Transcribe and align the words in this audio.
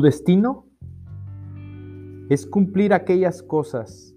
Destino 0.00 0.66
es 2.28 2.46
cumplir 2.46 2.92
aquellas 2.92 3.42
cosas 3.42 4.14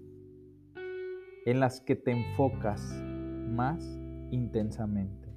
en 1.46 1.60
las 1.60 1.80
que 1.80 1.96
te 1.96 2.12
enfocas 2.12 2.80
más 3.48 3.84
intensamente. 4.30 5.28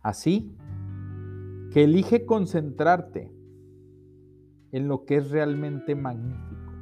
Así 0.00 0.56
que 1.72 1.84
elige 1.84 2.26
concentrarte 2.26 3.32
en 4.72 4.88
lo 4.88 5.04
que 5.04 5.16
es 5.16 5.30
realmente 5.30 5.94
magnífico. 5.94 6.72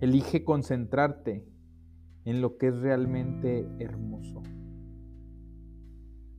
Elige 0.00 0.44
concentrarte 0.44 1.46
en 2.24 2.40
lo 2.40 2.56
que 2.58 2.68
es 2.68 2.78
realmente 2.80 3.66
hermoso. 3.78 4.42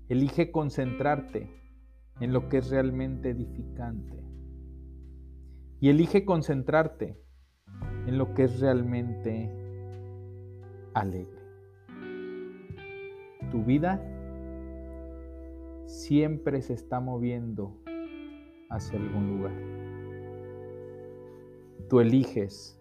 Elige 0.07 0.51
concentrarte 0.51 1.64
en 2.19 2.33
lo 2.33 2.49
que 2.49 2.57
es 2.57 2.69
realmente 2.69 3.29
edificante. 3.29 4.23
Y 5.79 5.89
elige 5.89 6.25
concentrarte 6.25 7.19
en 8.07 8.17
lo 8.17 8.33
que 8.33 8.43
es 8.43 8.59
realmente 8.59 9.51
alegre. 10.93 11.39
Tu 13.51 13.63
vida 13.63 14.01
siempre 15.85 16.61
se 16.61 16.73
está 16.73 16.99
moviendo 16.99 17.77
hacia 18.69 18.99
algún 18.99 19.37
lugar. 19.37 19.53
Tú 21.89 21.99
eliges 21.99 22.79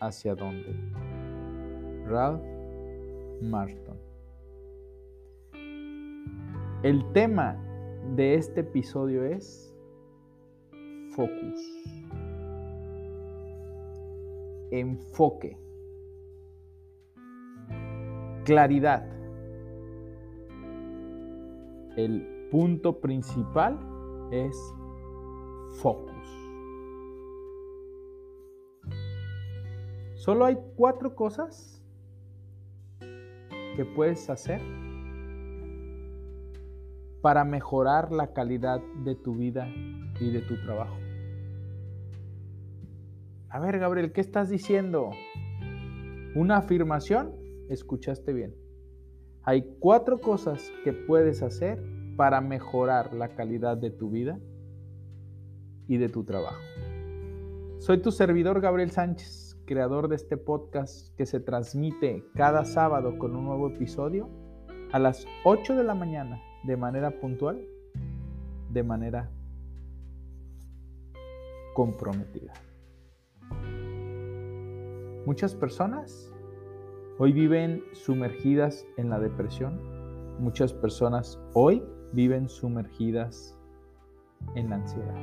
hacia 0.00 0.34
dónde. 0.34 0.74
Ralph 2.06 2.42
Marston. 3.42 3.98
El 6.82 7.12
tema 7.12 7.63
de 8.12 8.34
este 8.34 8.60
episodio 8.60 9.24
es 9.24 9.74
focus. 11.14 11.60
Enfoque. 14.70 15.58
Claridad. 18.44 19.08
El 21.96 22.48
punto 22.50 23.00
principal 23.00 23.78
es 24.30 24.56
focus. 25.80 26.14
Solo 30.14 30.44
hay 30.44 30.58
cuatro 30.76 31.14
cosas 31.14 31.82
que 33.76 33.84
puedes 33.94 34.30
hacer 34.30 34.60
para 37.24 37.42
mejorar 37.42 38.12
la 38.12 38.34
calidad 38.34 38.82
de 39.02 39.14
tu 39.14 39.34
vida 39.34 39.66
y 40.20 40.30
de 40.30 40.42
tu 40.42 40.60
trabajo. 40.60 40.94
A 43.48 43.58
ver, 43.60 43.78
Gabriel, 43.78 44.12
¿qué 44.12 44.20
estás 44.20 44.50
diciendo? 44.50 45.08
¿Una 46.34 46.58
afirmación? 46.58 47.32
Escuchaste 47.70 48.34
bien. 48.34 48.54
Hay 49.42 49.74
cuatro 49.80 50.20
cosas 50.20 50.70
que 50.84 50.92
puedes 50.92 51.42
hacer 51.42 51.82
para 52.14 52.42
mejorar 52.42 53.14
la 53.14 53.30
calidad 53.30 53.78
de 53.78 53.90
tu 53.90 54.10
vida 54.10 54.38
y 55.88 55.96
de 55.96 56.10
tu 56.10 56.24
trabajo. 56.24 56.60
Soy 57.78 58.02
tu 58.02 58.10
servidor 58.10 58.60
Gabriel 58.60 58.90
Sánchez, 58.90 59.58
creador 59.64 60.08
de 60.08 60.16
este 60.16 60.36
podcast 60.36 61.16
que 61.16 61.24
se 61.24 61.40
transmite 61.40 62.22
cada 62.34 62.66
sábado 62.66 63.16
con 63.16 63.34
un 63.34 63.46
nuevo 63.46 63.70
episodio 63.70 64.28
a 64.92 64.98
las 64.98 65.26
8 65.46 65.74
de 65.74 65.84
la 65.84 65.94
mañana 65.94 66.38
de 66.64 66.76
manera 66.76 67.10
puntual, 67.20 67.60
de 68.70 68.82
manera 68.82 69.30
comprometida. 71.74 72.52
Muchas 75.26 75.54
personas 75.54 76.32
hoy 77.18 77.32
viven 77.32 77.82
sumergidas 77.92 78.86
en 78.96 79.10
la 79.10 79.18
depresión. 79.18 79.80
Muchas 80.38 80.72
personas 80.72 81.38
hoy 81.54 81.82
viven 82.12 82.48
sumergidas 82.48 83.58
en 84.54 84.70
la 84.70 84.76
ansiedad. 84.76 85.14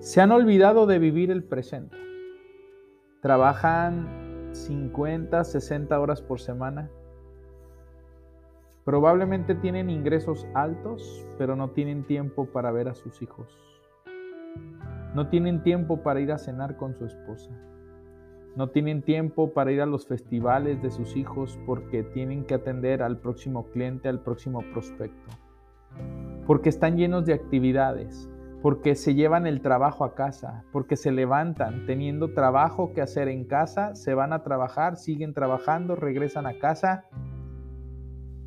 Se 0.00 0.20
han 0.20 0.32
olvidado 0.32 0.86
de 0.86 0.98
vivir 0.98 1.30
el 1.30 1.44
presente. 1.44 1.96
Trabajan 3.20 4.50
50, 4.52 5.44
60 5.44 5.98
horas 5.98 6.20
por 6.22 6.40
semana 6.40 6.90
Probablemente 8.84 9.54
tienen 9.54 9.88
ingresos 9.88 10.46
altos, 10.52 11.26
pero 11.38 11.56
no 11.56 11.70
tienen 11.70 12.04
tiempo 12.04 12.44
para 12.44 12.70
ver 12.70 12.88
a 12.88 12.94
sus 12.94 13.22
hijos. 13.22 13.58
No 15.14 15.28
tienen 15.30 15.62
tiempo 15.62 16.02
para 16.02 16.20
ir 16.20 16.30
a 16.32 16.38
cenar 16.38 16.76
con 16.76 16.94
su 16.94 17.06
esposa. 17.06 17.50
No 18.56 18.68
tienen 18.68 19.00
tiempo 19.00 19.54
para 19.54 19.72
ir 19.72 19.80
a 19.80 19.86
los 19.86 20.06
festivales 20.06 20.82
de 20.82 20.90
sus 20.90 21.16
hijos 21.16 21.58
porque 21.64 22.02
tienen 22.02 22.44
que 22.44 22.54
atender 22.54 23.02
al 23.02 23.18
próximo 23.20 23.70
cliente, 23.70 24.10
al 24.10 24.20
próximo 24.20 24.62
prospecto. 24.74 25.30
Porque 26.46 26.68
están 26.68 26.98
llenos 26.98 27.24
de 27.24 27.32
actividades, 27.32 28.30
porque 28.60 28.96
se 28.96 29.14
llevan 29.14 29.46
el 29.46 29.62
trabajo 29.62 30.04
a 30.04 30.14
casa, 30.14 30.64
porque 30.72 30.96
se 30.96 31.10
levantan 31.10 31.86
teniendo 31.86 32.34
trabajo 32.34 32.92
que 32.92 33.00
hacer 33.00 33.28
en 33.28 33.46
casa, 33.46 33.94
se 33.94 34.12
van 34.12 34.34
a 34.34 34.42
trabajar, 34.42 34.96
siguen 34.96 35.32
trabajando, 35.32 35.96
regresan 35.96 36.46
a 36.46 36.58
casa 36.58 37.06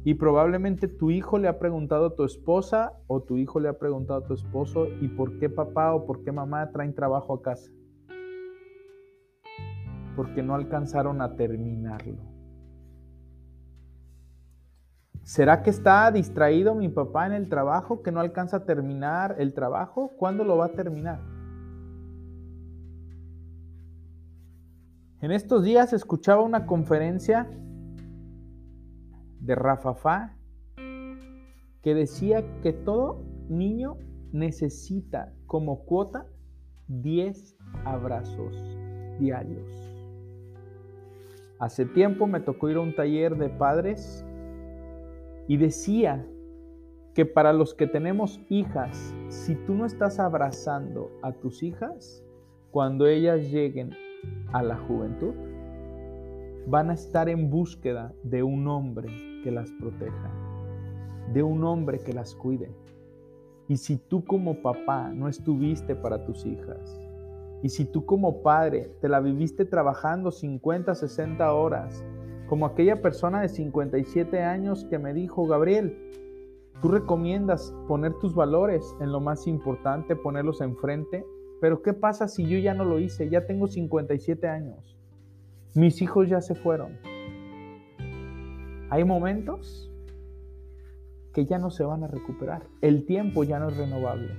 y 0.07 0.13
probablemente 0.13 0.87
tu 0.87 1.11
hijo 1.11 1.37
le 1.37 1.49
ha 1.49 1.59
preguntado 1.59 2.05
a 2.05 2.15
tu 2.15 2.23
esposa 2.23 2.93
o 3.07 3.23
tu 3.23 3.35
hijo 3.35 3.59
le 3.59 3.67
ha 3.67 3.77
preguntado 3.77 4.23
a 4.23 4.25
tu 4.25 4.35
esposo, 4.35 4.87
¿y 5.01 5.09
por 5.09 5.37
qué 5.37 5.49
papá 5.49 5.93
o 5.93 6.05
por 6.05 6.23
qué 6.23 6.31
mamá 6.31 6.71
traen 6.71 6.95
trabajo 6.95 7.33
a 7.33 7.41
casa? 7.41 7.69
Porque 10.15 10.41
no 10.41 10.55
alcanzaron 10.55 11.21
a 11.21 11.35
terminarlo. 11.35 12.15
¿Será 15.23 15.61
que 15.61 15.71
está 15.71 16.09
distraído 16.09 16.73
mi 16.73 16.87
papá 16.87 17.25
en 17.25 17.33
el 17.33 17.49
trabajo, 17.49 18.01
que 18.01 18.13
no 18.13 18.21
alcanza 18.21 18.55
a 18.55 18.65
terminar 18.65 19.35
el 19.39 19.53
trabajo? 19.53 20.13
¿Cuándo 20.17 20.45
lo 20.45 20.55
va 20.55 20.67
a 20.67 20.71
terminar? 20.71 21.19
En 25.19 25.33
estos 25.33 25.65
días 25.65 25.91
escuchaba 25.91 26.43
una 26.43 26.65
conferencia 26.65 27.49
de 29.47 29.55
Rafa 29.55 30.35
que 31.81 31.95
decía 31.95 32.43
que 32.61 32.73
todo 32.73 33.23
niño 33.47 33.95
necesita 34.33 35.33
como 35.45 35.85
cuota 35.85 36.27
10 36.89 37.57
abrazos 37.85 38.77
diarios. 39.19 39.65
Hace 41.59 41.85
tiempo 41.85 42.27
me 42.27 42.41
tocó 42.41 42.69
ir 42.69 42.75
a 42.75 42.81
un 42.81 42.93
taller 42.93 43.37
de 43.37 43.49
padres 43.49 44.25
y 45.47 45.55
decía 45.55 46.27
que 47.15 47.25
para 47.25 47.53
los 47.53 47.73
que 47.73 47.87
tenemos 47.87 48.41
hijas, 48.49 49.15
si 49.29 49.55
tú 49.55 49.73
no 49.75 49.85
estás 49.85 50.19
abrazando 50.19 51.09
a 51.23 51.31
tus 51.31 51.63
hijas, 51.63 52.21
cuando 52.69 53.07
ellas 53.07 53.49
lleguen 53.49 53.91
a 54.51 54.61
la 54.61 54.77
juventud, 54.77 55.33
van 56.67 56.89
a 56.89 56.95
estar 56.95 57.29
en 57.29 57.49
búsqueda 57.49 58.13
de 58.23 58.43
un 58.43 58.67
hombre 58.67 59.26
que 59.43 59.51
las 59.51 59.71
proteja, 59.71 60.31
de 61.33 61.43
un 61.43 61.63
hombre 61.63 61.99
que 61.99 62.13
las 62.13 62.35
cuide. 62.35 62.71
Y 63.67 63.77
si 63.77 63.97
tú 63.97 64.23
como 64.23 64.61
papá 64.61 65.09
no 65.13 65.27
estuviste 65.27 65.95
para 65.95 66.23
tus 66.25 66.45
hijas, 66.45 66.99
y 67.63 67.69
si 67.69 67.85
tú 67.85 68.05
como 68.05 68.43
padre 68.43 68.91
te 69.01 69.09
la 69.09 69.19
viviste 69.19 69.65
trabajando 69.65 70.31
50, 70.31 70.93
60 70.93 71.53
horas, 71.53 72.05
como 72.47 72.65
aquella 72.65 73.01
persona 73.01 73.41
de 73.41 73.49
57 73.49 74.41
años 74.41 74.85
que 74.85 74.99
me 74.99 75.13
dijo, 75.13 75.45
Gabriel, 75.47 75.97
tú 76.81 76.89
recomiendas 76.89 77.73
poner 77.87 78.13
tus 78.19 78.35
valores 78.35 78.95
en 79.01 79.11
lo 79.11 79.19
más 79.19 79.47
importante, 79.47 80.15
ponerlos 80.15 80.61
enfrente, 80.61 81.25
pero 81.59 81.81
¿qué 81.81 81.93
pasa 81.93 82.27
si 82.27 82.47
yo 82.47 82.57
ya 82.59 82.73
no 82.73 82.85
lo 82.85 82.99
hice? 82.99 83.29
Ya 83.29 83.47
tengo 83.47 83.67
57 83.67 84.47
años. 84.47 84.95
Mis 85.73 86.01
hijos 86.01 86.29
ya 86.29 86.39
se 86.39 86.55
fueron. 86.55 86.97
Hay 88.89 89.03
momentos 89.03 89.91
que 91.33 91.45
ya 91.45 91.59
no 91.59 91.69
se 91.69 91.83
van 91.83 92.03
a 92.03 92.07
recuperar. 92.07 92.63
El 92.81 93.05
tiempo 93.05 93.43
ya 93.43 93.59
no 93.59 93.69
es 93.69 93.77
renovable. 93.77 94.33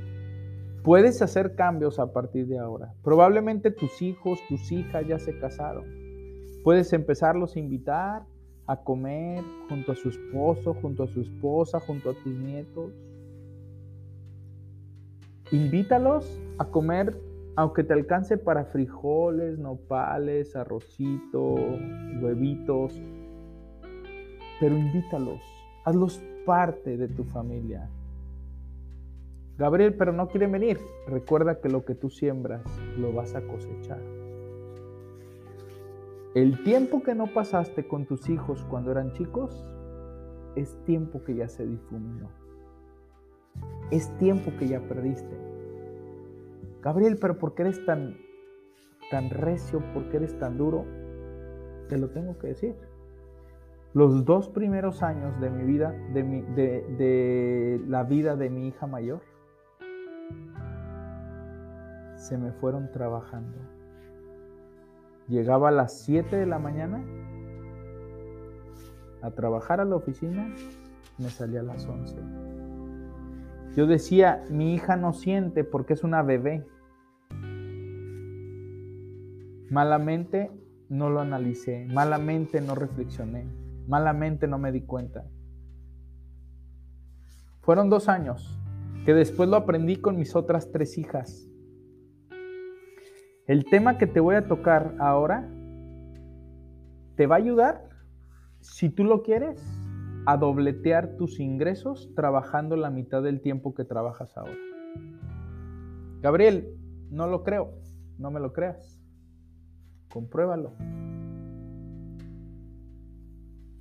Puedes 0.82 1.20
hacer 1.22 1.54
cambios 1.54 1.98
a 1.98 2.12
partir 2.12 2.46
de 2.46 2.58
ahora. 2.58 2.94
Probablemente 3.02 3.70
tus 3.70 4.00
hijos, 4.00 4.38
tus 4.48 4.72
hijas 4.72 5.06
ya 5.06 5.18
se 5.18 5.38
casaron. 5.38 5.84
Puedes 6.64 6.92
empezarlos 6.92 7.56
a 7.56 7.60
invitar 7.60 8.22
a 8.66 8.76
comer 8.76 9.44
junto 9.68 9.92
a 9.92 9.94
su 9.94 10.08
esposo, 10.08 10.74
junto 10.74 11.04
a 11.04 11.08
su 11.08 11.20
esposa, 11.20 11.80
junto 11.80 12.10
a 12.10 12.14
tus 12.14 12.34
nietos. 12.34 12.92
Invítalos 15.52 16.40
a 16.58 16.64
comer 16.66 17.16
aunque 17.58 17.82
te 17.82 17.92
alcance 17.92 18.36
para 18.36 18.66
frijoles, 18.66 19.58
nopales, 19.58 20.54
arrocito, 20.54 21.56
huevitos, 22.22 23.02
pero 24.60 24.76
invítalos, 24.76 25.40
hazlos 25.84 26.22
parte 26.44 26.96
de 26.96 27.08
tu 27.08 27.24
familia. 27.24 27.88
Gabriel, 29.58 29.94
pero 29.94 30.12
no 30.12 30.28
quiere 30.28 30.46
venir. 30.46 30.78
Recuerda 31.06 31.60
que 31.60 31.68
lo 31.68 31.84
que 31.84 31.94
tú 31.94 32.10
siembras 32.10 32.62
lo 32.96 33.12
vas 33.12 33.34
a 33.34 33.42
cosechar. 33.42 34.00
El 36.34 36.62
tiempo 36.62 37.02
que 37.02 37.14
no 37.14 37.26
pasaste 37.26 37.88
con 37.88 38.06
tus 38.06 38.28
hijos 38.28 38.64
cuando 38.70 38.92
eran 38.92 39.12
chicos 39.14 39.66
es 40.54 40.76
tiempo 40.84 41.24
que 41.24 41.34
ya 41.34 41.48
se 41.48 41.66
difuminó. 41.66 42.28
Es 43.90 44.16
tiempo 44.18 44.52
que 44.58 44.68
ya 44.68 44.80
perdiste. 44.80 45.36
Gabriel, 46.82 47.18
pero 47.20 47.38
¿por 47.38 47.54
qué 47.54 47.62
eres 47.62 47.84
tan, 47.84 48.16
tan 49.10 49.30
recio? 49.30 49.82
¿Por 49.92 50.08
qué 50.10 50.18
eres 50.18 50.38
tan 50.38 50.56
duro? 50.56 50.84
Te 51.88 51.98
lo 51.98 52.10
tengo 52.10 52.38
que 52.38 52.48
decir. 52.48 52.76
Los 53.94 54.24
dos 54.24 54.48
primeros 54.48 55.02
años 55.02 55.40
de 55.40 55.50
mi 55.50 55.64
vida, 55.64 55.92
de, 56.12 56.22
de 56.22 57.80
la 57.86 58.04
vida 58.04 58.36
de 58.36 58.50
mi 58.50 58.68
hija 58.68 58.86
mayor, 58.86 59.20
se 62.16 62.36
me 62.36 62.52
fueron 62.52 62.90
trabajando. 62.92 63.56
Llegaba 65.28 65.68
a 65.68 65.72
las 65.72 66.00
7 66.00 66.36
de 66.36 66.46
la 66.46 66.58
mañana 66.58 67.02
a 69.22 69.30
trabajar 69.30 69.80
a 69.80 69.84
la 69.84 69.96
oficina, 69.96 70.54
me 71.18 71.30
salía 71.30 71.60
a 71.60 71.64
las 71.64 71.86
11. 71.86 72.16
Yo 73.76 73.86
decía, 73.86 74.44
mi 74.50 74.74
hija 74.74 74.96
no 74.96 75.12
siente 75.12 75.64
porque 75.64 75.92
es 75.92 76.04
una 76.04 76.22
bebé. 76.22 76.66
Malamente 79.70 80.50
no 80.88 81.10
lo 81.10 81.20
analicé, 81.20 81.86
malamente 81.92 82.60
no 82.60 82.74
reflexioné, 82.74 83.46
malamente 83.88 84.46
no 84.46 84.58
me 84.58 84.70
di 84.70 84.82
cuenta. 84.82 85.24
Fueron 87.62 87.90
dos 87.90 88.08
años 88.08 88.56
que 89.04 89.14
después 89.14 89.48
lo 89.48 89.56
aprendí 89.56 89.96
con 89.96 90.16
mis 90.16 90.36
otras 90.36 90.70
tres 90.70 90.98
hijas. 90.98 91.48
El 93.46 93.64
tema 93.64 93.96
que 93.96 94.06
te 94.06 94.20
voy 94.20 94.36
a 94.36 94.46
tocar 94.46 94.94
ahora 95.00 95.48
te 97.16 97.26
va 97.26 97.36
a 97.36 97.38
ayudar, 97.38 97.88
si 98.60 98.90
tú 98.90 99.04
lo 99.04 99.22
quieres, 99.22 99.58
a 100.26 100.36
dobletear 100.36 101.16
tus 101.16 101.40
ingresos 101.40 102.12
trabajando 102.14 102.76
la 102.76 102.90
mitad 102.90 103.22
del 103.22 103.40
tiempo 103.40 103.74
que 103.74 103.84
trabajas 103.84 104.36
ahora. 104.36 104.54
Gabriel, 106.20 106.76
no 107.10 107.26
lo 107.26 107.42
creo, 107.42 107.72
no 108.18 108.30
me 108.30 108.38
lo 108.38 108.52
creas. 108.52 109.00
Compruébalo. 110.10 110.74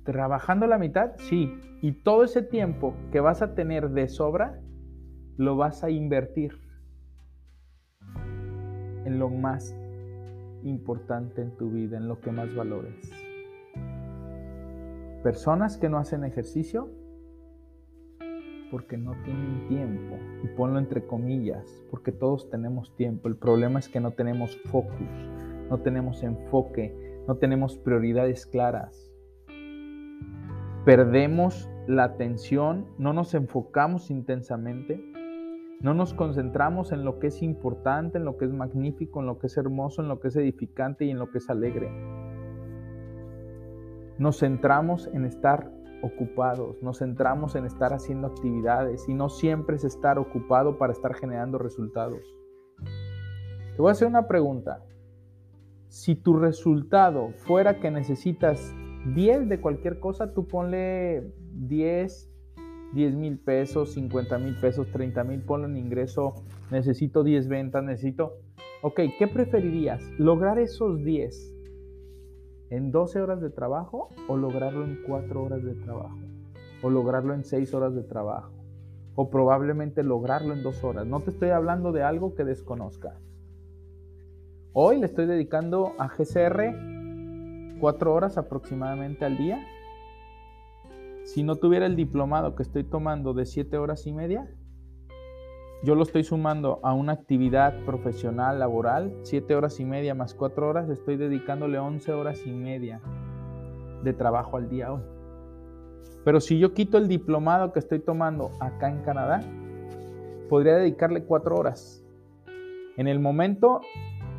Trabajando 0.08 0.66
la 0.66 0.78
mitad, 0.78 1.10
sí. 1.18 1.52
Y 1.82 1.92
todo 1.92 2.24
ese 2.24 2.40
tiempo 2.40 2.94
que 3.12 3.20
vas 3.20 3.42
a 3.42 3.54
tener 3.54 3.90
de 3.90 4.08
sobra, 4.08 4.58
lo 5.36 5.58
vas 5.58 5.84
a 5.84 5.90
invertir 5.90 6.58
en 9.04 9.18
lo 9.18 9.28
más 9.28 9.76
importante 10.64 11.42
en 11.42 11.50
tu 11.58 11.68
vida, 11.68 11.98
en 11.98 12.08
lo 12.08 12.22
que 12.22 12.32
más 12.32 12.54
valores. 12.54 13.12
Personas 15.22 15.76
que 15.76 15.90
no 15.90 15.98
hacen 15.98 16.24
ejercicio 16.24 16.88
porque 18.70 18.96
no 18.96 19.12
tienen 19.24 19.68
tiempo. 19.68 20.16
Y 20.42 20.46
ponlo 20.56 20.78
entre 20.78 21.06
comillas, 21.06 21.84
porque 21.90 22.12
todos 22.12 22.48
tenemos 22.48 22.96
tiempo. 22.96 23.28
El 23.28 23.36
problema 23.36 23.78
es 23.78 23.90
que 23.90 24.00
no 24.00 24.12
tenemos 24.12 24.56
focus, 24.70 25.28
no 25.68 25.80
tenemos 25.80 26.22
enfoque, 26.22 27.22
no 27.28 27.36
tenemos 27.36 27.76
prioridades 27.76 28.46
claras. 28.46 29.07
Perdemos 30.88 31.68
la 31.86 32.04
atención, 32.04 32.86
no 32.96 33.12
nos 33.12 33.34
enfocamos 33.34 34.10
intensamente, 34.10 34.98
no 35.82 35.92
nos 35.92 36.14
concentramos 36.14 36.92
en 36.92 37.04
lo 37.04 37.18
que 37.18 37.26
es 37.26 37.42
importante, 37.42 38.16
en 38.16 38.24
lo 38.24 38.38
que 38.38 38.46
es 38.46 38.52
magnífico, 38.52 39.20
en 39.20 39.26
lo 39.26 39.38
que 39.38 39.48
es 39.48 39.58
hermoso, 39.58 40.00
en 40.00 40.08
lo 40.08 40.18
que 40.18 40.28
es 40.28 40.36
edificante 40.36 41.04
y 41.04 41.10
en 41.10 41.18
lo 41.18 41.30
que 41.30 41.38
es 41.38 41.50
alegre 41.50 41.90
nos 44.18 44.40
centramos 44.40 45.08
en 45.12 45.24
estar 45.24 45.70
ocupados, 46.02 46.82
nos 46.82 46.98
centramos 46.98 47.54
en 47.54 47.64
estar 47.64 47.92
haciendo 47.92 48.28
actividades 48.28 49.08
y 49.08 49.14
no 49.14 49.28
siempre 49.28 49.76
es 49.76 49.84
estar 49.84 50.18
ocupado 50.18 50.76
para 50.76 50.92
estar 50.92 51.14
generando 51.14 51.58
resultados. 51.58 52.22
Te 53.76 53.82
voy 53.82 53.88
a 53.88 53.92
hacer 53.92 54.08
una 54.08 54.26
pregunta. 54.26 54.84
Si 55.88 56.14
tu 56.14 56.36
resultado 56.36 57.30
fuera 57.36 57.80
que 57.80 57.90
necesitas 57.90 58.74
10 59.14 59.48
de 59.48 59.60
cualquier 59.60 60.00
cosa, 60.00 60.32
tú 60.34 60.46
ponle 60.46 61.32
10, 61.52 62.30
10 62.94 63.14
mil 63.14 63.38
pesos, 63.38 63.94
50 63.94 64.38
mil 64.38 64.56
pesos, 64.56 64.90
30 64.92 65.24
mil, 65.24 65.42
ponle 65.42 65.66
un 65.66 65.76
ingreso, 65.76 66.34
necesito 66.70 67.22
10 67.22 67.48
ventas, 67.48 67.84
necesito... 67.84 68.38
Ok, 68.80 69.00
¿qué 69.18 69.26
preferirías? 69.26 70.02
¿Lograr 70.18 70.58
esos 70.58 71.02
10 71.02 71.54
en 72.70 72.92
12 72.92 73.20
horas 73.20 73.40
de 73.40 73.50
trabajo 73.50 74.10
o 74.28 74.36
lograrlo 74.36 74.84
en 74.84 74.98
4 75.06 75.42
horas 75.42 75.64
de 75.64 75.74
trabajo 75.74 76.18
o 76.82 76.90
lograrlo 76.90 77.34
en 77.34 77.44
6 77.44 77.74
horas 77.74 77.94
de 77.94 78.02
trabajo 78.02 78.52
o 79.14 79.30
probablemente 79.30 80.04
lograrlo 80.04 80.54
en 80.54 80.62
2 80.62 80.84
horas. 80.84 81.06
No 81.06 81.20
te 81.20 81.30
estoy 81.30 81.50
hablando 81.50 81.90
de 81.90 82.02
algo 82.04 82.34
que 82.34 82.44
desconozca. 82.44 83.18
Hoy 84.72 85.00
le 85.00 85.06
estoy 85.06 85.26
dedicando 85.26 85.94
a 85.98 86.08
GCR 86.08 86.97
4 87.78 88.12
horas 88.12 88.38
aproximadamente 88.38 89.24
al 89.24 89.36
día. 89.36 89.66
Si 91.24 91.42
no 91.42 91.56
tuviera 91.56 91.86
el 91.86 91.96
diplomado 91.96 92.54
que 92.54 92.62
estoy 92.62 92.84
tomando 92.84 93.34
de 93.34 93.46
7 93.46 93.76
horas 93.78 94.06
y 94.06 94.12
media, 94.12 94.48
yo 95.84 95.94
lo 95.94 96.02
estoy 96.02 96.24
sumando 96.24 96.80
a 96.82 96.92
una 96.92 97.12
actividad 97.12 97.84
profesional, 97.84 98.58
laboral, 98.58 99.14
7 99.22 99.54
horas 99.54 99.78
y 99.78 99.84
media 99.84 100.14
más 100.14 100.34
4 100.34 100.68
horas, 100.68 100.90
estoy 100.90 101.16
dedicándole 101.16 101.78
11 101.78 102.12
horas 102.12 102.44
y 102.46 102.50
media 102.50 103.00
de 104.02 104.12
trabajo 104.12 104.56
al 104.56 104.68
día 104.68 104.92
hoy. 104.92 105.02
Pero 106.24 106.40
si 106.40 106.58
yo 106.58 106.74
quito 106.74 106.98
el 106.98 107.06
diplomado 107.06 107.72
que 107.72 107.78
estoy 107.78 108.00
tomando 108.00 108.50
acá 108.60 108.90
en 108.90 109.02
Canadá, 109.02 109.40
podría 110.48 110.74
dedicarle 110.76 111.22
4 111.22 111.54
horas. 111.54 112.04
En 112.96 113.06
el 113.06 113.20
momento, 113.20 113.80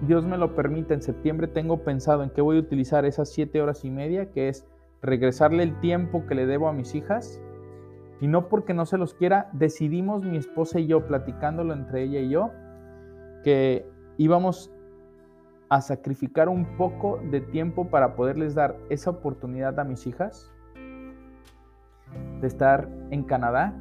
Dios 0.01 0.25
me 0.25 0.37
lo 0.37 0.55
permite, 0.55 0.93
en 0.93 1.01
septiembre 1.01 1.47
tengo 1.47 1.83
pensado 1.83 2.23
en 2.23 2.29
qué 2.29 2.41
voy 2.41 2.57
a 2.57 2.61
utilizar 2.61 3.05
esas 3.05 3.29
7 3.31 3.61
horas 3.61 3.83
y 3.83 3.91
media, 3.91 4.31
que 4.31 4.47
es 4.47 4.65
regresarle 5.01 5.63
el 5.63 5.79
tiempo 5.79 6.25
que 6.25 6.35
le 6.35 6.45
debo 6.45 6.67
a 6.67 6.73
mis 6.73 6.95
hijas 6.95 7.41
y 8.21 8.27
no 8.27 8.49
porque 8.49 8.73
no 8.73 8.85
se 8.85 8.97
los 8.97 9.13
quiera, 9.13 9.49
decidimos 9.53 10.23
mi 10.23 10.37
esposa 10.37 10.79
y 10.79 10.87
yo, 10.87 11.05
platicándolo 11.07 11.73
entre 11.73 12.03
ella 12.03 12.19
y 12.19 12.29
yo, 12.29 12.51
que 13.43 13.85
íbamos 14.17 14.71
a 15.69 15.81
sacrificar 15.81 16.49
un 16.49 16.77
poco 16.77 17.19
de 17.31 17.41
tiempo 17.41 17.89
para 17.89 18.15
poderles 18.15 18.55
dar 18.55 18.77
esa 18.89 19.11
oportunidad 19.11 19.79
a 19.79 19.83
mis 19.83 20.07
hijas 20.07 20.51
de 22.41 22.47
estar 22.47 22.89
en 23.11 23.23
Canadá. 23.23 23.73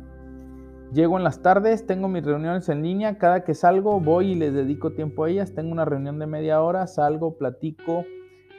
Llego 0.92 1.18
en 1.18 1.25
las 1.25 1.42
tardes, 1.42 1.87
tengo 1.87 2.09
mis 2.09 2.25
reuniones 2.25 2.71
en 2.71 2.83
línea, 2.83 3.18
cada 3.18 3.45
que 3.45 3.52
salgo 3.52 4.00
voy 4.00 4.33
y 4.33 4.35
les 4.35 4.54
dedico 4.54 4.92
tiempo 4.92 5.25
a 5.25 5.30
ellas, 5.30 5.54
tengo 5.54 5.71
una 5.71 5.85
reunión 5.85 6.18
de 6.18 6.26
media 6.26 6.62
hora, 6.62 6.87
salgo, 6.87 7.37
platico, 7.37 8.07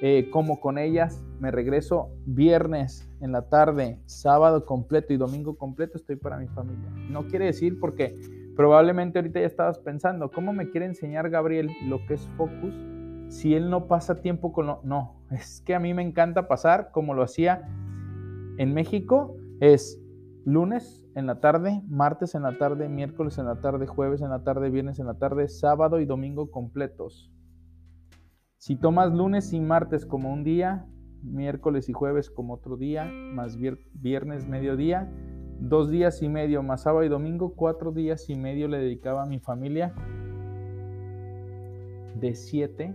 eh, 0.02 0.30
como 0.32 0.62
con 0.62 0.78
ellas, 0.78 1.24
me 1.40 1.50
regreso 1.50 2.10
viernes 2.28 3.10
en 3.20 3.32
la 3.32 3.50
tarde, 3.50 4.00
sábado 4.06 4.64
completo 4.64 5.12
y 5.12 5.18
domingo 5.18 5.58
completo 5.58 5.98
estoy 5.98 6.18
para 6.18 6.38
mi 6.38 6.48
familia. 6.48 6.90
No 7.10 7.26
quiere 7.26 7.46
decir 7.46 7.80
porque 7.80 8.16
probablemente 8.56 9.18
ahorita 9.18 9.40
ya 9.40 9.48
estabas 9.48 9.80
pensando, 9.80 10.30
¿cómo 10.30 10.54
me 10.54 10.70
quiere 10.70 10.86
enseñar 10.86 11.32
Gabriel 11.32 11.72
lo 11.88 12.06
que 12.06 12.14
es 12.14 12.30
focus 12.38 12.76
si 13.30 13.56
él 13.56 13.72
no 13.72 13.88
pasa 13.88 14.22
tiempo 14.22 14.54
con 14.54 14.68
lo... 14.68 14.82
No, 14.84 15.16
es 15.32 15.62
que 15.62 15.74
a 15.74 15.80
mí 15.80 15.96
me 15.96 16.04
encanta 16.04 16.48
pasar 16.48 16.92
como 16.92 17.16
lo 17.16 17.24
hacía 17.24 17.68
en 18.58 18.74
México, 18.74 19.36
es 19.60 20.00
lunes 20.46 21.06
en 21.16 21.28
la 21.28 21.40
tarde, 21.40 21.82
martes 21.88 22.36
en 22.36 22.44
la 22.44 22.58
tarde, 22.58 22.90
miércoles 22.90 23.38
en 23.38 23.46
la 23.46 23.62
tarde, 23.62 23.88
jueves 23.88 24.22
en 24.22 24.30
la 24.30 24.44
tarde, 24.44 24.70
viernes 24.70 25.00
en 25.00 25.08
la 25.08 25.16
tarde, 25.16 25.48
sábado 25.48 26.00
y 26.00 26.06
domingo 26.06 26.50
completos 26.52 27.32
si 28.60 28.76
tomas 28.76 29.14
lunes 29.14 29.54
y 29.54 29.62
martes 29.62 30.06
como 30.06 30.34
un 30.34 30.44
día, 30.44 30.86
miércoles 31.24 31.88
y 31.88 31.94
jueves 31.94 32.30
como 32.30 32.56
otro 32.56 32.76
día, 32.76 33.06
más 33.06 33.58
viernes 33.58 34.48
mediodía, 34.50 35.10
dos 35.62 35.90
días 35.90 36.22
y 36.22 36.28
medio, 36.28 36.62
más 36.62 36.84
sábado 36.84 37.06
y 37.06 37.10
domingo, 37.10 37.56
cuatro 37.56 37.94
días 37.94 38.30
y 38.30 38.36
medio 38.36 38.68
le 38.68 38.80
dedicaba 38.80 39.24
a 39.24 39.26
mi 39.26 39.40
familia 39.40 39.96
de 42.20 42.36
siete 42.36 42.94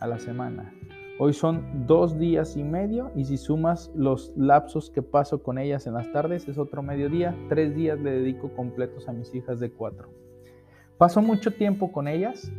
a 0.00 0.06
la 0.06 0.18
semana. 0.18 0.72
Hoy 1.18 1.32
son 1.32 1.86
dos 1.86 2.18
días 2.18 2.58
y 2.58 2.62
medio 2.62 3.10
y 3.14 3.24
si 3.24 3.38
sumas 3.38 3.90
los 3.94 4.34
lapsos 4.36 4.90
que 4.90 5.00
paso 5.00 5.42
con 5.42 5.56
ellas 5.56 5.86
en 5.86 5.94
las 5.94 6.12
tardes 6.12 6.46
es 6.46 6.58
otro 6.58 6.82
mediodía. 6.82 7.34
Tres 7.48 7.74
días 7.74 7.98
le 7.98 8.10
dedico 8.10 8.50
completos 8.54 9.08
a 9.08 9.12
mis 9.12 9.34
hijas 9.34 9.58
de 9.58 9.70
cuatro. 9.70 10.10
Paso 10.98 11.22
mucho 11.22 11.54
tiempo 11.54 11.90
con 11.90 12.06
ellas. 12.06 12.52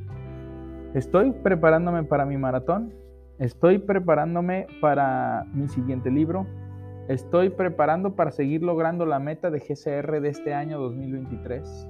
Estoy 0.95 1.33
preparándome 1.33 2.03
para 2.03 2.25
mi 2.25 2.37
maratón. 2.37 2.95
Estoy 3.37 3.77
preparándome 3.77 4.65
para 4.81 5.45
mi 5.53 5.67
siguiente 5.67 6.09
libro. 6.09 6.47
Estoy 7.07 7.51
preparando 7.51 8.15
para 8.15 8.31
seguir 8.31 8.63
logrando 8.63 9.05
la 9.05 9.19
meta 9.19 9.51
de 9.51 9.59
GCR 9.59 10.19
de 10.19 10.29
este 10.29 10.55
año 10.55 10.79
2023. 10.79 11.87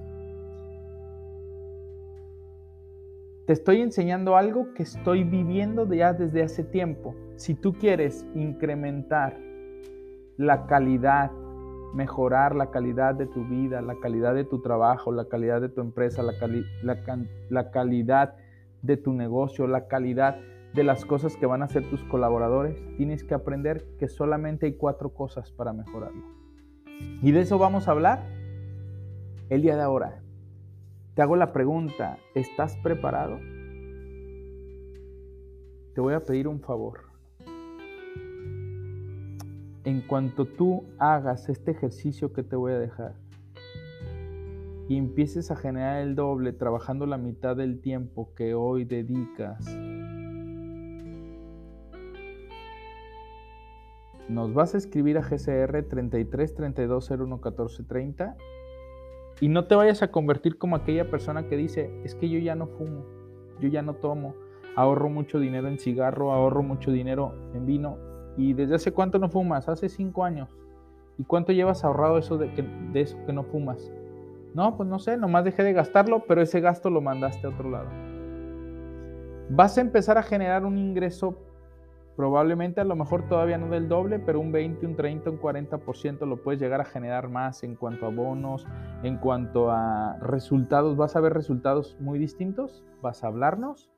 Te 3.48 3.54
estoy 3.54 3.80
enseñando 3.80 4.36
algo 4.36 4.74
que 4.74 4.84
estoy 4.84 5.24
viviendo 5.24 5.86
ya 5.94 6.12
desde 6.12 6.44
hace 6.44 6.66
tiempo. 6.66 7.16
Si 7.38 7.54
tú 7.56 7.72
quieres 7.72 8.28
incrementar 8.36 9.40
la 10.36 10.68
calidad, 10.68 11.32
mejorar 11.94 12.56
la 12.58 12.72
calidad 12.72 13.16
de 13.16 13.26
tu 13.26 13.46
vida, 13.46 13.82
la 13.82 13.96
calidad 14.02 14.36
de 14.36 14.44
tu 14.44 14.62
trabajo, 14.62 15.14
la 15.14 15.30
calidad 15.30 15.62
de 15.62 15.70
tu 15.70 15.80
empresa, 15.80 16.24
la, 16.24 17.72
calidad 17.72 18.36
de 18.82 18.98
tu 18.98 19.14
negocio, 19.14 19.66
la 19.66 19.88
calidad 19.88 20.36
de 20.74 20.84
las 20.84 21.06
cosas 21.06 21.38
que 21.38 21.46
van 21.46 21.62
a 21.62 21.66
hacer 21.66 21.90
tus 21.90 22.04
colaboradores, 22.04 22.78
tienes 22.98 23.24
que 23.24 23.34
aprender 23.34 23.86
que 23.98 24.10
solamente 24.10 24.66
hay 24.66 24.74
cuatro 24.74 25.14
cosas 25.14 25.54
para 25.54 25.72
mejorarlo. 25.72 26.26
Y 27.22 27.32
de 27.32 27.40
eso 27.40 27.58
vamos 27.58 27.88
a 27.88 27.92
hablar 27.92 28.26
el 29.50 29.62
día 29.62 29.78
de 29.78 29.84
ahora. 29.84 30.22
Te 31.18 31.24
hago 31.24 31.36
la 31.36 31.52
pregunta, 31.52 32.20
¿estás 32.36 32.78
preparado? 32.84 33.40
Te 35.96 36.00
voy 36.00 36.14
a 36.14 36.20
pedir 36.20 36.48
un 36.48 36.60
favor. 36.60 37.06
En 39.84 40.02
cuanto 40.02 40.46
tú 40.46 40.84
hagas 41.00 41.50
este 41.50 41.72
ejercicio 41.72 42.34
que 42.34 42.44
te 42.44 42.56
voy 42.56 42.74
a 42.74 42.78
dejar 42.78 43.16
y 44.88 44.96
empieces 44.96 45.50
a 45.50 45.56
generar 45.56 46.04
el 46.04 46.14
doble 46.14 46.54
trabajando 46.54 47.08
la 47.08 47.18
mitad 47.18 47.56
del 47.56 47.82
tiempo 47.82 48.36
que 48.36 48.54
hoy 48.54 48.86
dedicas, 48.86 49.66
nos 54.30 54.54
vas 54.54 54.76
a 54.76 54.78
escribir 54.78 55.18
a 55.18 55.24
GCR 55.24 55.82
33 55.82 56.54
32 56.54 57.10
01 57.10 57.42
14 57.42 57.84
30 57.86 58.38
y 59.40 59.50
no 59.50 59.66
te 59.66 59.76
vayas 59.76 60.02
a 60.02 60.12
convertir 60.12 60.58
como 60.58 60.76
aquella 60.76 61.10
persona 61.10 61.48
que 61.48 61.58
dice, 61.58 61.92
es 62.04 62.16
que 62.16 62.30
yo 62.30 62.40
ya 62.40 62.56
no 62.56 62.68
fumo, 62.68 63.06
yo 63.60 63.70
ya 63.70 63.82
no 63.82 63.94
tomo, 63.96 64.36
ahorro 64.76 65.10
mucho 65.10 65.40
dinero 65.40 65.68
en 65.68 65.80
cigarro, 65.80 66.32
ahorro 66.32 66.64
mucho 66.64 66.92
dinero 66.92 67.34
en 67.54 67.66
vino. 67.66 67.98
¿Y 68.38 68.54
desde 68.54 68.76
hace 68.76 68.92
cuánto 68.92 69.18
no 69.20 69.30
fumas? 69.30 69.68
Hace 69.68 69.90
cinco 69.90 70.24
años. 70.24 70.56
¿Y 71.18 71.24
cuánto 71.24 71.52
llevas 71.52 71.84
ahorrado 71.84 72.20
eso 72.20 72.38
de, 72.38 72.50
de 72.94 73.02
eso 73.02 73.18
que 73.26 73.34
no 73.34 73.44
fumas? 73.44 73.92
No, 74.54 74.78
pues 74.78 74.88
no 74.88 75.00
sé, 75.00 75.18
nomás 75.18 75.44
dejé 75.44 75.64
de 75.64 75.74
gastarlo, 75.74 76.24
pero 76.28 76.42
ese 76.42 76.62
gasto 76.62 76.90
lo 76.90 77.02
mandaste 77.02 77.48
a 77.48 77.50
otro 77.50 77.70
lado. 77.70 77.90
Vas 79.50 79.78
a 79.78 79.82
empezar 79.82 80.18
a 80.18 80.24
generar 80.24 80.66
un 80.66 80.78
ingreso 80.78 81.40
Probablemente 82.18 82.82
a 82.82 82.84
lo 82.84 82.96
mejor 82.96 83.30
todavía 83.30 83.60
no 83.60 83.70
del 83.70 83.88
doble, 83.88 84.18
pero 84.18 84.40
un 84.40 84.52
20, 84.52 84.88
un 84.88 84.96
30, 84.96 85.30
un 85.30 85.40
40% 85.40 86.26
lo 86.26 86.42
puedes 86.42 86.60
llegar 86.60 86.82
a 86.82 86.86
generar 86.86 87.30
más 87.30 87.62
en 87.64 87.76
cuanto 87.76 88.08
a 88.08 88.10
bonos, 88.10 88.66
en 89.04 89.18
cuanto 89.18 89.70
a 89.70 90.18
resultados. 90.20 90.98
Vas 90.98 91.16
a 91.16 91.20
ver 91.20 91.36
resultados 91.36 91.96
muy 92.00 92.18
distintos, 92.18 92.84
vas 93.04 93.24
a 93.24 93.28
hablarnos 93.28 93.92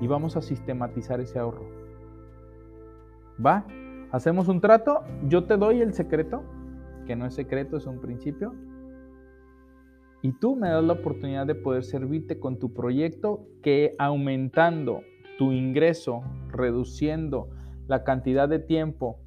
y 0.00 0.06
vamos 0.06 0.36
a 0.36 0.40
sistematizar 0.40 1.18
ese 1.18 1.40
ahorro. 1.40 1.66
¿Va? 3.44 3.66
Hacemos 4.12 4.46
un 4.46 4.60
trato, 4.60 5.02
yo 5.26 5.42
te 5.42 5.56
doy 5.56 5.80
el 5.80 5.94
secreto, 5.94 6.44
que 7.06 7.16
no 7.16 7.26
es 7.26 7.34
secreto, 7.34 7.76
es 7.76 7.86
un 7.86 8.00
principio, 8.00 8.54
y 10.22 10.30
tú 10.30 10.54
me 10.54 10.68
das 10.68 10.84
la 10.84 10.92
oportunidad 10.92 11.44
de 11.48 11.56
poder 11.56 11.82
servirte 11.82 12.38
con 12.38 12.60
tu 12.60 12.72
proyecto 12.72 13.48
que 13.62 13.96
aumentando 13.98 15.00
tu 15.38 15.52
ingreso, 15.52 16.22
reduciendo 16.48 17.48
la 17.86 18.04
cantidad 18.04 18.48
de 18.48 18.58
tiempo 18.58 19.20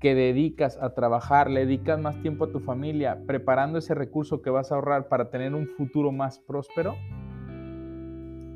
que 0.00 0.14
dedicas 0.14 0.78
a 0.80 0.94
trabajar, 0.94 1.50
le 1.50 1.66
dedicas 1.66 2.00
más 2.00 2.20
tiempo 2.22 2.44
a 2.44 2.50
tu 2.50 2.60
familia, 2.60 3.22
preparando 3.26 3.78
ese 3.78 3.94
recurso 3.94 4.40
que 4.40 4.50
vas 4.50 4.72
a 4.72 4.76
ahorrar 4.76 5.08
para 5.08 5.30
tener 5.30 5.54
un 5.54 5.66
futuro 5.66 6.10
más 6.10 6.38
próspero, 6.38 6.94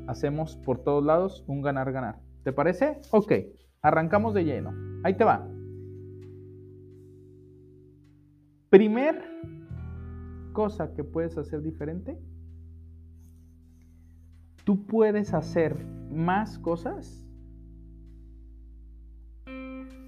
hacemos 0.07 0.57
por 0.57 0.79
todos 0.79 1.05
lados 1.05 1.43
un 1.47 1.61
ganar-ganar. 1.61 2.19
¿Te 2.43 2.51
parece? 2.51 2.99
Ok, 3.11 3.31
arrancamos 3.81 4.33
de 4.33 4.43
lleno. 4.43 4.71
Ahí 5.03 5.15
te 5.15 5.23
va. 5.23 5.47
Primer 8.69 9.23
cosa 10.51 10.93
que 10.93 11.03
puedes 11.03 11.37
hacer 11.37 11.61
diferente 11.61 12.19
tú 14.65 14.85
puedes 14.85 15.33
hacer 15.33 15.85
más 16.11 16.59
cosas 16.59 17.25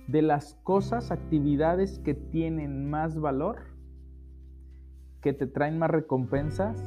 de 0.07 0.21
las 0.21 0.55
cosas, 0.63 1.11
actividades 1.11 1.99
que 1.99 2.13
tienen 2.13 2.89
más 2.89 3.19
valor, 3.19 3.57
que 5.21 5.33
te 5.33 5.47
traen 5.47 5.77
más 5.77 5.91
recompensas 5.91 6.81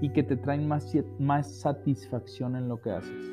y 0.00 0.10
que 0.10 0.22
te 0.22 0.36
traen 0.36 0.66
más, 0.66 1.60
satisfacción 1.60 2.56
en 2.56 2.68
lo 2.68 2.80
que 2.80 2.90
haces. 2.90 3.30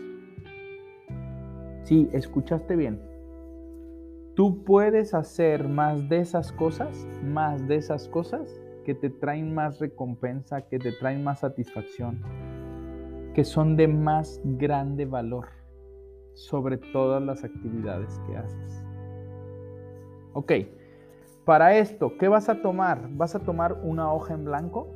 Sí, 1.84 2.10
escuchaste 2.12 2.76
bien. 2.76 3.00
Tú 4.36 4.64
puedes 4.64 5.14
hacer 5.14 5.68
más 5.68 6.10
de 6.10 6.20
esas 6.20 6.52
cosas, 6.52 7.08
más 7.24 7.68
de 7.68 7.76
esas 7.76 8.08
cosas 8.08 8.60
que 8.86 8.96
te 8.96 9.10
traen 9.10 9.54
más 9.54 9.80
recompensa, 9.80 10.62
que 10.62 10.80
te 10.80 10.92
traen 10.94 11.24
más 11.24 11.42
satisfacción, 11.42 12.20
que 13.34 13.44
son 13.44 13.78
de 13.78 13.88
más 13.88 14.42
grande 14.44 15.06
valor 15.06 15.48
sobre 16.34 16.78
todas 16.78 17.22
las 17.22 17.44
actividades 17.44 18.20
que 18.28 18.38
haces. 18.38 18.84
Ok, 20.34 20.52
para 21.46 21.76
esto, 21.78 22.18
¿qué 22.18 22.28
vas 22.28 22.50
a 22.50 22.62
tomar? 22.62 23.10
¿Vas 23.12 23.36
a 23.36 23.40
tomar 23.40 23.80
una 23.84 24.14
hoja 24.14 24.34
en 24.34 24.46
blanco? 24.46 24.94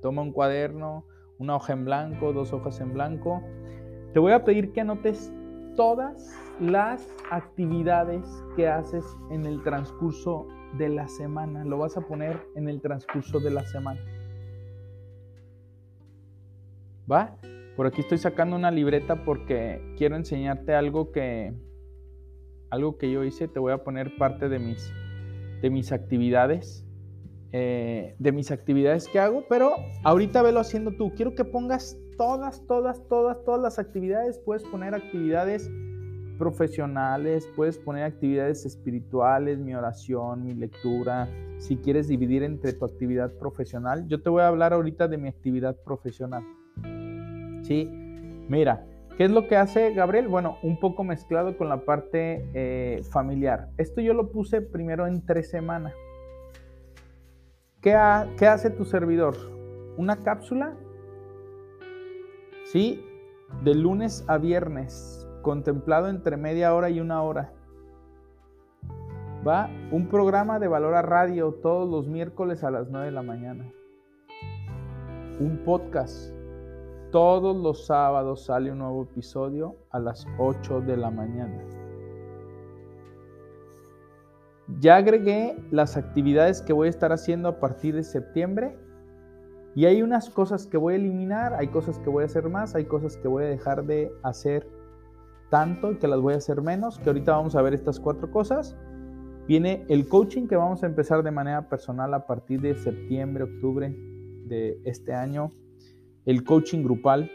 Toma 0.00 0.22
un 0.22 0.32
cuaderno, 0.32 1.04
una 1.38 1.56
hoja 1.56 1.72
en 1.72 1.84
blanco, 1.84 2.32
dos 2.32 2.52
hojas 2.52 2.80
en 2.80 2.92
blanco. 2.92 3.42
Te 4.12 4.20
voy 4.20 4.32
a 4.32 4.44
pedir 4.44 4.72
que 4.72 4.80
anotes 4.80 5.32
todas 5.76 6.38
las 6.60 7.08
actividades 7.30 8.24
que 8.54 8.68
haces 8.68 9.04
en 9.30 9.44
el 9.44 9.62
transcurso 9.62 10.46
de 10.78 10.88
la 10.88 11.08
semana. 11.08 11.64
Lo 11.64 11.78
vas 11.78 11.96
a 11.96 12.02
poner 12.02 12.40
en 12.54 12.68
el 12.68 12.80
transcurso 12.80 13.40
de 13.40 13.50
la 13.50 13.64
semana. 13.64 14.00
¿Va? 17.10 17.36
Por 17.76 17.86
aquí 17.86 18.00
estoy 18.00 18.18
sacando 18.18 18.56
una 18.56 18.70
libreta 18.70 19.24
porque 19.24 19.94
quiero 19.96 20.16
enseñarte 20.16 20.74
algo 20.74 21.10
que 21.10 21.52
algo 22.70 22.98
que 22.98 23.10
yo 23.10 23.24
hice. 23.24 23.48
Te 23.48 23.58
voy 23.58 23.72
a 23.72 23.78
poner 23.78 24.16
parte 24.16 24.48
de 24.48 24.58
mis, 24.58 24.92
de 25.62 25.70
mis 25.70 25.92
actividades. 25.92 26.86
Eh, 27.56 28.16
de 28.18 28.32
mis 28.32 28.50
actividades 28.50 29.06
que 29.06 29.20
hago, 29.20 29.44
pero 29.48 29.76
ahorita 30.02 30.42
velo 30.42 30.58
haciendo 30.58 30.90
tú. 30.90 31.12
Quiero 31.14 31.36
que 31.36 31.44
pongas 31.44 31.96
todas, 32.18 32.66
todas, 32.66 33.06
todas, 33.06 33.44
todas 33.44 33.60
las 33.60 33.78
actividades. 33.78 34.40
Puedes 34.40 34.64
poner 34.64 34.92
actividades 34.92 35.70
profesionales, 36.36 37.48
puedes 37.54 37.78
poner 37.78 38.02
actividades 38.04 38.66
espirituales, 38.66 39.60
mi 39.60 39.72
oración, 39.72 40.44
mi 40.44 40.54
lectura. 40.54 41.28
Si 41.58 41.76
quieres 41.76 42.08
dividir 42.08 42.42
entre 42.42 42.72
tu 42.72 42.84
actividad 42.84 43.32
profesional, 43.38 44.08
yo 44.08 44.20
te 44.20 44.30
voy 44.30 44.42
a 44.42 44.48
hablar 44.48 44.72
ahorita 44.72 45.06
de 45.06 45.16
mi 45.16 45.28
actividad 45.28 45.76
profesional. 45.84 46.42
¿Sí? 47.64 47.88
Mira, 48.48 48.84
¿qué 49.16 49.24
es 49.24 49.30
lo 49.30 49.48
que 49.48 49.56
hace 49.56 49.92
Gabriel? 49.94 50.28
Bueno, 50.28 50.58
un 50.62 50.78
poco 50.78 51.02
mezclado 51.02 51.56
con 51.56 51.68
la 51.68 51.84
parte 51.84 52.46
eh, 52.54 53.02
familiar. 53.10 53.70
Esto 53.78 54.00
yo 54.00 54.14
lo 54.14 54.30
puse 54.30 54.60
primero 54.60 55.06
en 55.06 55.24
tres 55.24 55.50
semanas. 55.50 55.94
¿Qué, 57.80 57.98
¿Qué 58.38 58.46
hace 58.46 58.70
tu 58.70 58.84
servidor? 58.84 59.34
Una 59.96 60.22
cápsula, 60.22 60.74
¿sí? 62.66 63.02
De 63.62 63.74
lunes 63.74 64.24
a 64.26 64.38
viernes, 64.38 65.26
contemplado 65.42 66.08
entre 66.08 66.36
media 66.36 66.74
hora 66.74 66.90
y 66.90 67.00
una 67.00 67.22
hora. 67.22 67.52
Va 69.46 69.68
un 69.90 70.08
programa 70.08 70.58
de 70.58 70.68
valor 70.68 70.94
a 70.94 71.02
radio 71.02 71.52
todos 71.62 71.88
los 71.88 72.08
miércoles 72.08 72.64
a 72.64 72.70
las 72.70 72.88
9 72.88 73.06
de 73.06 73.12
la 73.12 73.22
mañana. 73.22 73.70
Un 75.38 75.60
podcast 75.64 76.34
Todos 77.14 77.56
los 77.56 77.86
sábados 77.86 78.46
sale 78.46 78.72
un 78.72 78.78
nuevo 78.78 79.04
episodio 79.04 79.76
a 79.92 80.00
las 80.00 80.26
8 80.36 80.80
de 80.80 80.96
la 80.96 81.12
mañana. 81.12 81.62
Ya 84.80 84.96
agregué 84.96 85.54
las 85.70 85.96
actividades 85.96 86.60
que 86.60 86.72
voy 86.72 86.88
a 86.88 86.90
estar 86.90 87.12
haciendo 87.12 87.48
a 87.48 87.60
partir 87.60 87.94
de 87.94 88.02
septiembre 88.02 88.76
y 89.76 89.84
hay 89.84 90.02
unas 90.02 90.28
cosas 90.28 90.66
que 90.66 90.76
voy 90.76 90.94
a 90.94 90.96
eliminar, 90.96 91.54
hay 91.54 91.68
cosas 91.68 92.00
que 92.00 92.10
voy 92.10 92.24
a 92.24 92.26
hacer 92.26 92.48
más, 92.48 92.74
hay 92.74 92.86
cosas 92.86 93.16
que 93.16 93.28
voy 93.28 93.44
a 93.44 93.46
dejar 93.46 93.84
de 93.84 94.10
hacer 94.24 94.66
tanto 95.50 95.92
y 95.92 95.98
que 95.98 96.08
las 96.08 96.20
voy 96.20 96.34
a 96.34 96.38
hacer 96.38 96.62
menos, 96.62 96.98
que 96.98 97.10
ahorita 97.10 97.36
vamos 97.36 97.54
a 97.54 97.62
ver 97.62 97.74
estas 97.74 98.00
cuatro 98.00 98.28
cosas. 98.32 98.76
Viene 99.46 99.86
el 99.88 100.08
coaching 100.08 100.48
que 100.48 100.56
vamos 100.56 100.82
a 100.82 100.86
empezar 100.86 101.22
de 101.22 101.30
manera 101.30 101.68
personal 101.68 102.12
a 102.12 102.26
partir 102.26 102.60
de 102.60 102.74
septiembre, 102.74 103.44
octubre 103.44 103.94
de 104.46 104.80
este 104.84 105.14
año. 105.14 105.52
El 106.26 106.42
coaching 106.42 106.82
grupal. 106.82 107.30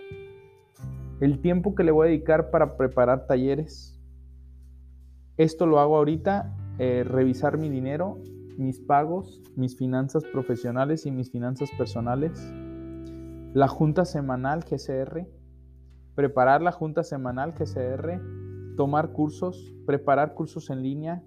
El 1.20 1.42
tiempo 1.42 1.76
que 1.76 1.84
le 1.84 1.92
voy 1.92 2.08
a 2.08 2.10
dedicar 2.10 2.50
para 2.50 2.76
preparar 2.76 3.28
talleres. 3.28 4.00
Esto 5.38 5.68
lo 5.68 5.80
hago 5.80 5.98
ahorita, 5.98 6.56
eh, 6.80 7.04
revisar 7.04 7.58
mi 7.58 7.70
dinero, 7.70 8.18
mis 8.58 8.80
pagos, 8.80 9.42
mis 9.56 9.78
finanzas 9.78 10.24
profesionales 10.26 11.06
y 11.06 11.12
mis 11.12 11.32
finanzas 11.32 11.70
personales. 11.78 12.52
La 13.54 13.68
junta 13.68 14.06
semanal 14.06 14.64
GCR. 14.64 15.28
Preparar 16.16 16.62
la 16.62 16.72
junta 16.72 17.04
semanal 17.04 17.54
GCR. 17.54 18.20
Tomar 18.76 19.12
cursos, 19.12 19.76
preparar 19.86 20.34
cursos 20.34 20.70
en 20.70 20.82
línea, 20.82 21.24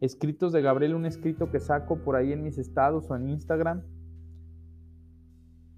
escritos 0.00 0.52
de 0.52 0.62
Gabriel, 0.62 0.94
un 0.94 1.04
escrito 1.04 1.50
que 1.50 1.60
saco 1.60 1.96
por 1.96 2.16
ahí 2.16 2.32
en 2.32 2.42
mis 2.42 2.58
estados 2.58 3.10
o 3.10 3.16
en 3.16 3.28
Instagram. 3.28 3.82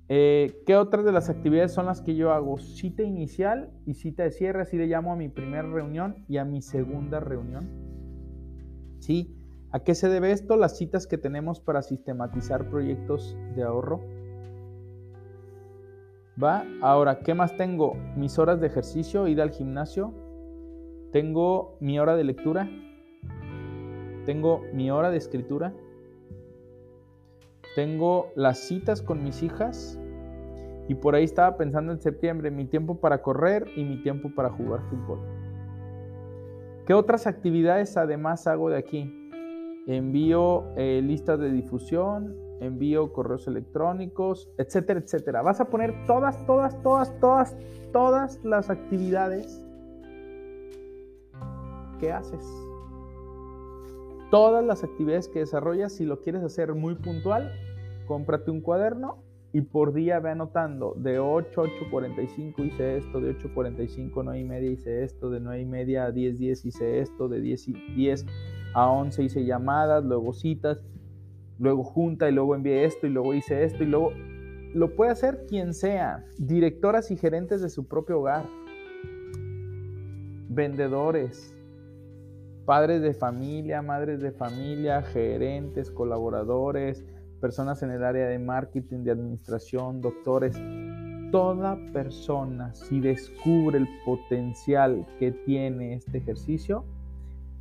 Eh, 0.09 0.63
¿Qué 0.67 0.77
otras 0.77 1.05
de 1.05 1.13
las 1.13 1.31
actividades 1.31 1.73
son 1.73 1.87
las 1.87 2.03
que 2.03 2.15
yo 2.15 2.33
hago? 2.33 2.59
Cita 2.59 3.03
inicial 3.03 3.71
y 3.87 3.95
cita 3.95 4.23
de 4.23 4.31
cierre, 4.31 4.63
así 4.63 4.77
le 4.77 4.87
llamo 4.87 5.13
a 5.13 5.17
mi 5.17 5.29
primera 5.29 5.63
reunión 5.63 6.25
y 6.29 6.37
a 6.37 6.45
mi 6.45 6.61
segunda 6.61 7.21
reunión. 7.21 7.69
¿Sí? 8.99 9.35
¿A 9.71 9.81
qué 9.81 9.95
se 9.95 10.09
debe 10.09 10.31
esto? 10.31 10.57
Las 10.57 10.77
citas 10.77 11.07
que 11.07 11.19
tenemos 11.19 11.61
para 11.61 11.83
sistematizar 11.83 12.69
proyectos 12.69 13.37
de 13.57 13.63
ahorro. 13.63 14.01
¿Va? 16.43 16.65
Ahora, 16.83 17.21
¿qué 17.21 17.35
más 17.35 17.57
tengo? 17.57 17.95
Mis 18.17 18.39
horas 18.39 18.61
de 18.61 18.67
ejercicio, 18.67 19.27
ir 19.27 19.41
al 19.41 19.51
gimnasio. 19.51 20.13
Tengo 21.13 21.77
mi 21.81 21.99
hora 21.99 22.17
de 22.17 22.25
lectura, 22.25 22.69
tengo 24.25 24.63
mi 24.73 24.91
hora 24.91 25.11
de 25.11 25.19
escritura, 25.19 25.73
tengo 27.75 28.31
las 28.37 28.59
citas 28.59 29.03
con 29.03 29.23
mis 29.23 29.43
hijas 29.43 29.99
y 30.89 30.95
por 30.95 31.15
ahí 31.15 31.25
estaba 31.25 31.57
pensando 31.57 31.93
en 31.93 32.01
septiembre 32.01 32.51
mi 32.51 32.67
tiempo 32.67 32.97
para 32.97 33.23
correr 33.23 33.67
y 33.77 33.85
mi 33.85 34.03
tiempo 34.03 34.31
para 34.35 34.51
jugar 34.51 34.81
fútbol. 34.89 35.19
¿Qué 36.87 36.95
otras 36.95 37.27
actividades 37.27 37.97
además 37.97 38.47
hago 38.47 38.69
de 38.69 38.77
aquí? 38.77 39.31
Envío 39.87 40.65
eh, 40.77 41.01
listas 41.03 41.39
de 41.39 41.51
difusión, 41.51 42.37
envío 42.61 43.13
correos 43.13 43.47
electrónicos, 43.49 44.51
etcétera, 44.59 45.01
etcétera. 45.01 45.43
Vas 45.43 45.61
a 45.61 45.67
poner 45.67 46.07
todas, 46.07 46.45
todas, 46.47 46.81
todas, 46.83 47.19
todas, 47.21 47.57
todas 47.93 48.45
las 48.45 48.71
actividades 48.71 49.63
que 51.99 52.13
haces 52.13 52.45
todas 54.35 54.65
las 54.65 54.83
actividades 54.83 55.29
que 55.29 55.39
desarrollas, 55.39 55.93
si 55.93 56.05
lo 56.05 56.21
quieres 56.21 56.43
hacer 56.43 56.75
muy 56.75 56.97
puntual, 56.97 57.53
cómprate 58.07 58.51
un 58.51 58.61
cuaderno 58.61 59.23
y 59.53 59.61
por 59.61 59.93
día 59.93 60.19
ve 60.19 60.31
anotando 60.31 60.95
de 60.97 61.21
8 61.21 61.61
a 61.61 61.65
8.45 61.65 62.67
hice 62.67 62.97
esto, 62.97 63.21
de 63.21 63.39
8.45 63.39 64.21
a 64.21 64.25
9 64.25 64.41
y 64.41 64.45
media 64.45 64.71
hice 64.71 65.05
esto, 65.05 65.31
de 65.31 65.39
9 65.39 65.61
y 65.61 65.65
media 65.65 66.07
a 66.07 66.11
10, 66.11 66.39
10 66.39 66.65
hice 66.65 66.99
esto, 66.99 67.29
de 67.29 67.41
10, 67.41 67.67
10 67.95 68.27
a 68.75 68.91
11 68.91 69.23
hice 69.23 69.45
llamadas, 69.45 70.05
luego 70.05 70.33
citas, 70.33 70.83
luego 71.61 71.85
junta 71.85 72.29
y 72.29 72.33
luego 72.33 72.57
envié 72.57 72.85
esto 72.85 73.07
y 73.07 73.11
luego 73.11 73.33
hice 73.33 73.63
esto 73.63 73.85
y 73.85 73.87
luego 73.87 74.13
lo 74.75 74.97
puede 74.97 75.13
hacer 75.13 75.47
quien 75.49 75.73
sea, 75.73 76.25
directoras 76.37 77.13
y 77.13 77.17
gerentes 77.17 77.63
de 77.63 77.69
su 77.69 77.87
propio 77.87 78.19
hogar, 78.19 78.45
vendedores, 80.49 81.57
padres 82.65 83.03
de 83.03 83.15
familia, 83.15 83.83
madres 83.83 84.21
de 84.21 84.33
familia, 84.33 85.03
gerentes, 85.03 85.93
colaboradores, 85.93 87.05
personas 87.45 87.83
en 87.83 87.91
el 87.91 88.03
área 88.03 88.27
de 88.27 88.39
marketing, 88.39 89.05
de 89.05 89.11
administración, 89.11 90.01
doctores. 90.01 90.59
Toda 91.31 91.77
persona, 91.93 92.73
si 92.73 93.01
descubre 93.01 93.77
el 93.77 93.87
potencial 94.07 95.07
que 95.19 95.31
tiene 95.31 95.93
este 95.93 96.17
ejercicio, 96.17 96.87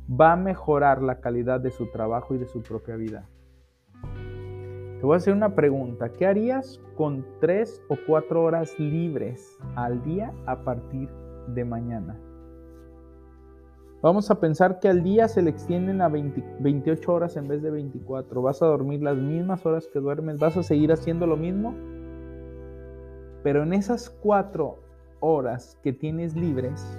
va 0.08 0.32
a 0.32 0.36
mejorar 0.36 1.02
la 1.02 1.20
calidad 1.20 1.60
de 1.60 1.70
su 1.70 1.90
trabajo 1.90 2.34
y 2.34 2.38
de 2.38 2.46
su 2.46 2.62
propia 2.62 2.96
vida. 2.96 3.28
Te 4.00 5.02
voy 5.02 5.12
a 5.12 5.16
hacer 5.18 5.34
una 5.34 5.54
pregunta. 5.54 6.08
¿Qué 6.08 6.24
harías 6.24 6.80
con 6.96 7.26
tres 7.42 7.82
o 7.90 7.98
cuatro 8.06 8.42
horas 8.42 8.72
libres 8.78 9.58
al 9.74 10.02
día 10.02 10.32
a 10.46 10.64
partir 10.64 11.10
de 11.48 11.62
mañana? 11.62 12.18
Vamos 14.04 14.30
a 14.30 14.38
pensar 14.38 14.80
que 14.80 14.88
al 14.88 15.02
día 15.02 15.28
se 15.28 15.40
le 15.40 15.48
extienden 15.48 16.02
a 16.02 16.10
28 16.10 17.10
horas 17.10 17.38
en 17.38 17.48
vez 17.48 17.62
de 17.62 17.70
24. 17.70 18.42
Vas 18.42 18.60
a 18.60 18.66
dormir 18.66 19.02
las 19.02 19.16
mismas 19.16 19.64
horas 19.64 19.88
que 19.90 19.98
duermes, 19.98 20.38
vas 20.38 20.58
a 20.58 20.62
seguir 20.62 20.92
haciendo 20.92 21.26
lo 21.26 21.38
mismo. 21.38 21.74
Pero 23.42 23.62
en 23.62 23.72
esas 23.72 24.10
cuatro 24.10 24.78
horas 25.20 25.78
que 25.82 25.94
tienes 25.94 26.36
libres, 26.36 26.98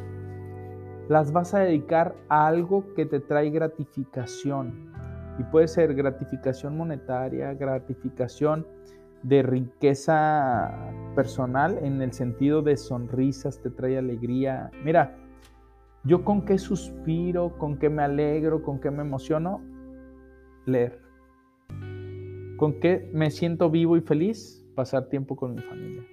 las 1.07 1.31
vas 1.31 1.53
a 1.53 1.59
dedicar 1.59 2.15
a 2.27 2.47
algo 2.47 2.91
que 2.95 3.05
te 3.05 3.19
trae 3.19 3.51
gratificación. 3.51 4.91
Y 5.37 5.43
puede 5.43 5.67
ser 5.67 5.93
gratificación 5.93 6.75
monetaria, 6.75 7.53
gratificación 7.53 8.65
de 9.21 9.43
riqueza 9.43 10.73
personal 11.13 11.77
en 11.83 12.01
el 12.01 12.13
sentido 12.13 12.63
de 12.63 12.75
sonrisas, 12.77 13.61
te 13.61 13.69
trae 13.69 13.99
alegría. 13.99 14.71
Mira, 14.83 15.15
yo 16.05 16.23
con 16.23 16.45
qué 16.45 16.59
suspiro, 16.59 17.57
con 17.57 17.79
qué 17.79 17.89
me 17.89 18.03
alegro, 18.03 18.61
con 18.61 18.79
qué 18.79 18.91
me 18.91 19.01
emociono, 19.01 19.61
leer. 20.65 21.01
¿Con 22.57 22.79
qué 22.79 23.09
me 23.11 23.31
siento 23.31 23.71
vivo 23.71 23.97
y 23.97 24.01
feliz? 24.01 24.63
Pasar 24.75 25.09
tiempo 25.09 25.35
con 25.35 25.55
mi 25.55 25.61
familia. 25.61 26.05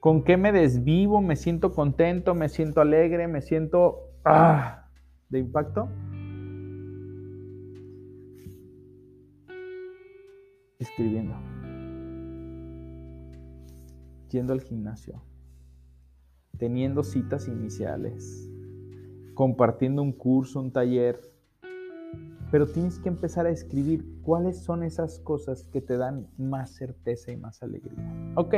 ¿Con 0.00 0.22
qué 0.22 0.36
me 0.36 0.52
desvivo? 0.52 1.22
¿Me 1.22 1.34
siento 1.34 1.72
contento? 1.72 2.34
¿Me 2.34 2.50
siento 2.50 2.82
alegre? 2.82 3.26
¿Me 3.26 3.40
siento 3.40 4.10
ah, 4.22 4.86
de 5.30 5.38
impacto? 5.38 5.88
Escribiendo. 10.78 11.34
Yendo 14.28 14.52
al 14.52 14.60
gimnasio. 14.60 15.22
Teniendo 16.58 17.02
citas 17.02 17.48
iniciales 17.48 18.53
compartiendo 19.34 20.02
un 20.02 20.12
curso, 20.12 20.60
un 20.60 20.72
taller, 20.72 21.20
pero 22.50 22.66
tienes 22.66 22.98
que 23.00 23.08
empezar 23.08 23.46
a 23.46 23.50
escribir 23.50 24.04
cuáles 24.22 24.62
son 24.62 24.84
esas 24.84 25.18
cosas 25.18 25.64
que 25.64 25.80
te 25.80 25.96
dan 25.96 26.28
más 26.38 26.70
certeza 26.70 27.32
y 27.32 27.36
más 27.36 27.62
alegría. 27.62 27.96
Ok, 28.36 28.54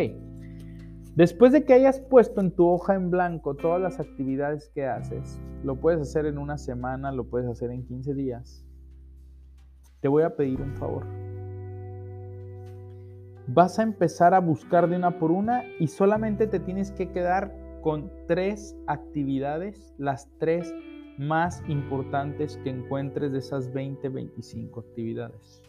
después 1.15 1.53
de 1.53 1.65
que 1.65 1.73
hayas 1.73 2.01
puesto 2.01 2.41
en 2.41 2.51
tu 2.51 2.69
hoja 2.69 2.95
en 2.95 3.11
blanco 3.11 3.55
todas 3.55 3.81
las 3.81 3.99
actividades 3.99 4.69
que 4.69 4.87
haces, 4.87 5.41
lo 5.65 5.77
puedes 5.77 6.01
hacer 6.01 6.27
en 6.27 6.39
una 6.39 6.59
semana, 6.59 7.11
lo 7.11 7.25
puedes 7.25 7.49
hacer 7.49 7.71
en 7.71 7.85
15 7.87 8.15
días, 8.15 8.67
te 10.01 10.09
voy 10.09 10.25
a 10.25 10.37
pedir 10.37 10.61
un 10.61 10.77
favor. 10.77 11.07
Vas 13.49 13.79
a 13.79 13.83
empezar 13.83 14.35
a 14.35 14.41
buscar 14.41 14.91
de 14.91 14.97
una 14.97 15.19
por 15.19 15.31
una 15.31 15.63
y 15.79 15.87
solamente 15.87 16.47
te 16.47 16.59
tienes 16.61 16.91
que 16.91 17.13
quedar 17.13 17.66
con 17.87 18.11
tres 18.27 18.77
actividades, 18.89 19.95
las 19.97 20.29
tres 20.41 20.75
más 21.19 21.63
importantes 21.69 22.57
que 22.65 22.71
encuentres 22.71 23.31
de 23.31 23.39
esas 23.39 23.73
20, 23.73 24.09
25 24.09 24.81
actividades. 24.81 25.63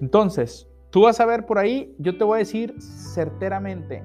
Entonces, 0.00 0.68
tú 0.90 1.02
vas 1.02 1.20
a 1.20 1.26
ver 1.26 1.46
por 1.46 1.60
ahí, 1.60 1.94
yo 2.00 2.18
te 2.18 2.24
voy 2.24 2.34
a 2.34 2.38
decir 2.38 2.74
certeramente, 2.80 4.02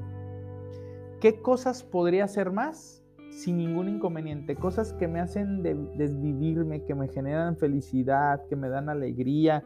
¿qué 1.20 1.42
cosas 1.42 1.82
podría 1.82 2.26
hacer 2.26 2.52
más 2.52 3.04
sin 3.32 3.58
ningún 3.58 3.90
inconveniente? 3.90 4.56
Cosas 4.56 4.94
que 4.94 5.08
me 5.08 5.22
hacen 5.22 5.64
desvivirme, 5.64 6.84
que 6.86 6.94
me 6.94 7.08
generan 7.08 7.58
felicidad, 7.58 8.46
que 8.48 8.56
me 8.56 8.70
dan 8.70 8.90
alegría, 8.90 9.64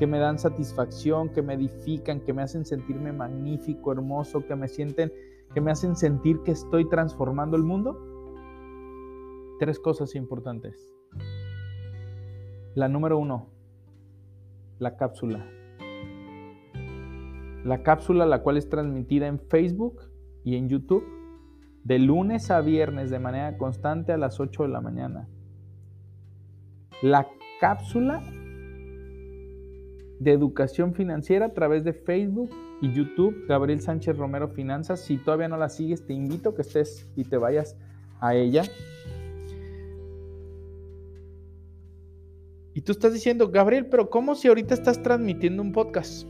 que 0.00 0.06
me 0.06 0.18
dan 0.18 0.38
satisfacción, 0.38 1.28
que 1.28 1.42
me 1.42 1.52
edifican, 1.52 2.20
que 2.20 2.32
me 2.32 2.40
hacen 2.40 2.64
sentirme 2.64 3.12
magnífico, 3.12 3.92
hermoso, 3.92 4.46
que 4.46 4.56
me 4.56 4.66
sienten, 4.66 5.12
que 5.52 5.60
me 5.60 5.70
hacen 5.70 5.94
sentir 5.94 6.40
que 6.42 6.52
estoy 6.52 6.88
transformando 6.88 7.54
el 7.58 7.64
mundo? 7.64 7.98
Tres 9.58 9.78
cosas 9.78 10.14
importantes. 10.14 10.90
La 12.74 12.88
número 12.88 13.18
uno, 13.18 13.50
la 14.78 14.96
cápsula. 14.96 15.46
La 17.62 17.82
cápsula, 17.82 18.24
la 18.24 18.42
cual 18.42 18.56
es 18.56 18.70
transmitida 18.70 19.26
en 19.26 19.38
Facebook 19.38 20.00
y 20.44 20.56
en 20.56 20.70
YouTube, 20.70 21.04
de 21.84 21.98
lunes 21.98 22.50
a 22.50 22.62
viernes 22.62 23.10
de 23.10 23.18
manera 23.18 23.58
constante 23.58 24.12
a 24.12 24.16
las 24.16 24.40
8 24.40 24.62
de 24.62 24.68
la 24.70 24.80
mañana. 24.80 25.28
La 27.02 27.28
cápsula 27.60 28.22
de 30.20 30.32
educación 30.32 30.94
financiera 30.94 31.46
a 31.46 31.54
través 31.54 31.82
de 31.82 31.94
Facebook 31.94 32.50
y 32.82 32.92
YouTube, 32.92 33.46
Gabriel 33.48 33.80
Sánchez 33.80 34.16
Romero 34.18 34.48
Finanzas. 34.48 35.00
Si 35.00 35.16
todavía 35.16 35.48
no 35.48 35.56
la 35.56 35.70
sigues, 35.70 36.06
te 36.06 36.12
invito 36.12 36.50
a 36.50 36.54
que 36.54 36.60
estés 36.62 37.08
y 37.16 37.24
te 37.24 37.38
vayas 37.38 37.74
a 38.20 38.34
ella. 38.34 38.62
Y 42.74 42.82
tú 42.82 42.92
estás 42.92 43.14
diciendo, 43.14 43.50
Gabriel, 43.50 43.86
pero 43.86 44.10
¿cómo 44.10 44.34
si 44.34 44.48
ahorita 44.48 44.74
estás 44.74 45.02
transmitiendo 45.02 45.62
un 45.62 45.72
podcast? 45.72 46.28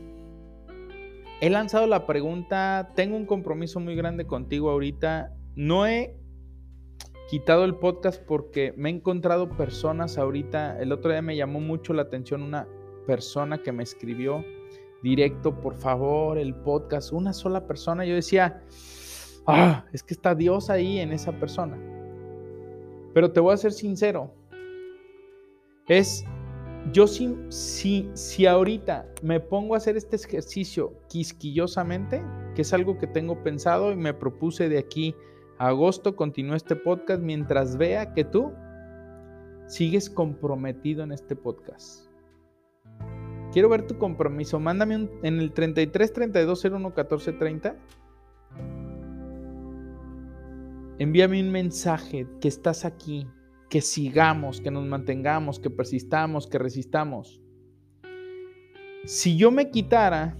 He 1.41 1.49
lanzado 1.49 1.85
la 1.85 2.07
pregunta, 2.07 2.93
tengo 2.95 3.17
un 3.17 3.25
compromiso 3.25 3.81
muy 3.81 3.95
grande 3.95 4.25
contigo 4.25 4.69
ahorita. 4.69 5.35
No 5.55 5.85
he 5.85 6.15
quitado 7.29 7.65
el 7.65 7.75
podcast 7.75 8.21
porque 8.23 8.73
me 8.77 8.89
he 8.89 8.93
encontrado 8.93 9.49
personas 9.49 10.17
ahorita. 10.17 10.79
El 10.79 10.93
otro 10.93 11.11
día 11.11 11.21
me 11.21 11.35
llamó 11.35 11.59
mucho 11.59 11.93
la 11.93 12.03
atención 12.03 12.41
una 12.41 12.67
persona 13.05 13.61
que 13.61 13.71
me 13.71 13.83
escribió 13.83 14.43
directo, 15.03 15.59
por 15.59 15.75
favor, 15.75 16.37
el 16.37 16.53
podcast, 16.55 17.11
una 17.11 17.33
sola 17.33 17.65
persona. 17.67 18.05
Yo 18.05 18.15
decía, 18.15 18.61
ah, 19.47 19.85
es 19.93 20.03
que 20.03 20.13
está 20.13 20.35
Dios 20.35 20.69
ahí 20.69 20.99
en 20.99 21.11
esa 21.11 21.31
persona. 21.33 21.77
Pero 23.13 23.31
te 23.31 23.39
voy 23.39 23.53
a 23.53 23.57
ser 23.57 23.73
sincero, 23.73 24.31
es, 25.87 26.23
yo 26.93 27.05
si, 27.07 27.35
si, 27.49 28.09
si 28.13 28.45
ahorita 28.45 29.05
me 29.21 29.39
pongo 29.39 29.73
a 29.73 29.77
hacer 29.77 29.97
este 29.97 30.15
ejercicio 30.15 30.93
quisquillosamente, 31.09 32.23
que 32.55 32.61
es 32.61 32.73
algo 32.73 32.97
que 32.97 33.07
tengo 33.07 33.43
pensado 33.43 33.91
y 33.91 33.97
me 33.97 34.13
propuse 34.13 34.69
de 34.69 34.77
aquí 34.77 35.15
a 35.57 35.67
agosto, 35.67 36.15
continúo 36.15 36.55
este 36.55 36.75
podcast 36.75 37.21
mientras 37.21 37.77
vea 37.77 38.13
que 38.13 38.23
tú 38.23 38.53
sigues 39.67 40.09
comprometido 40.09 41.03
en 41.03 41.11
este 41.11 41.35
podcast. 41.35 42.10
Quiero 43.51 43.67
ver 43.69 43.85
tu 43.85 43.97
compromiso. 43.97 44.59
Mándame 44.59 45.09
en 45.23 45.39
el 45.39 45.51
33 45.51 46.13
32 46.13 46.65
01 46.65 46.93
14 46.93 47.33
30. 47.33 47.75
Envíame 50.99 51.41
un 51.41 51.51
mensaje 51.51 52.27
que 52.39 52.47
estás 52.47 52.85
aquí, 52.85 53.27
que 53.69 53.81
sigamos, 53.81 54.61
que 54.61 54.71
nos 54.71 54.85
mantengamos, 54.85 55.59
que 55.59 55.69
persistamos, 55.69 56.47
que 56.47 56.59
resistamos. 56.59 57.41
Si 59.05 59.35
yo 59.35 59.49
me 59.49 59.71
quitara 59.71 60.37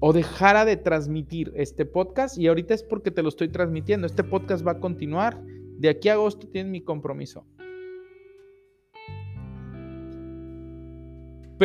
o 0.00 0.12
dejara 0.12 0.64
de 0.64 0.76
transmitir 0.76 1.52
este 1.54 1.84
podcast, 1.84 2.38
y 2.38 2.48
ahorita 2.48 2.74
es 2.74 2.82
porque 2.82 3.10
te 3.10 3.22
lo 3.22 3.28
estoy 3.28 3.48
transmitiendo, 3.50 4.06
este 4.06 4.24
podcast 4.24 4.66
va 4.66 4.72
a 4.72 4.80
continuar. 4.80 5.42
De 5.78 5.90
aquí 5.90 6.08
a 6.08 6.14
agosto 6.14 6.48
tienes 6.48 6.72
mi 6.72 6.80
compromiso. 6.80 7.46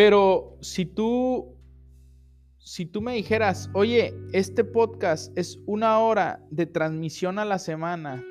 Pero 0.01 0.55
si 0.61 0.85
tú, 0.85 1.57
si 2.57 2.85
tú 2.85 3.01
me 3.01 3.15
dijeras, 3.15 3.69
oye, 3.73 4.13
este 4.31 4.63
podcast 4.63 5.37
es 5.37 5.59
una 5.65 5.99
hora 5.99 6.41
de 6.51 6.65
transmisión 6.65 7.37
a 7.37 7.43
la 7.43 7.59
semana, 7.59 8.23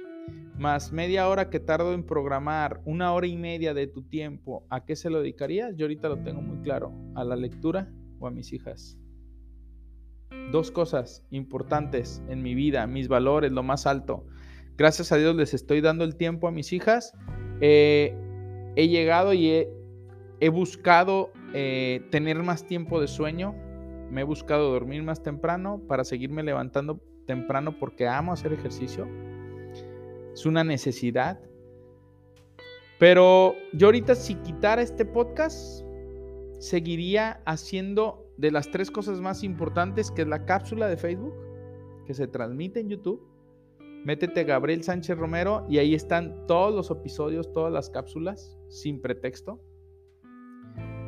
más 0.57 0.92
media 0.92 1.28
hora 1.28 1.50
que 1.50 1.61
tardo 1.61 1.92
en 1.92 2.04
programar, 2.04 2.81
una 2.87 3.12
hora 3.12 3.26
y 3.26 3.37
media 3.37 3.74
de 3.74 3.87
tu 3.87 4.02
tiempo, 4.02 4.66
¿a 4.70 4.87
qué 4.87 4.96
se 4.96 5.11
lo 5.11 5.20
dedicarías? 5.20 5.76
Yo 5.76 5.85
ahorita 5.85 6.09
lo 6.09 6.22
tengo 6.22 6.40
muy 6.40 6.57
claro, 6.62 6.90
a 7.14 7.22
la 7.22 7.37
lectura 7.37 7.92
o 8.18 8.26
a 8.26 8.31
mis 8.31 8.54
hijas. 8.54 8.96
Dos 10.50 10.70
cosas 10.70 11.22
importantes 11.28 12.22
en 12.31 12.40
mi 12.40 12.54
vida, 12.54 12.87
mis 12.87 13.09
valores, 13.09 13.52
lo 13.52 13.62
más 13.62 13.87
alto. 13.87 14.24
Gracias 14.78 15.12
a 15.12 15.18
Dios 15.18 15.37
les 15.37 15.52
estoy 15.52 15.83
dando 15.83 16.04
el 16.04 16.16
tiempo 16.16 16.48
a 16.48 16.50
mis 16.50 16.72
hijas. 16.72 17.12
Eh, 17.61 18.16
he 18.74 18.88
llegado 18.88 19.35
y 19.35 19.50
he, 19.50 19.70
he 20.40 20.48
buscado 20.48 21.31
eh, 21.54 22.06
tener 22.11 22.42
más 22.42 22.66
tiempo 22.66 23.00
de 23.00 23.08
sueño. 23.08 23.54
Me 24.11 24.22
he 24.22 24.24
buscado 24.24 24.70
dormir 24.70 25.02
más 25.02 25.22
temprano 25.22 25.82
para 25.87 26.04
seguirme 26.04 26.42
levantando 26.42 27.00
temprano 27.26 27.78
porque 27.78 28.08
amo 28.08 28.32
hacer 28.32 28.52
ejercicio. 28.52 29.06
Es 30.32 30.46
una 30.46 30.64
necesidad. 30.64 31.40
Pero 32.98 33.54
yo 33.72 33.88
ahorita 33.88 34.14
si 34.14 34.34
quitara 34.37 34.82
este 34.82 35.04
podcast, 35.04 35.84
seguiría 36.58 37.40
haciendo 37.44 38.26
de 38.37 38.50
las 38.50 38.70
tres 38.70 38.90
cosas 38.90 39.20
más 39.20 39.44
importantes, 39.44 40.11
que 40.11 40.22
es 40.22 40.28
la 40.28 40.44
cápsula 40.44 40.88
de 40.88 40.96
Facebook, 40.96 41.34
que 42.06 42.14
se 42.14 42.26
transmite 42.26 42.80
en 42.80 42.88
YouTube. 42.88 43.22
Métete 44.04 44.44
Gabriel 44.44 44.82
Sánchez 44.82 45.18
Romero 45.18 45.66
y 45.68 45.78
ahí 45.78 45.94
están 45.94 46.46
todos 46.46 46.74
los 46.74 46.90
episodios, 46.90 47.52
todas 47.52 47.72
las 47.72 47.90
cápsulas, 47.90 48.56
sin 48.68 49.00
pretexto. 49.00 49.61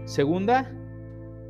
Segunda, 0.05 0.73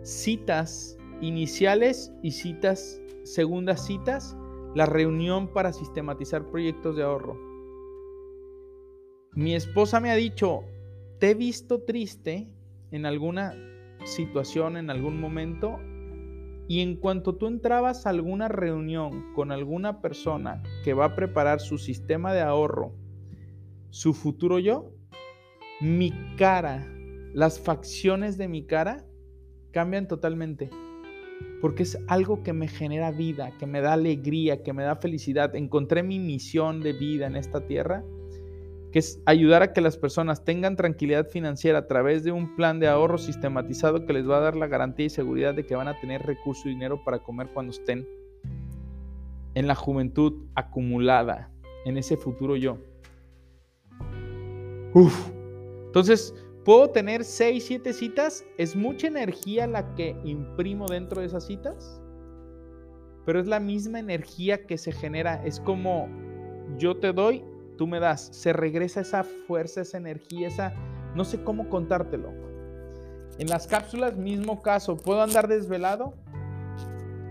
citas 0.02 0.98
iniciales 1.20 2.12
y 2.22 2.32
citas, 2.32 3.00
segundas 3.24 3.86
citas, 3.86 4.36
la 4.74 4.86
reunión 4.86 5.52
para 5.52 5.72
sistematizar 5.72 6.50
proyectos 6.50 6.96
de 6.96 7.02
ahorro. 7.02 7.38
Mi 9.32 9.54
esposa 9.54 10.00
me 10.00 10.10
ha 10.10 10.16
dicho, 10.16 10.60
te 11.18 11.30
he 11.30 11.34
visto 11.34 11.82
triste 11.82 12.48
en 12.90 13.06
alguna 13.06 13.54
situación, 14.04 14.76
en 14.76 14.90
algún 14.90 15.20
momento, 15.20 15.78
y 16.68 16.80
en 16.80 16.96
cuanto 16.96 17.36
tú 17.36 17.46
entrabas 17.46 18.06
a 18.06 18.10
alguna 18.10 18.48
reunión 18.48 19.32
con 19.34 19.52
alguna 19.52 20.00
persona 20.00 20.62
que 20.84 20.94
va 20.94 21.06
a 21.06 21.16
preparar 21.16 21.60
su 21.60 21.78
sistema 21.78 22.32
de 22.32 22.40
ahorro, 22.40 22.94
su 23.90 24.14
futuro 24.14 24.58
yo, 24.58 24.92
mi 25.80 26.12
cara 26.36 26.86
las 27.32 27.60
facciones 27.60 28.36
de 28.38 28.48
mi 28.48 28.64
cara 28.64 29.04
cambian 29.72 30.08
totalmente. 30.08 30.70
Porque 31.60 31.82
es 31.82 31.98
algo 32.08 32.42
que 32.42 32.52
me 32.52 32.68
genera 32.68 33.10
vida, 33.10 33.56
que 33.58 33.66
me 33.66 33.80
da 33.80 33.92
alegría, 33.92 34.62
que 34.62 34.72
me 34.72 34.82
da 34.82 34.96
felicidad. 34.96 35.54
Encontré 35.54 36.02
mi 36.02 36.18
misión 36.18 36.80
de 36.80 36.92
vida 36.92 37.26
en 37.26 37.36
esta 37.36 37.66
tierra, 37.66 38.02
que 38.92 38.98
es 38.98 39.22
ayudar 39.26 39.62
a 39.62 39.72
que 39.72 39.80
las 39.80 39.96
personas 39.96 40.44
tengan 40.44 40.76
tranquilidad 40.76 41.28
financiera 41.28 41.78
a 41.78 41.86
través 41.86 42.24
de 42.24 42.32
un 42.32 42.56
plan 42.56 42.80
de 42.80 42.88
ahorro 42.88 43.18
sistematizado 43.18 44.06
que 44.06 44.12
les 44.12 44.28
va 44.28 44.38
a 44.38 44.40
dar 44.40 44.56
la 44.56 44.66
garantía 44.66 45.06
y 45.06 45.10
seguridad 45.10 45.54
de 45.54 45.64
que 45.64 45.76
van 45.76 45.88
a 45.88 45.98
tener 46.00 46.22
recurso 46.22 46.68
y 46.68 46.72
dinero 46.72 47.02
para 47.04 47.20
comer 47.20 47.48
cuando 47.52 47.72
estén 47.72 48.06
en 49.54 49.66
la 49.66 49.74
juventud 49.74 50.46
acumulada, 50.54 51.50
en 51.84 51.96
ese 51.96 52.16
futuro 52.16 52.56
yo. 52.56 52.78
Entonces, 55.86 56.34
Puedo 56.70 56.90
tener 56.90 57.24
6, 57.24 57.64
7 57.66 57.92
citas, 57.92 58.44
es 58.56 58.76
mucha 58.76 59.08
energía 59.08 59.66
la 59.66 59.92
que 59.96 60.16
imprimo 60.22 60.86
dentro 60.86 61.20
de 61.20 61.26
esas 61.26 61.44
citas, 61.44 62.00
pero 63.26 63.40
es 63.40 63.48
la 63.48 63.58
misma 63.58 63.98
energía 63.98 64.68
que 64.68 64.78
se 64.78 64.92
genera, 64.92 65.44
es 65.44 65.58
como 65.58 66.08
yo 66.78 66.96
te 66.96 67.12
doy, 67.12 67.44
tú 67.76 67.88
me 67.88 67.98
das, 67.98 68.28
se 68.30 68.52
regresa 68.52 69.00
esa 69.00 69.24
fuerza, 69.24 69.80
esa 69.80 69.98
energía, 69.98 70.46
esa, 70.46 70.72
no 71.16 71.24
sé 71.24 71.42
cómo 71.42 71.68
contártelo. 71.68 72.32
En 73.38 73.48
las 73.48 73.66
cápsulas, 73.66 74.16
mismo 74.16 74.62
caso, 74.62 74.96
puedo 74.96 75.22
andar 75.22 75.48
desvelado, 75.48 76.14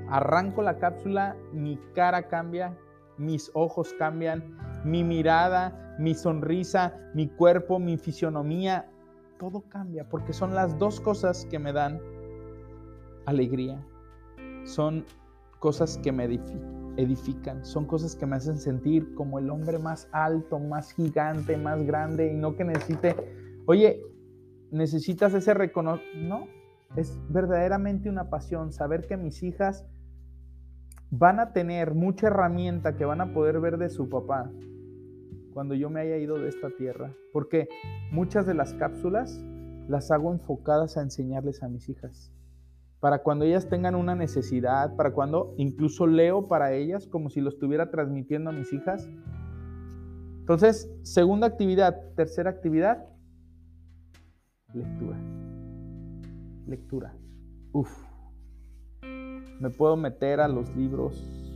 arranco 0.10 0.64
la 0.64 0.80
cápsula, 0.80 1.38
mi 1.54 1.80
cara 1.96 2.28
cambia, 2.28 2.78
mis 3.18 3.52
ojos 3.54 3.96
cambian, 3.98 4.58
mi 4.84 5.06
mirada, 5.06 5.96
mi 5.98 6.14
sonrisa, 6.14 6.94
mi 7.14 7.30
cuerpo, 7.30 7.80
mi 7.80 7.96
fisionomía, 7.96 8.90
todo 9.40 9.62
cambia, 9.70 10.08
porque 10.08 10.34
son 10.34 10.54
las 10.54 10.78
dos 10.78 11.00
cosas 11.00 11.48
que 11.50 11.58
me 11.58 11.74
dan 11.74 12.00
alegría. 13.26 13.84
Son 14.66 15.06
cosas 15.60 15.98
que 15.98 16.12
me 16.12 16.26
edifican, 16.98 17.66
son 17.66 17.86
cosas 17.86 18.16
que 18.16 18.26
me 18.26 18.36
hacen 18.36 18.58
sentir 18.58 19.16
como 19.16 19.40
el 19.40 19.50
hombre 19.50 19.80
más 19.80 20.08
alto, 20.12 20.60
más 20.60 20.92
gigante, 20.92 21.58
más 21.58 21.84
grande 21.84 22.32
y 22.32 22.36
no 22.36 22.56
que 22.56 22.66
necesite, 22.66 23.16
oye, 23.66 24.02
necesitas 24.72 25.34
ese 25.34 25.54
reconocimiento, 25.54 26.28
no, 26.28 26.48
es 26.96 27.18
verdaderamente 27.30 28.10
una 28.10 28.30
pasión 28.30 28.72
saber 28.72 29.08
que 29.08 29.18
mis 29.18 29.44
hijas 29.44 29.86
van 31.12 31.40
a 31.40 31.54
tener 31.54 31.94
mucha 31.94 32.28
herramienta 32.28 32.96
que 32.96 33.06
van 33.06 33.22
a 33.22 33.34
poder 33.34 33.60
ver 33.60 33.78
de 33.78 33.90
su 33.90 34.10
papá, 34.10 34.52
cuando 35.54 35.76
yo 35.76 35.90
me 35.90 36.02
haya 36.02 36.18
ido 36.18 36.38
de 36.38 36.50
esta 36.50 36.70
tierra, 36.72 37.14
porque 37.34 37.68
muchas 38.12 38.46
de 38.46 38.54
las 38.54 38.74
cápsulas 38.74 39.44
las 39.88 40.12
hago 40.12 40.32
enfocadas 40.32 40.98
a 40.98 41.02
enseñarles 41.02 41.64
a 41.64 41.68
mis 41.68 41.90
hijas. 41.90 42.32
Para 43.00 43.24
cuando 43.24 43.46
ellas 43.46 43.70
tengan 43.70 43.96
una 43.96 44.14
necesidad, 44.16 44.96
para 44.96 45.14
cuando 45.14 45.54
incluso 45.58 46.06
leo 46.06 46.48
para 46.48 46.74
ellas 46.74 47.08
como 47.08 47.30
si 47.30 47.42
lo 47.42 47.50
estuviera 47.50 47.90
transmitiendo 47.90 48.50
a 48.50 48.54
mis 48.54 48.72
hijas. 48.74 49.10
Entonces, 50.40 50.92
segunda 51.04 51.48
actividad, 51.48 52.14
tercera 52.16 52.50
actividad, 52.50 53.08
lectura. 54.74 55.18
Lectura. 56.68 57.16
Uf. 57.72 57.90
me 59.60 59.70
puedo 59.70 59.96
meter 59.96 60.40
a 60.40 60.48
los 60.48 60.76
libros, 60.76 61.49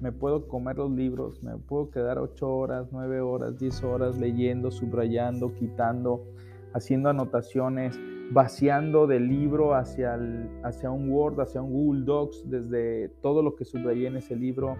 me 0.00 0.12
puedo 0.12 0.48
comer 0.48 0.78
los 0.78 0.90
libros, 0.90 1.42
me 1.42 1.56
puedo 1.58 1.90
quedar 1.90 2.18
8 2.18 2.48
horas, 2.48 2.88
9 2.90 3.20
horas, 3.20 3.58
10 3.58 3.84
horas 3.84 4.18
leyendo, 4.18 4.70
subrayando, 4.70 5.54
quitando, 5.54 6.24
haciendo 6.72 7.10
anotaciones, 7.10 8.00
vaciando 8.30 9.06
del 9.06 9.28
libro 9.28 9.74
hacia, 9.74 10.18
hacia 10.62 10.90
un 10.90 11.10
Word, 11.10 11.40
hacia 11.40 11.60
un 11.60 11.72
Google 11.72 12.04
Docs, 12.04 12.48
desde 12.48 13.08
todo 13.20 13.42
lo 13.42 13.56
que 13.56 13.64
subrayé 13.64 14.06
en 14.06 14.16
ese 14.16 14.36
libro, 14.36 14.76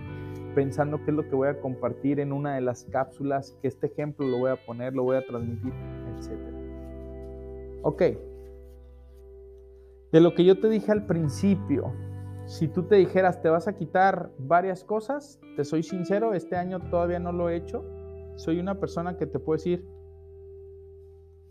pensando 0.55 0.99
qué 1.05 1.11
es 1.11 1.17
lo 1.17 1.29
que 1.29 1.35
voy 1.35 1.49
a 1.49 1.61
compartir 1.61 2.19
en 2.21 2.33
una 2.33 2.55
de 2.55 2.63
las 2.63 2.85
cápsulas, 2.85 3.59
que 3.61 3.69
este 3.69 3.89
ejemplo 3.89 4.27
lo 4.27 4.39
voy 4.39 4.51
a 4.51 4.57
poner, 4.57 4.95
lo 4.95 5.03
voy 5.03 5.19
a 5.19 5.27
transmitir, 5.27 5.73
etc. 6.17 6.31
Ok. 7.83 8.03
De 10.13 10.21
lo 10.21 10.35
que 10.35 10.45
yo 10.45 10.59
te 10.59 10.69
dije 10.69 10.91
al 10.91 11.07
principio, 11.07 11.93
si 12.51 12.67
tú 12.67 12.83
te 12.83 12.97
dijeras, 12.97 13.41
te 13.41 13.49
vas 13.49 13.69
a 13.69 13.75
quitar 13.75 14.33
varias 14.37 14.83
cosas, 14.83 15.39
te 15.55 15.65
soy 15.65 15.85
sincero, 15.85 16.35
este 16.35 16.57
año 16.57 16.81
todavía 16.91 17.21
no 17.21 17.31
lo 17.31 17.49
he 17.49 17.55
hecho. 17.55 17.85
Soy 18.35 18.59
una 18.59 18.81
persona 18.81 19.17
que 19.17 19.27
te 19.27 19.39
puedo 19.39 19.57
decir, 19.57 19.87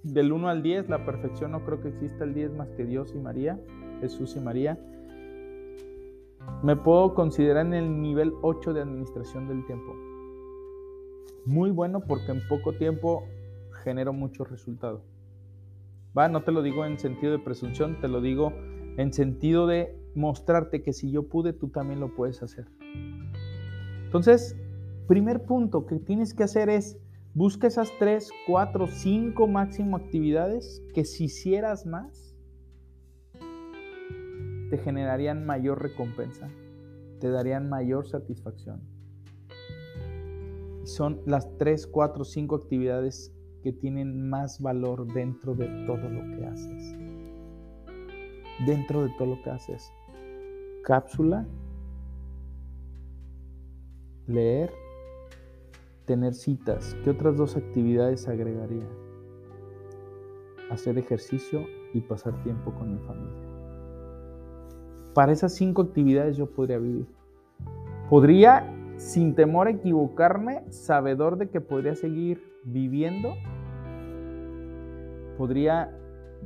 del 0.03 0.33
1 0.33 0.49
al 0.49 0.61
10, 0.61 0.89
la 0.89 1.05
perfección 1.05 1.53
no 1.53 1.63
creo 1.63 1.79
que 1.79 1.87
exista 1.87 2.25
el 2.25 2.33
10 2.33 2.51
más 2.51 2.67
que 2.71 2.83
Dios 2.83 3.13
y 3.15 3.19
María, 3.19 3.57
Jesús 4.01 4.35
y 4.35 4.41
María. 4.41 4.77
Me 6.63 6.75
puedo 6.75 7.13
considerar 7.13 7.65
en 7.67 7.75
el 7.75 8.01
nivel 8.01 8.33
8 8.41 8.73
de 8.73 8.81
administración 8.81 9.47
del 9.47 9.65
tiempo. 9.65 9.95
Muy 11.45 11.71
bueno 11.71 12.01
porque 12.01 12.33
en 12.33 12.45
poco 12.49 12.73
tiempo 12.73 13.23
genero 13.85 14.11
mucho 14.11 14.43
resultado. 14.43 15.01
Va, 16.17 16.27
no 16.27 16.43
te 16.43 16.51
lo 16.51 16.61
digo 16.61 16.85
en 16.85 16.99
sentido 16.99 17.31
de 17.31 17.39
presunción, 17.39 18.01
te 18.01 18.09
lo 18.09 18.19
digo 18.19 18.51
en 18.97 19.13
sentido 19.13 19.65
de 19.65 19.98
mostrarte 20.19 20.83
que 20.83 20.93
si 20.93 21.11
yo 21.11 21.27
pude, 21.27 21.53
tú 21.53 21.69
también 21.69 21.99
lo 21.99 22.13
puedes 22.15 22.43
hacer. 22.43 22.67
Entonces, 24.05 24.55
primer 25.07 25.45
punto 25.45 25.85
que 25.85 25.99
tienes 25.99 26.33
que 26.33 26.43
hacer 26.43 26.69
es 26.69 26.99
Busca 27.35 27.67
esas 27.67 27.91
3, 27.99 28.31
4, 28.47 28.87
5 28.87 29.47
máximo 29.47 29.97
actividades 29.97 30.83
que 30.95 31.05
si 31.05 31.25
hicieras 31.25 31.85
más, 31.85 32.35
te 34.69 34.77
generarían 34.79 35.45
mayor 35.45 35.81
recompensa, 35.81 36.49
te 37.19 37.29
darían 37.29 37.69
mayor 37.69 38.07
satisfacción. 38.07 38.81
Son 40.85 41.21
las 41.27 41.55
3, 41.59 41.85
4, 41.85 42.25
5 42.25 42.55
actividades 42.55 43.31
que 43.61 43.73
tienen 43.73 44.27
más 44.27 44.59
valor 44.59 45.05
dentro 45.13 45.53
de 45.53 45.67
todo 45.85 46.09
lo 46.09 46.35
que 46.35 46.45
haces. 46.45 46.95
Dentro 48.65 49.03
de 49.03 49.11
todo 49.19 49.35
lo 49.35 49.41
que 49.43 49.51
haces. 49.51 49.93
Cápsula, 50.83 51.45
leer, 54.27 54.71
tener 56.05 56.33
citas, 56.33 56.95
¿qué 57.03 57.09
otras 57.09 57.37
dos 57.37 57.55
actividades 57.57 58.27
agregaría? 58.27 58.87
Hacer 60.71 60.97
ejercicio 60.97 61.65
y 61.93 62.01
pasar 62.01 62.41
tiempo 62.43 62.73
con 62.73 62.93
mi 62.93 62.99
familia. 62.99 63.49
Para 65.13 65.31
esas 65.31 65.53
cinco 65.55 65.81
actividades 65.81 66.37
yo 66.37 66.47
podría 66.47 66.77
vivir. 66.77 67.07
Podría, 68.09 68.73
sin 68.97 69.35
temor 69.35 69.67
a 69.67 69.71
equivocarme, 69.71 70.63
sabedor 70.71 71.37
de 71.37 71.49
que 71.49 71.61
podría 71.61 71.95
seguir 71.95 72.41
viviendo, 72.63 73.33
podría 75.37 75.95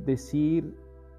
decir, 0.04 0.74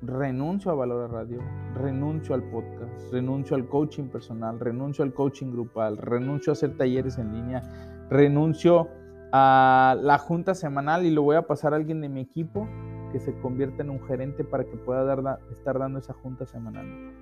renuncio 0.06 0.72
a 0.72 0.76
Valor 0.76 1.12
Radio, 1.12 1.39
renuncio 1.76 2.36
al 2.36 2.44
podcast, 2.44 3.12
renuncio 3.12 3.56
al 3.56 3.68
coaching 3.68 4.06
personal, 4.06 4.60
renuncio 4.60 5.04
al 5.04 5.13
coaching 5.13 5.52
grupal, 5.52 5.98
renuncio 5.98 6.52
a 6.52 6.54
hacer 6.54 6.78
talleres 6.78 7.18
en 7.18 7.34
línea, 7.34 7.62
renuncio 8.10 8.88
a 9.32 9.98
la 10.00 10.18
junta 10.18 10.56
semanal 10.56 11.06
y 11.06 11.12
lo 11.12 11.24
voy 11.24 11.36
a 11.36 11.48
pasar 11.48 11.74
a 11.74 11.78
alguien 11.78 12.02
de 12.02 12.10
mi 12.10 12.22
equipo 12.22 12.68
que 13.12 13.20
se 13.20 13.34
convierta 13.39 13.84
en 13.84 13.89
un 13.89 14.02
gerente 14.04 14.44
para 14.44 14.65
que 14.65 14.78
pueda 14.78 15.39
estar 15.52 15.80
dando 15.80 16.00
esa 16.00 16.13
junta 16.13 16.46
semanal. 16.46 17.13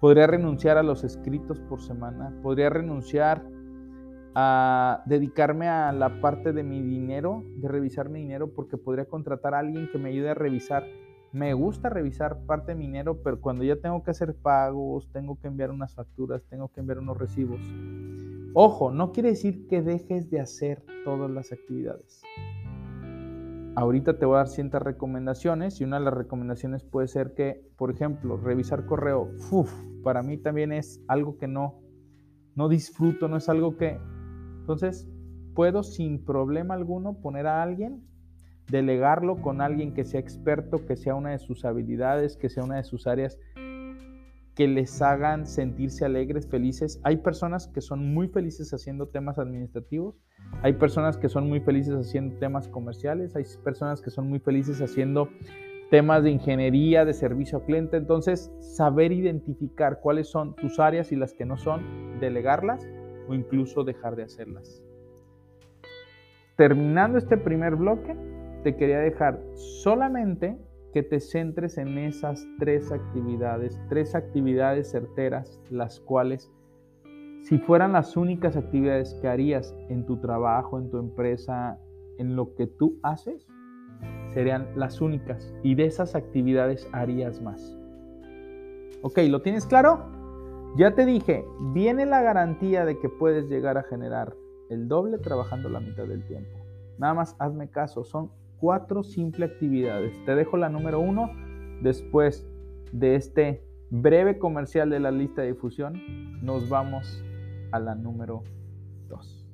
Podría 0.00 0.26
renunciar 0.26 0.78
a 0.78 0.82
los 0.82 1.04
escritos 1.04 1.60
por 1.60 1.80
semana, 1.80 2.32
podría 2.42 2.70
renunciar 2.70 3.42
a 4.34 5.02
dedicarme 5.06 5.68
a 5.68 5.92
la 5.92 6.20
parte 6.20 6.52
de 6.52 6.62
mi 6.62 6.82
dinero, 6.82 7.44
de 7.56 7.68
revisar 7.68 8.08
mi 8.08 8.20
dinero, 8.20 8.50
porque 8.54 8.76
podría 8.76 9.04
contratar 9.04 9.54
a 9.54 9.58
alguien 9.58 9.88
que 9.90 9.98
me 9.98 10.08
ayude 10.08 10.30
a 10.30 10.34
revisar. 10.34 10.86
Me 11.32 11.54
gusta 11.54 11.88
revisar 11.88 12.44
parte 12.44 12.72
de 12.72 12.76
mi 12.76 12.86
dinero, 12.86 13.22
pero 13.22 13.40
cuando 13.40 13.64
ya 13.64 13.76
tengo 13.76 14.02
que 14.02 14.10
hacer 14.10 14.34
pagos, 14.34 15.08
tengo 15.12 15.38
que 15.40 15.48
enviar 15.48 15.70
unas 15.70 15.94
facturas, 15.94 16.42
tengo 16.48 16.68
que 16.68 16.80
enviar 16.80 16.98
unos 16.98 17.16
recibos, 17.16 17.60
Ojo, 18.54 18.90
no 18.90 19.12
quiere 19.12 19.30
decir 19.30 19.66
que 19.66 19.80
dejes 19.80 20.28
de 20.30 20.38
hacer 20.38 20.84
todas 21.06 21.30
las 21.30 21.52
actividades. 21.52 22.20
Ahorita 23.74 24.18
te 24.18 24.26
voy 24.26 24.34
a 24.34 24.38
dar 24.38 24.48
ciertas 24.48 24.82
recomendaciones 24.82 25.80
y 25.80 25.84
una 25.84 25.98
de 25.98 26.04
las 26.04 26.12
recomendaciones 26.12 26.82
puede 26.82 27.08
ser 27.08 27.32
que, 27.32 27.66
por 27.78 27.90
ejemplo, 27.90 28.36
revisar 28.36 28.84
correo, 28.84 29.30
uf, 29.50 29.72
para 30.02 30.22
mí 30.22 30.36
también 30.36 30.70
es 30.70 31.02
algo 31.08 31.38
que 31.38 31.48
no, 31.48 31.80
no 32.54 32.68
disfruto, 32.68 33.26
no 33.26 33.38
es 33.38 33.48
algo 33.48 33.78
que... 33.78 33.98
Entonces, 34.60 35.08
puedo 35.54 35.82
sin 35.82 36.22
problema 36.22 36.74
alguno 36.74 37.22
poner 37.22 37.46
a 37.46 37.62
alguien, 37.62 38.06
delegarlo 38.68 39.40
con 39.40 39.60
alguien 39.60 39.94
que 39.94 40.04
sea 40.04 40.20
experto, 40.20 40.86
que 40.86 40.96
sea 40.96 41.14
una 41.14 41.30
de 41.30 41.38
sus 41.38 41.64
habilidades, 41.64 42.36
que 42.36 42.48
sea 42.48 42.64
una 42.64 42.76
de 42.76 42.84
sus 42.84 43.06
áreas 43.06 43.38
que 44.54 44.68
les 44.68 45.00
hagan 45.00 45.46
sentirse 45.46 46.04
alegres, 46.04 46.46
felices. 46.46 47.00
Hay 47.04 47.18
personas 47.18 47.68
que 47.68 47.80
son 47.80 48.12
muy 48.12 48.28
felices 48.28 48.72
haciendo 48.74 49.08
temas 49.08 49.38
administrativos, 49.38 50.14
hay 50.62 50.74
personas 50.74 51.16
que 51.16 51.28
son 51.28 51.48
muy 51.48 51.60
felices 51.60 51.94
haciendo 51.94 52.38
temas 52.38 52.68
comerciales, 52.68 53.34
hay 53.34 53.44
personas 53.64 54.02
que 54.02 54.10
son 54.10 54.28
muy 54.28 54.40
felices 54.40 54.80
haciendo 54.82 55.30
temas 55.90 56.22
de 56.22 56.30
ingeniería, 56.30 57.04
de 57.04 57.14
servicio 57.14 57.58
al 57.58 57.64
cliente. 57.64 57.96
Entonces, 57.96 58.50
saber 58.60 59.12
identificar 59.12 60.00
cuáles 60.00 60.28
son 60.28 60.54
tus 60.54 60.78
áreas 60.78 61.12
y 61.12 61.16
las 61.16 61.34
que 61.34 61.44
no 61.44 61.56
son, 61.56 62.18
delegarlas 62.20 62.86
o 63.28 63.34
incluso 63.34 63.84
dejar 63.84 64.16
de 64.16 64.24
hacerlas. 64.24 64.82
Terminando 66.56 67.18
este 67.18 67.36
primer 67.36 67.76
bloque, 67.76 68.16
te 68.62 68.76
quería 68.76 69.00
dejar 69.00 69.40
solamente 69.54 70.58
que 70.92 71.02
te 71.02 71.20
centres 71.20 71.78
en 71.78 71.96
esas 71.98 72.46
tres 72.58 72.92
actividades, 72.92 73.80
tres 73.88 74.14
actividades 74.14 74.90
certeras, 74.90 75.60
las 75.70 76.00
cuales, 76.00 76.50
si 77.42 77.58
fueran 77.58 77.92
las 77.92 78.16
únicas 78.16 78.56
actividades 78.56 79.14
que 79.14 79.28
harías 79.28 79.74
en 79.88 80.04
tu 80.04 80.18
trabajo, 80.18 80.78
en 80.78 80.90
tu 80.90 80.98
empresa, 80.98 81.78
en 82.18 82.36
lo 82.36 82.54
que 82.54 82.66
tú 82.66 82.98
haces, 83.02 83.46
serían 84.34 84.68
las 84.76 85.00
únicas. 85.00 85.52
Y 85.62 85.74
de 85.74 85.86
esas 85.86 86.14
actividades 86.14 86.88
harías 86.92 87.40
más. 87.40 87.78
Ok, 89.02 89.18
¿lo 89.28 89.42
tienes 89.42 89.66
claro? 89.66 90.04
Ya 90.76 90.94
te 90.94 91.04
dije, 91.04 91.44
viene 91.72 92.06
la 92.06 92.22
garantía 92.22 92.84
de 92.84 92.98
que 92.98 93.08
puedes 93.08 93.48
llegar 93.48 93.76
a 93.76 93.82
generar 93.82 94.34
el 94.70 94.88
doble 94.88 95.18
trabajando 95.18 95.68
la 95.68 95.80
mitad 95.80 96.04
del 96.04 96.24
tiempo. 96.26 96.58
Nada 96.98 97.14
más 97.14 97.36
hazme 97.38 97.68
caso, 97.68 98.04
son 98.04 98.30
cuatro 98.62 99.02
simples 99.02 99.50
actividades. 99.50 100.14
Te 100.24 100.36
dejo 100.36 100.56
la 100.56 100.68
número 100.68 101.00
uno 101.00 101.32
después 101.80 102.46
de 102.92 103.16
este 103.16 103.64
breve 103.90 104.38
comercial 104.38 104.88
de 104.88 105.00
la 105.00 105.10
lista 105.10 105.42
de 105.42 105.48
difusión. 105.48 106.00
Nos 106.42 106.68
vamos 106.68 107.24
a 107.72 107.80
la 107.80 107.96
número 107.96 108.44
dos. 109.08 109.44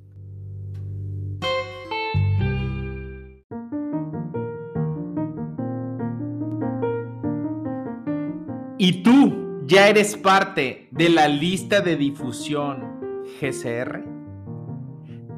¿Y 8.77 9.01
tú 9.01 9.63
ya 9.65 9.89
eres 9.89 10.15
parte 10.17 10.87
de 10.91 11.09
la 11.09 11.27
lista 11.27 11.81
de 11.81 11.95
difusión 11.95 13.25
GCR? 13.41 14.03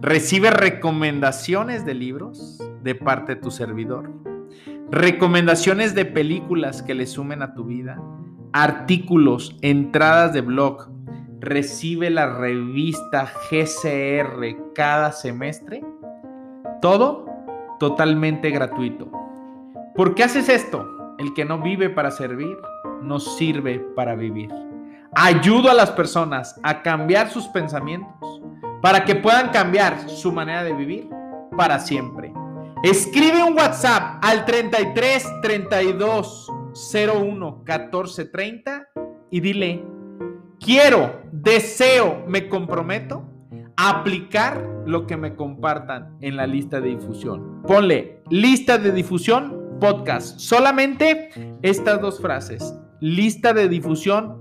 ¿Recibe 0.01 0.51
recomendaciones 0.51 1.85
de 1.85 1.93
libros? 1.93 2.61
De 2.83 2.95
parte 2.95 3.35
de 3.35 3.41
tu 3.41 3.51
servidor, 3.51 4.09
recomendaciones 4.89 5.95
de 5.95 6.05
películas 6.05 6.81
que 6.81 6.93
le 6.93 7.07
sumen 7.07 7.41
a 7.41 7.53
tu 7.53 7.65
vida, 7.65 8.01
artículos, 8.53 9.57
entradas 9.61 10.33
de 10.33 10.41
blog, 10.41 10.89
recibe 11.39 12.09
la 12.09 12.37
revista 12.37 13.31
GCR 13.49 14.73
cada 14.75 15.11
semestre, 15.11 15.83
todo 16.81 17.25
totalmente 17.79 18.51
gratuito. 18.51 19.11
¿Por 19.95 20.13
qué 20.13 20.23
haces 20.23 20.49
esto? 20.49 21.15
El 21.17 21.33
que 21.33 21.45
no 21.45 21.59
vive 21.59 21.89
para 21.89 22.11
servir, 22.11 22.57
no 23.01 23.19
sirve 23.19 23.79
para 23.95 24.15
vivir. 24.15 24.51
Ayudo 25.13 25.69
a 25.69 25.73
las 25.73 25.91
personas 25.91 26.59
a 26.63 26.81
cambiar 26.83 27.29
sus 27.29 27.47
pensamientos 27.47 28.41
para 28.81 29.03
que 29.03 29.15
puedan 29.15 29.49
cambiar 29.49 30.09
su 30.09 30.31
manera 30.31 30.63
de 30.63 30.73
vivir 30.73 31.09
para 31.57 31.79
siempre. 31.79 32.33
Escribe 32.83 33.43
un 33.43 33.53
WhatsApp 33.53 34.23
al 34.23 34.43
33 34.43 35.41
32 35.43 36.47
01 36.93 37.63
14 37.63 38.25
30 38.25 38.87
y 39.29 39.39
dile, 39.39 39.85
quiero, 40.59 41.21
deseo, 41.31 42.23
me 42.27 42.49
comprometo 42.49 43.23
a 43.77 43.99
aplicar 43.99 44.67
lo 44.87 45.05
que 45.05 45.15
me 45.15 45.35
compartan 45.35 46.17
en 46.21 46.35
la 46.35 46.47
lista 46.47 46.81
de 46.81 46.89
difusión. 46.89 47.61
Ponle 47.67 48.23
lista 48.31 48.79
de 48.79 48.91
difusión 48.91 49.77
podcast. 49.79 50.39
Solamente 50.39 51.29
estas 51.61 52.01
dos 52.01 52.19
frases. 52.19 52.73
Lista 52.99 53.53
de 53.53 53.69
difusión 53.69 54.40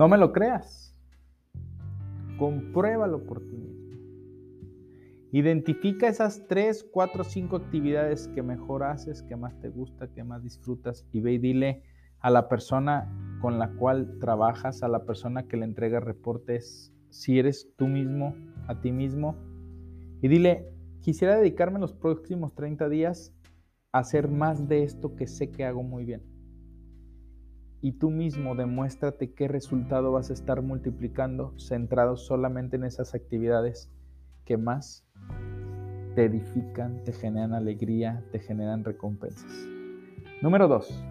No 0.00 0.08
me 0.08 0.16
lo 0.16 0.32
creas. 0.32 0.96
Compruébalo 2.38 3.22
por 3.26 3.46
ti 3.46 3.54
mismo. 3.54 3.98
Identifica 5.30 6.08
esas 6.08 6.46
3, 6.48 6.88
4, 6.90 7.22
5 7.22 7.56
actividades 7.56 8.26
que 8.28 8.42
mejor 8.42 8.82
haces, 8.82 9.22
que 9.22 9.36
más 9.36 9.60
te 9.60 9.68
gusta, 9.68 10.08
que 10.08 10.24
más 10.24 10.42
disfrutas 10.42 11.06
y 11.12 11.20
ve 11.20 11.34
y 11.34 11.38
dile 11.38 11.82
a 12.20 12.30
la 12.30 12.48
persona 12.48 13.12
con 13.42 13.58
la 13.58 13.72
cual 13.72 14.16
trabajas, 14.20 14.82
a 14.82 14.88
la 14.88 15.04
persona 15.04 15.46
que 15.46 15.58
le 15.58 15.66
entrega 15.66 16.00
reportes, 16.00 16.94
si 17.10 17.38
eres 17.38 17.70
tú 17.76 17.86
mismo, 17.86 18.34
a 18.68 18.80
ti 18.80 18.92
mismo, 18.92 19.36
y 20.22 20.28
dile, 20.28 20.72
quisiera 21.02 21.36
dedicarme 21.36 21.78
los 21.78 21.92
próximos 21.92 22.54
30 22.54 22.88
días 22.88 23.34
a 23.92 23.98
hacer 23.98 24.28
más 24.28 24.66
de 24.66 24.82
esto 24.82 25.14
que 25.14 25.26
sé 25.26 25.50
que 25.50 25.66
hago 25.66 25.82
muy 25.82 26.06
bien. 26.06 26.29
Y 27.82 27.92
tú 27.92 28.10
mismo 28.10 28.54
demuéstrate 28.54 29.32
qué 29.32 29.48
resultado 29.48 30.12
vas 30.12 30.30
a 30.30 30.34
estar 30.34 30.60
multiplicando 30.60 31.54
centrado 31.58 32.16
solamente 32.16 32.76
en 32.76 32.84
esas 32.84 33.14
actividades 33.14 33.90
que 34.44 34.58
más 34.58 35.06
te 36.14 36.24
edifican, 36.24 37.02
te 37.04 37.12
generan 37.12 37.54
alegría, 37.54 38.22
te 38.32 38.38
generan 38.38 38.84
recompensas. 38.84 39.50
Número 40.42 40.68
dos, 40.68 41.02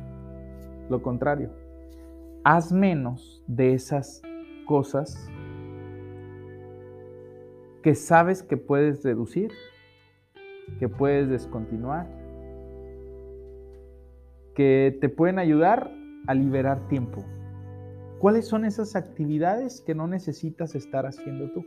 lo 0.90 1.02
contrario. 1.02 1.50
Haz 2.44 2.72
menos 2.72 3.44
de 3.48 3.74
esas 3.74 4.22
cosas 4.68 5.28
que 7.82 7.96
sabes 7.96 8.44
que 8.44 8.58
puedes 8.58 9.04
reducir, 9.04 9.52
que 10.78 10.88
puedes 10.88 11.30
descontinuar, 11.30 12.08
que 14.54 14.98
te 15.02 15.10
pueden 15.10 15.40
ayudar 15.40 15.99
a 16.28 16.34
liberar 16.34 16.88
tiempo. 16.88 17.24
¿Cuáles 18.20 18.48
son 18.48 18.66
esas 18.66 18.96
actividades 18.96 19.82
que 19.82 19.96
no 19.96 20.08
necesitas 20.08 20.76
estar 20.76 21.06
haciendo 21.06 21.52
tú? 21.52 21.66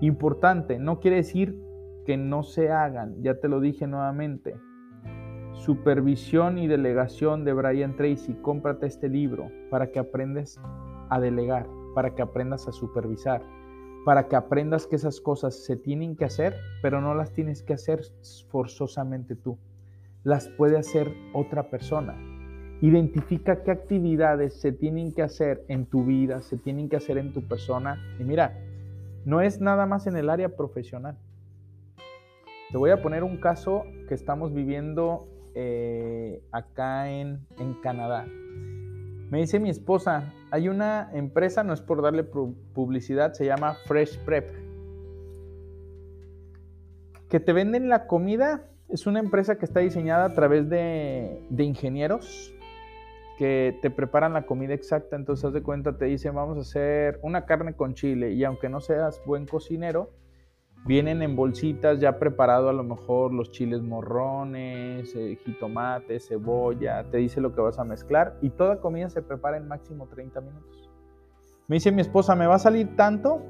Importante, 0.00 0.78
no 0.78 1.00
quiere 1.00 1.16
decir 1.16 1.58
que 2.04 2.18
no 2.18 2.42
se 2.42 2.70
hagan, 2.70 3.22
ya 3.22 3.40
te 3.40 3.48
lo 3.48 3.60
dije 3.60 3.86
nuevamente. 3.86 4.56
Supervisión 5.54 6.58
y 6.58 6.66
delegación 6.66 7.44
de 7.44 7.54
Brian 7.54 7.96
Tracy, 7.96 8.34
cómprate 8.42 8.86
este 8.86 9.08
libro 9.08 9.50
para 9.70 9.90
que 9.90 9.98
aprendas 9.98 10.60
a 11.08 11.18
delegar, 11.18 11.66
para 11.94 12.14
que 12.14 12.20
aprendas 12.20 12.68
a 12.68 12.72
supervisar, 12.72 13.42
para 14.04 14.28
que 14.28 14.36
aprendas 14.36 14.86
que 14.86 14.96
esas 14.96 15.20
cosas 15.22 15.64
se 15.64 15.76
tienen 15.76 16.16
que 16.16 16.26
hacer, 16.26 16.54
pero 16.82 17.00
no 17.00 17.14
las 17.14 17.32
tienes 17.32 17.62
que 17.62 17.72
hacer 17.72 18.02
forzosamente 18.50 19.34
tú. 19.34 19.58
Las 20.22 20.48
puede 20.48 20.76
hacer 20.76 21.10
otra 21.32 21.70
persona. 21.70 22.35
Identifica 22.82 23.62
qué 23.62 23.70
actividades 23.70 24.60
se 24.60 24.70
tienen 24.70 25.14
que 25.14 25.22
hacer 25.22 25.64
en 25.68 25.86
tu 25.86 26.04
vida, 26.04 26.42
se 26.42 26.58
tienen 26.58 26.90
que 26.90 26.96
hacer 26.96 27.16
en 27.16 27.32
tu 27.32 27.42
persona. 27.42 27.98
Y 28.20 28.24
mira, 28.24 28.58
no 29.24 29.40
es 29.40 29.60
nada 29.60 29.86
más 29.86 30.06
en 30.06 30.16
el 30.16 30.28
área 30.28 30.50
profesional. 30.50 31.16
Te 32.70 32.76
voy 32.76 32.90
a 32.90 33.00
poner 33.00 33.24
un 33.24 33.38
caso 33.38 33.84
que 34.08 34.14
estamos 34.14 34.52
viviendo 34.52 35.26
eh, 35.54 36.42
acá 36.52 37.10
en, 37.10 37.46
en 37.58 37.74
Canadá. 37.80 38.26
Me 39.30 39.38
dice 39.38 39.58
mi 39.58 39.70
esposa, 39.70 40.34
hay 40.50 40.68
una 40.68 41.10
empresa, 41.14 41.64
no 41.64 41.72
es 41.72 41.80
por 41.80 42.02
darle 42.02 42.24
publicidad, 42.24 43.32
se 43.32 43.46
llama 43.46 43.74
Fresh 43.86 44.18
Prep, 44.18 44.54
que 47.30 47.40
te 47.40 47.52
venden 47.52 47.88
la 47.88 48.06
comida. 48.06 48.68
Es 48.88 49.06
una 49.06 49.18
empresa 49.18 49.56
que 49.56 49.64
está 49.64 49.80
diseñada 49.80 50.26
a 50.26 50.34
través 50.34 50.68
de, 50.68 51.42
de 51.50 51.64
ingenieros 51.64 52.55
que 53.36 53.78
te 53.82 53.90
preparan 53.90 54.32
la 54.32 54.46
comida 54.46 54.74
exacta, 54.74 55.16
entonces 55.16 55.44
haz 55.44 55.52
de 55.52 55.62
cuenta, 55.62 55.96
te 55.96 56.06
dicen 56.06 56.34
vamos 56.34 56.56
a 56.58 56.60
hacer 56.60 57.18
una 57.22 57.44
carne 57.44 57.74
con 57.74 57.94
chile 57.94 58.32
y 58.32 58.44
aunque 58.44 58.68
no 58.68 58.80
seas 58.80 59.22
buen 59.26 59.46
cocinero, 59.46 60.10
vienen 60.86 61.22
en 61.22 61.36
bolsitas 61.36 62.00
ya 62.00 62.18
preparado 62.18 62.68
a 62.68 62.72
lo 62.72 62.84
mejor 62.84 63.32
los 63.32 63.50
chiles 63.50 63.82
morrones, 63.82 65.14
eh, 65.14 65.38
jitomate, 65.44 66.20
cebolla, 66.20 67.04
te 67.10 67.18
dice 67.18 67.40
lo 67.40 67.54
que 67.54 67.60
vas 67.60 67.78
a 67.78 67.84
mezclar 67.84 68.36
y 68.40 68.50
toda 68.50 68.80
comida 68.80 69.10
se 69.10 69.22
prepara 69.22 69.56
en 69.56 69.68
máximo 69.68 70.06
30 70.06 70.40
minutos. 70.40 70.90
Me 71.68 71.76
dice 71.76 71.90
mi 71.90 72.00
esposa, 72.00 72.36
me 72.36 72.46
va 72.46 72.54
a 72.54 72.60
salir 72.60 72.94
tanto, 72.94 73.42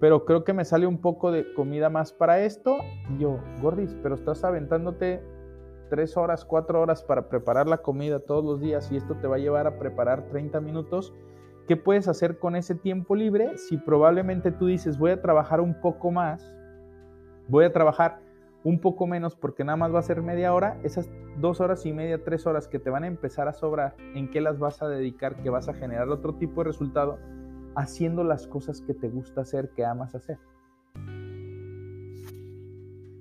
pero 0.00 0.24
creo 0.24 0.44
que 0.44 0.52
me 0.52 0.64
sale 0.64 0.86
un 0.86 0.98
poco 0.98 1.32
de 1.32 1.52
comida 1.54 1.90
más 1.90 2.12
para 2.12 2.40
esto. 2.40 2.76
Y 3.12 3.22
yo, 3.22 3.40
Gordis, 3.60 3.96
pero 4.00 4.14
estás 4.14 4.44
aventándote 4.44 5.20
tres 5.90 6.16
horas, 6.16 6.44
cuatro 6.46 6.80
horas 6.80 7.02
para 7.02 7.28
preparar 7.28 7.66
la 7.66 7.78
comida 7.78 8.20
todos 8.20 8.44
los 8.44 8.60
días 8.60 8.90
y 8.90 8.96
esto 8.96 9.16
te 9.16 9.26
va 9.26 9.36
a 9.36 9.40
llevar 9.40 9.66
a 9.66 9.78
preparar 9.78 10.28
30 10.28 10.60
minutos, 10.60 11.12
¿qué 11.68 11.76
puedes 11.76 12.08
hacer 12.08 12.38
con 12.38 12.56
ese 12.56 12.74
tiempo 12.74 13.14
libre 13.14 13.58
si 13.58 13.76
probablemente 13.76 14.52
tú 14.52 14.66
dices 14.66 14.98
voy 14.98 15.10
a 15.10 15.20
trabajar 15.20 15.60
un 15.60 15.78
poco 15.78 16.10
más, 16.10 16.54
voy 17.48 17.64
a 17.64 17.72
trabajar 17.72 18.20
un 18.64 18.80
poco 18.80 19.06
menos 19.06 19.36
porque 19.36 19.64
nada 19.64 19.76
más 19.76 19.94
va 19.94 19.98
a 19.98 20.02
ser 20.02 20.22
media 20.22 20.54
hora, 20.54 20.78
esas 20.84 21.10
dos 21.38 21.60
horas 21.60 21.84
y 21.84 21.92
media, 21.92 22.22
tres 22.22 22.46
horas 22.46 22.68
que 22.68 22.78
te 22.78 22.90
van 22.90 23.04
a 23.04 23.06
empezar 23.06 23.48
a 23.48 23.52
sobrar, 23.52 23.96
¿en 24.14 24.30
qué 24.30 24.40
las 24.40 24.58
vas 24.58 24.82
a 24.82 24.88
dedicar? 24.88 25.42
Que 25.42 25.50
vas 25.50 25.68
a 25.68 25.74
generar 25.74 26.08
otro 26.08 26.34
tipo 26.36 26.62
de 26.62 26.68
resultado 26.68 27.18
haciendo 27.74 28.24
las 28.24 28.46
cosas 28.46 28.80
que 28.80 28.94
te 28.94 29.08
gusta 29.08 29.42
hacer, 29.42 29.70
que 29.70 29.84
amas 29.84 30.14
hacer. 30.14 30.38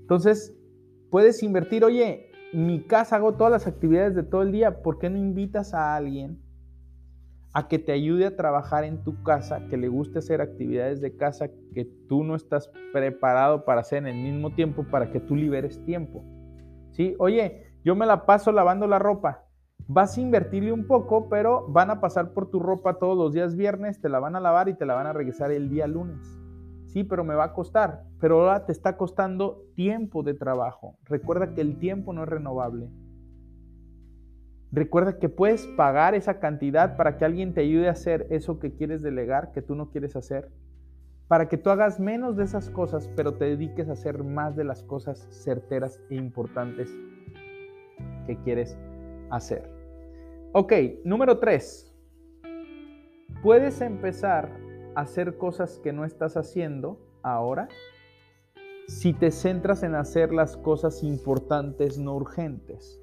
Entonces, 0.02 0.56
puedes 1.10 1.44
invertir, 1.44 1.86
oye, 1.86 2.29
mi 2.54 2.82
casa 2.82 3.18
hago 3.18 3.34
todas 3.34 3.52
las 3.52 3.68
actividades 3.68 4.16
de 4.16 4.24
todo 4.24 4.42
el 4.42 4.52
día, 4.52 4.82
¿por 4.82 5.00
qué 5.00 5.10
no 5.10 5.18
invitas 5.18 5.74
a 5.74 5.96
alguien 5.96 6.42
a 7.54 7.68
que 7.68 7.80
te 7.80 7.92
ayude 7.92 8.26
a 8.26 8.36
trabajar 8.36 8.84
en 8.84 9.04
tu 9.04 9.24
casa, 9.24 9.66
que 9.70 9.78
le 9.78 9.88
guste 9.88 10.20
hacer 10.20 10.42
actividades 10.42 11.02
de 11.02 11.16
casa 11.16 11.50
que 11.74 11.86
tú 12.08 12.24
no 12.24 12.36
estás 12.36 12.72
preparado 12.94 13.66
para 13.66 13.82
hacer 13.82 14.00
en 14.00 14.08
el 14.08 14.24
mismo 14.24 14.54
tiempo 14.54 14.84
para 14.84 15.12
que 15.12 15.20
tú 15.20 15.36
liberes 15.36 15.84
tiempo? 15.86 16.24
¿Sí? 16.92 17.16
Oye, 17.20 17.64
yo 17.84 17.96
me 17.96 18.06
la 18.06 18.26
paso 18.26 18.52
lavando 18.52 18.88
la 18.88 19.00
ropa. 19.00 19.46
Vas 19.88 20.18
a 20.18 20.22
invertirle 20.22 20.72
un 20.72 20.86
poco, 20.86 21.30
pero 21.30 21.68
van 21.70 21.90
a 21.90 22.02
pasar 22.02 22.34
por 22.34 22.52
tu 22.52 22.60
ropa 22.60 23.00
todos 23.00 23.18
los 23.18 23.34
días 23.34 23.56
viernes, 23.56 24.02
te 24.02 24.10
la 24.10 24.20
van 24.20 24.36
a 24.36 24.40
lavar 24.40 24.70
y 24.70 24.76
te 24.76 24.86
la 24.86 24.94
van 24.94 25.08
a 25.08 25.14
regresar 25.14 25.52
el 25.52 25.70
día 25.70 25.88
lunes. 25.88 26.39
Sí, 26.90 27.04
pero 27.04 27.24
me 27.24 27.36
va 27.36 27.46
a 27.46 27.54
costar. 27.54 28.04
Pero 28.20 28.42
ahora 28.42 28.66
te 28.66 28.72
está 28.72 28.98
costando 28.98 29.64
tiempo 29.76 30.24
de 30.24 30.34
trabajo. 30.34 30.98
Recuerda 31.06 31.54
que 31.54 31.62
el 31.62 31.78
tiempo 31.78 32.14
no 32.14 32.24
es 32.24 32.30
renovable. 32.30 32.90
Recuerda 34.72 35.20
que 35.20 35.30
puedes 35.30 35.68
pagar 35.78 36.16
esa 36.16 36.40
cantidad 36.40 36.98
para 36.98 37.18
que 37.18 37.26
alguien 37.26 37.54
te 37.54 37.62
ayude 37.62 37.90
a 37.90 37.92
hacer 37.92 38.26
eso 38.32 38.60
que 38.60 38.74
quieres 38.74 39.04
delegar, 39.04 39.52
que 39.52 39.62
tú 39.62 39.76
no 39.76 39.92
quieres 39.92 40.16
hacer. 40.16 40.50
Para 41.28 41.48
que 41.48 41.58
tú 41.58 41.70
hagas 41.70 42.00
menos 42.00 42.36
de 42.36 42.44
esas 42.44 42.72
cosas, 42.72 43.08
pero 43.16 43.36
te 43.36 43.46
dediques 43.46 43.88
a 43.88 43.94
hacer 43.94 44.24
más 44.24 44.56
de 44.56 44.64
las 44.64 44.82
cosas 44.82 45.28
certeras 45.30 46.00
e 46.10 46.16
importantes 46.16 46.90
que 48.26 48.36
quieres 48.38 48.76
hacer. 49.30 49.70
Ok, 50.54 50.74
número 51.04 51.38
tres. 51.38 51.96
Puedes 53.44 53.80
empezar 53.82 54.50
hacer 54.96 55.38
cosas 55.38 55.80
que 55.80 55.94
no 55.94 56.06
estás 56.06 56.38
haciendo 56.38 57.00
ahora 57.22 57.70
si 58.90 59.14
te 59.14 59.30
centras 59.30 59.84
en 59.84 59.94
hacer 59.94 60.34
las 60.34 60.58
cosas 60.58 61.04
importantes, 61.04 62.00
no 62.00 62.16
urgentes. 62.16 63.00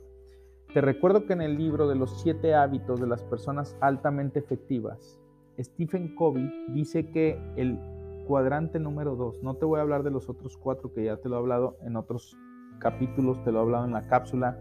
Te 0.74 0.80
recuerdo 0.80 1.26
que 1.26 1.32
en 1.32 1.42
el 1.42 1.56
libro 1.56 1.86
de 1.86 1.94
los 1.94 2.22
siete 2.22 2.54
hábitos 2.56 3.00
de 3.00 3.06
las 3.06 3.22
personas 3.22 3.76
altamente 3.80 4.40
efectivas, 4.40 5.20
Stephen 5.58 6.14
Covey 6.16 6.50
dice 6.74 7.08
que 7.12 7.40
el 7.56 7.78
cuadrante 8.26 8.80
número 8.80 9.14
dos, 9.14 9.40
no 9.44 9.54
te 9.54 9.64
voy 9.64 9.78
a 9.78 9.82
hablar 9.82 10.02
de 10.02 10.10
los 10.10 10.28
otros 10.28 10.56
cuatro 10.56 10.92
que 10.92 11.04
ya 11.04 11.18
te 11.18 11.28
lo 11.28 11.36
he 11.36 11.38
hablado 11.38 11.76
en 11.82 11.94
otros 11.94 12.36
capítulos, 12.80 13.42
te 13.44 13.52
lo 13.52 13.60
he 13.60 13.62
hablado 13.62 13.84
en 13.84 13.92
la 13.92 14.08
cápsula, 14.08 14.58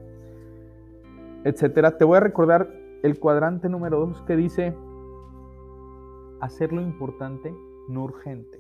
etcétera. 1.43 1.97
Te 1.97 2.05
voy 2.05 2.17
a 2.17 2.21
recordar 2.21 2.69
el 3.01 3.19
cuadrante 3.19 3.67
número 3.67 3.99
dos 3.99 4.21
que 4.21 4.35
dice 4.35 4.75
hacer 6.45 6.71
lo 6.73 6.81
importante, 6.81 7.53
no 7.89 8.03
urgente. 8.03 8.59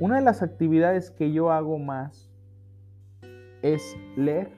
Una 0.00 0.16
de 0.16 0.22
las 0.22 0.42
actividades 0.42 1.10
que 1.10 1.32
yo 1.32 1.52
hago 1.52 1.78
más 1.78 2.32
es 3.62 3.96
leer. 4.16 4.50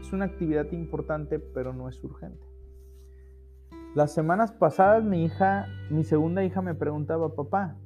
Es 0.00 0.12
una 0.12 0.24
actividad 0.24 0.70
importante, 0.72 1.38
pero 1.38 1.72
no 1.72 1.88
es 1.88 2.02
urgente. 2.02 2.44
Las 3.94 4.12
semanas 4.12 4.52
pasadas 4.52 5.04
mi 5.04 5.24
hija, 5.24 5.66
mi 5.90 6.04
segunda 6.04 6.44
hija 6.44 6.62
me 6.62 6.74
preguntaba, 6.74 7.34
papá, 7.34 7.76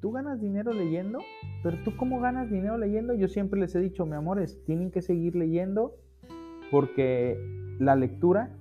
¿tú 0.00 0.12
ganas 0.12 0.40
dinero 0.40 0.72
leyendo? 0.72 1.20
Pero 1.62 1.76
tú 1.84 1.96
cómo 1.96 2.20
ganas 2.20 2.50
dinero 2.50 2.78
leyendo? 2.78 3.14
Yo 3.14 3.28
siempre 3.28 3.60
les 3.60 3.74
he 3.74 3.80
dicho, 3.80 4.06
mi 4.06 4.16
amores, 4.16 4.62
tienen 4.64 4.90
que 4.90 5.02
seguir 5.02 5.36
leyendo 5.36 5.94
porque 6.70 7.38
la 7.78 7.96
lectura 7.96 8.57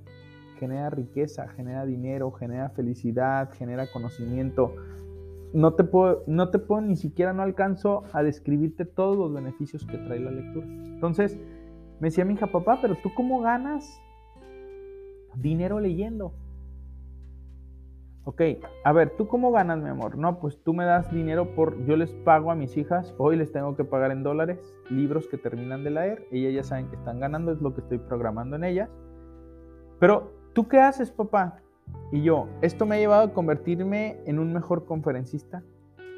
genera 0.59 0.89
riqueza, 0.89 1.47
genera 1.49 1.85
dinero, 1.85 2.31
genera 2.31 2.69
felicidad, 2.69 3.51
genera 3.53 3.91
conocimiento. 3.91 4.75
No 5.53 5.73
te 5.73 5.83
puedo, 5.83 6.23
no 6.27 6.49
te 6.49 6.59
puedo 6.59 6.81
ni 6.81 6.95
siquiera 6.95 7.33
no 7.33 7.41
alcanzo 7.41 8.03
a 8.11 8.21
describirte 8.21 8.85
todos 8.85 9.17
los 9.17 9.33
beneficios 9.33 9.85
que 9.85 9.97
trae 9.97 10.19
la 10.19 10.31
lectura. 10.31 10.67
Entonces, 10.67 11.39
me 11.99 12.07
decía 12.09 12.25
mi 12.25 12.33
hija, 12.33 12.47
papá, 12.47 12.79
pero 12.81 12.95
tú 13.01 13.09
cómo 13.15 13.41
ganas 13.41 14.01
dinero 15.35 15.79
leyendo. 15.79 16.33
Ok, 18.29 18.41
a 18.83 18.91
ver, 18.91 19.11
¿tú 19.11 19.29
cómo 19.29 19.53
ganas, 19.53 19.79
mi 19.81 19.87
amor? 19.87 20.17
No, 20.17 20.41
pues 20.41 20.61
tú 20.61 20.73
me 20.73 20.83
das 20.83 21.09
dinero 21.13 21.55
por, 21.55 21.85
yo 21.85 21.95
les 21.95 22.11
pago 22.13 22.51
a 22.51 22.55
mis 22.55 22.75
hijas, 22.75 23.15
hoy 23.17 23.37
les 23.37 23.53
tengo 23.53 23.77
que 23.77 23.85
pagar 23.85 24.11
en 24.11 24.21
dólares, 24.21 24.59
libros 24.89 25.29
que 25.29 25.37
terminan 25.37 25.85
de 25.85 25.91
leer, 25.91 26.27
ellas 26.29 26.53
ya 26.53 26.63
saben 26.63 26.89
que 26.89 26.97
están 26.97 27.21
ganando, 27.21 27.53
es 27.53 27.61
lo 27.61 27.73
que 27.73 27.79
estoy 27.79 27.99
programando 27.99 28.57
en 28.57 28.65
ellas. 28.65 28.89
Pero, 29.99 30.33
¿tú 30.57 30.67
qué 30.67 30.79
haces, 30.79 31.11
papá? 31.11 31.59
Y 32.11 32.23
yo, 32.23 32.47
esto 32.63 32.87
me 32.87 32.95
ha 32.95 32.97
llevado 32.97 33.27
a 33.27 33.31
convertirme 33.31 34.19
en 34.25 34.39
un 34.39 34.53
mejor 34.53 34.85
conferencista, 34.85 35.61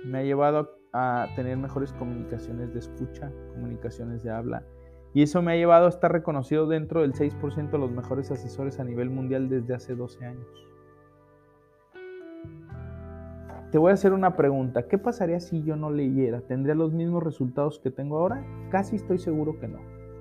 me 0.06 0.20
ha 0.20 0.24
llevado 0.24 0.78
a 0.94 1.28
tener 1.36 1.58
mejores 1.58 1.92
comunicaciones 1.92 2.72
de 2.72 2.80
escucha, 2.80 3.34
comunicaciones 3.52 4.24
de 4.24 4.32
habla, 4.32 4.64
y 5.14 5.24
eso 5.24 5.42
me 5.42 5.52
ha 5.52 5.56
llevado 5.58 5.88
a 5.88 5.90
estar 5.90 6.14
reconocido 6.14 6.68
dentro 6.68 7.02
del 7.02 7.12
6% 7.12 7.70
de 7.70 7.78
los 7.78 7.92
mejores 7.92 8.32
asesores 8.32 8.80
a 8.80 8.86
nivel 8.86 9.10
mundial 9.10 9.50
desde 9.50 9.74
hace 9.74 9.94
12 9.94 10.26
años. 10.26 10.48
Te 13.74 13.78
voy 13.78 13.92
a 13.92 13.96
hacer 13.96 14.14
una 14.14 14.38
pregunta. 14.38 14.88
¿Qué 14.88 14.98
pasaría 14.98 15.42
si 15.42 15.64
yo 15.64 15.76
no 15.76 15.92
leyera? 15.92 16.40
¿Tendría 16.40 16.76
los 16.76 16.94
mismos 16.94 17.24
resultados 17.24 17.80
que 17.80 17.92
tengo 17.92 18.18
ahora? 18.18 18.42
Casi 18.72 18.96
estoy 18.96 19.18
seguro 19.18 19.60
que 19.60 19.68
no. 19.68 19.80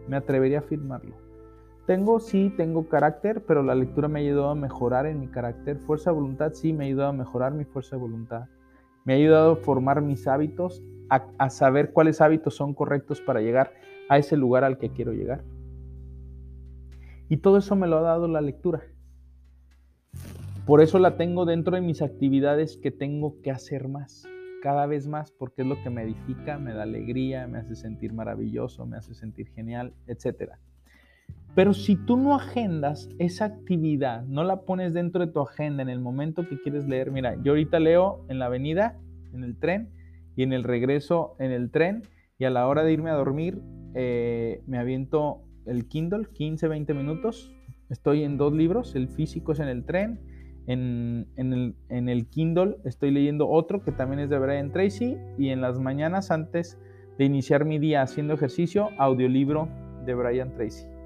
Me 0.09 0.17
atrevería 0.17 0.59
a 0.59 0.63
afirmarlo. 0.63 1.28
Tengo, 1.89 2.21
sí, 2.21 2.53
tengo 2.55 2.87
carácter, 2.87 3.47
pero 3.47 3.63
la 3.63 3.75
lectura 3.75 4.09
me 4.09 4.19
ha 4.19 4.23
ayudado 4.23 4.51
a 4.51 4.55
mejorar 4.55 5.07
en 5.07 5.21
mi 5.21 5.27
carácter. 5.27 5.79
Fuerza 5.79 6.11
de 6.11 6.17
voluntad, 6.17 6.53
sí, 6.53 6.75
me 6.75 6.85
ha 6.85 6.87
ayudado 6.87 7.09
a 7.09 7.13
mejorar 7.15 7.55
mi 7.55 7.65
fuerza 7.65 7.97
de 7.97 8.03
voluntad. 8.03 8.45
Me 9.07 9.15
ha 9.15 9.17
ayudado 9.17 9.53
a 9.53 9.57
formar 9.57 10.03
mis 10.03 10.27
hábitos, 10.27 10.83
a, 11.09 11.49
saber 11.49 11.95
cuáles 11.95 12.21
hábitos 12.21 12.55
son 12.55 12.75
correctos 12.75 13.23
para 13.23 13.41
llegar 13.41 13.73
a 14.11 14.19
ese 14.19 14.37
lugar 14.37 14.65
al 14.65 14.77
que 14.77 14.91
quiero 14.91 15.15
llegar. 15.15 15.43
Y 17.31 17.39
todo 17.39 17.57
eso 17.57 17.75
me 17.75 17.87
lo 17.87 17.97
ha 17.97 18.03
dado 18.03 18.29
la 18.29 18.43
lectura. 18.43 18.83
Por 20.67 20.83
eso 20.83 20.99
la 20.99 21.17
tengo 21.17 21.47
dentro 21.47 21.75
de 21.75 21.81
mis 21.81 22.03
actividades 22.03 22.77
que 22.77 22.91
tengo 22.91 23.41
que 23.41 23.51
hacer 23.51 23.89
más, 23.89 24.29
cada 24.63 24.85
vez 24.85 25.09
más, 25.09 25.33
porque 25.33 25.63
es 25.63 25.69
lo 25.69 25.83
que 25.83 25.89
me 25.89 26.03
edifica, 26.03 26.59
me 26.59 26.75
da 26.75 26.83
alegría, 26.83 27.47
me 27.47 27.61
hace 27.61 27.77
sentir 27.77 28.13
maravilloso, 28.13 28.85
me 28.85 28.99
hace 28.99 29.15
sentir 29.15 29.49
genial, 29.55 29.95
etc. 30.07 30.51
Pero 31.59 31.75
si 31.75 31.97
tú 31.97 32.17
no 32.17 32.37
agendas 32.37 33.09
esa 33.19 33.47
actividad, 33.47 34.23
no 34.27 34.45
la 34.45 34.61
pones 34.61 34.95
dentro 34.95 35.27
de 35.27 35.33
tu 35.33 35.41
agenda 35.41 35.83
en 35.83 35.89
el 35.89 35.99
momento 35.99 36.49
que 36.49 36.61
quieres 36.61 36.87
leer, 36.87 37.11
mira, 37.11 37.35
yo 37.43 37.51
ahorita 37.51 37.81
leo 37.81 38.25
en 38.29 38.39
la 38.39 38.47
avenida, 38.47 38.97
en 39.35 39.43
el 39.43 39.59
tren, 39.59 39.89
y 40.37 40.45
en 40.45 40.53
el 40.53 40.63
regreso 40.63 41.35
en 41.41 41.51
el 41.51 41.73
tren, 41.73 42.05
y 42.39 42.45
a 42.45 42.51
la 42.51 42.69
hora 42.69 42.85
de 42.85 42.93
irme 42.93 43.11
a 43.11 43.15
dormir 43.15 43.61
eh, 43.95 44.63
me 44.69 44.79
aviento 44.79 45.43
el 45.67 45.89
Kindle, 45.89 46.29
15, 46.33 46.69
20 46.69 46.95
minutos. 46.95 47.53
Estoy 47.91 48.23
en 48.23 48.39
dos 48.39 48.53
libros, 48.53 48.95
el 48.95 49.09
físico 49.09 49.51
es 49.51 49.59
en 49.59 49.67
el 49.67 49.85
tren, 49.85 50.21
en, 50.69 51.27
el, 51.89 52.27
Kindle 52.29 52.77
estoy 52.85 53.11
leyendo 53.11 53.49
otro 53.49 53.83
que 53.83 53.91
también 53.91 54.21
es 54.21 54.31
de 54.31 54.39
Brian 54.39 54.71
Tracy 54.71 55.17
y 55.37 55.49
en 55.49 55.61
las 55.61 55.81
mañanas 55.81 56.31
antes 56.31 56.79
de 57.19 57.25
iniciar 57.25 57.65
mi 57.65 57.81
día 57.81 58.03
haciendo 58.03 58.35
ejercicio, 58.35 58.91
audiolibro 58.97 59.69
de 60.07 60.15
Brian 60.15 60.55
Tracy. 60.55 60.98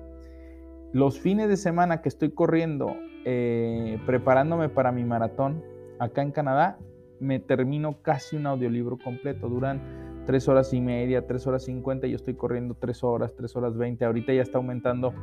Los 0.92 1.18
fines 1.18 1.48
de 1.48 1.56
semana 1.56 2.02
que 2.02 2.10
estoy 2.10 2.32
corriendo, 2.32 2.94
eh, 3.24 3.98
preparándome 4.04 4.68
para 4.68 4.92
mi 4.92 5.04
maratón 5.04 5.64
acá 5.98 6.20
en 6.20 6.32
Canadá, 6.32 6.78
me 7.18 7.38
termino 7.38 8.02
casi 8.02 8.36
un 8.36 8.46
audiolibro 8.46 8.98
completo. 8.98 9.48
Duran 9.48 9.80
tres 10.26 10.48
horas 10.48 10.74
y 10.74 10.82
media, 10.82 11.26
tres 11.26 11.46
horas 11.46 11.64
cincuenta, 11.64 12.06
yo 12.06 12.16
estoy 12.16 12.34
corriendo 12.34 12.76
tres 12.78 13.02
horas, 13.02 13.34
tres 13.34 13.56
horas 13.56 13.74
veinte, 13.74 14.04
ahorita 14.04 14.34
ya 14.34 14.42
está 14.42 14.58
aumentando 14.58 15.14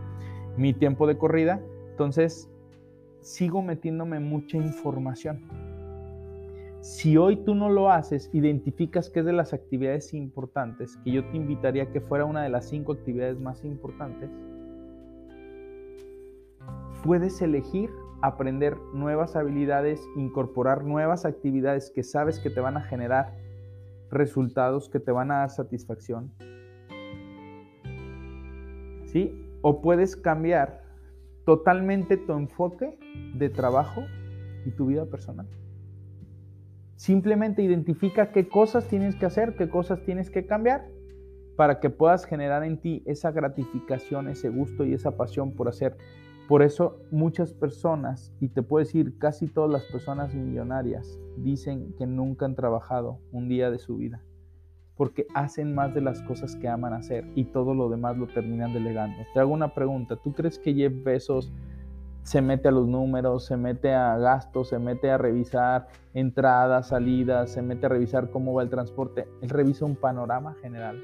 mi 0.58 0.74
tiempo 0.74 1.06
de 1.06 1.20
corrida, 1.20 1.62
entonces 1.92 2.50
sigo 3.22 3.62
metiéndome 3.62 4.20
mucha 4.20 4.58
información. 4.58 5.48
Si 6.82 7.16
hoy 7.16 7.36
tú 7.36 7.54
no 7.54 7.70
lo 7.70 7.92
haces, 7.92 8.32
identificas 8.34 9.10
que 9.10 9.20
es 9.20 9.26
de 9.26 9.34
las 9.34 9.54
actividades 9.54 10.16
importantes, 10.16 10.98
que 11.04 11.12
yo 11.12 11.24
te 11.30 11.38
invitaría 11.38 11.84
a 11.84 11.92
que 11.92 12.02
fuera 12.02 12.26
una 12.26 12.42
de 12.42 12.50
las 12.50 12.68
cinco 12.68 12.94
actividades 12.94 13.40
más 13.40 13.64
importantes, 13.64 14.32
puedes 17.04 17.42
elegir 17.42 17.90
aprender 18.22 18.78
nuevas 18.94 19.36
habilidades, 19.36 20.02
incorporar 20.16 20.84
nuevas 20.84 21.26
actividades 21.26 21.92
que 21.92 22.04
sabes 22.04 22.40
que 22.40 22.50
te 22.50 22.60
van 22.60 22.78
a 22.78 22.82
generar 22.82 23.38
resultados 24.12 24.90
que 24.90 25.00
te 25.00 25.12
van 25.12 25.32
a 25.32 25.40
dar 25.40 25.50
satisfacción. 25.50 26.34
¿Sí? 29.06 29.46
O 29.62 29.82
puedes 29.82 30.16
cambiar 30.16 30.84
totalmente 31.46 32.18
tu 32.18 32.34
enfoque 32.34 32.98
de 33.36 33.50
trabajo 33.50 34.02
y 34.66 34.72
tu 34.72 34.88
vida 34.88 35.06
personal. 35.06 35.48
Simplemente 36.96 37.62
identifica 37.62 38.32
qué 38.32 38.48
cosas 38.48 38.88
tienes 38.88 39.16
que 39.16 39.26
hacer, 39.26 39.56
qué 39.56 39.70
cosas 39.70 40.04
tienes 40.04 40.30
que 40.30 40.46
cambiar 40.46 40.88
para 41.56 41.80
que 41.80 41.90
puedas 41.90 42.26
generar 42.26 42.64
en 42.64 42.80
ti 42.80 43.04
esa 43.06 43.32
gratificación, 43.32 44.28
ese 44.28 44.50
gusto 44.50 44.86
y 44.86 44.94
esa 44.94 45.18
pasión 45.18 45.56
por 45.56 45.68
hacer 45.70 45.98
por 46.50 46.64
eso 46.64 46.98
muchas 47.12 47.54
personas, 47.54 48.34
y 48.40 48.48
te 48.50 48.64
puedo 48.64 48.84
decir 48.84 49.20
casi 49.20 49.46
todas 49.46 49.70
las 49.70 49.84
personas 49.84 50.34
millonarias, 50.34 51.20
dicen 51.38 51.94
que 51.96 52.08
nunca 52.08 52.48
han 52.48 52.56
trabajado 52.56 53.20
un 53.32 53.48
día 53.48 53.70
de 53.70 53.78
su 53.78 53.98
vida, 53.98 54.24
porque 54.96 55.28
hacen 55.36 55.76
más 55.76 55.94
de 55.94 56.02
las 56.02 56.24
cosas 56.24 56.56
que 56.56 56.68
aman 56.68 56.94
hacer 56.94 57.24
y 57.36 57.44
todo 57.44 57.76
lo 57.76 57.88
demás 57.88 58.18
lo 58.18 58.26
terminan 58.26 58.74
delegando. 58.74 59.20
Te 59.32 59.40
hago 59.40 59.54
una 59.54 59.76
pregunta, 59.76 60.16
¿tú 60.16 60.34
crees 60.34 60.58
que 60.58 60.74
Jeff 60.74 61.04
Bezos 61.04 61.54
se 62.24 62.42
mete 62.42 62.70
a 62.70 62.72
los 62.72 62.88
números, 62.88 63.46
se 63.46 63.56
mete 63.56 63.94
a 63.94 64.18
gastos, 64.18 64.70
se 64.70 64.80
mete 64.80 65.12
a 65.12 65.20
revisar 65.20 65.88
entradas, 66.16 66.88
salidas, 66.88 67.52
se 67.52 67.62
mete 67.62 67.86
a 67.86 67.90
revisar 67.90 68.32
cómo 68.32 68.56
va 68.56 68.64
el 68.64 68.72
transporte? 68.72 69.28
Él 69.44 69.50
revisa 69.50 69.86
un 69.86 69.96
panorama 69.96 70.56
general 70.64 71.00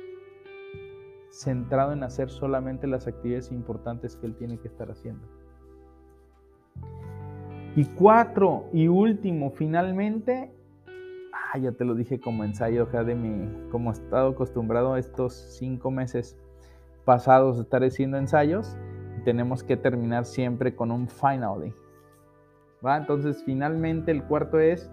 centrado 1.35 1.91
en 1.91 2.01
hacer 2.03 2.29
solamente 2.29 2.87
las 2.87 3.07
actividades 3.07 3.51
importantes 3.51 4.15
que 4.15 4.25
él 4.25 4.35
tiene 4.35 4.57
que 4.57 4.69
estar 4.69 4.89
haciendo. 4.89 5.27
Y 7.75 7.83
cuatro 7.83 8.69
y 8.71 8.87
último, 8.87 9.51
finalmente, 9.51 10.53
ah, 11.33 11.57
ya 11.57 11.73
te 11.73 11.83
lo 11.83 11.93
dije 11.93 12.21
como 12.21 12.45
ensayo, 12.45 12.89
ya 12.89 13.03
de 13.03 13.15
mi, 13.15 13.69
como 13.69 13.89
he 13.89 13.93
estado 13.93 14.29
acostumbrado 14.29 14.95
estos 14.95 15.33
cinco 15.59 15.91
meses 15.91 16.37
pasados 17.03 17.57
de 17.57 17.63
estar 17.63 17.83
haciendo 17.83 18.17
ensayos, 18.17 18.77
tenemos 19.25 19.61
que 19.61 19.75
terminar 19.75 20.23
siempre 20.23 20.73
con 20.73 20.89
un 20.89 21.09
finally. 21.09 21.73
¿Va? 22.85 22.95
Entonces, 22.95 23.43
finalmente 23.43 24.11
el 24.11 24.23
cuarto 24.23 24.57
es, 24.57 24.89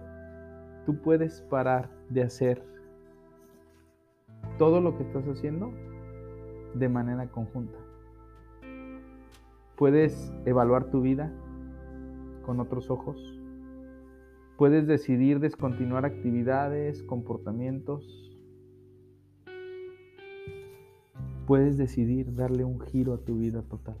tú 0.85 1.01
puedes 1.01 1.41
parar 1.43 1.89
de 2.09 2.23
hacer 2.23 2.65
todo 4.57 4.81
lo 4.81 4.97
que 4.97 5.03
estás 5.03 5.23
haciendo 5.25 5.71
de 6.73 6.89
manera 6.89 7.27
conjunta. 7.27 7.77
Puedes 9.75 10.33
evaluar 10.45 10.91
tu 10.91 11.01
vida 11.01 11.31
con 12.45 12.59
otros 12.59 12.89
ojos. 12.89 13.39
Puedes 14.57 14.87
decidir 14.87 15.39
descontinuar 15.39 16.05
actividades, 16.05 17.03
comportamientos. 17.03 18.31
Puedes 21.47 21.77
decidir 21.77 22.35
darle 22.35 22.63
un 22.63 22.79
giro 22.79 23.13
a 23.13 23.17
tu 23.17 23.37
vida 23.39 23.63
total. 23.63 23.97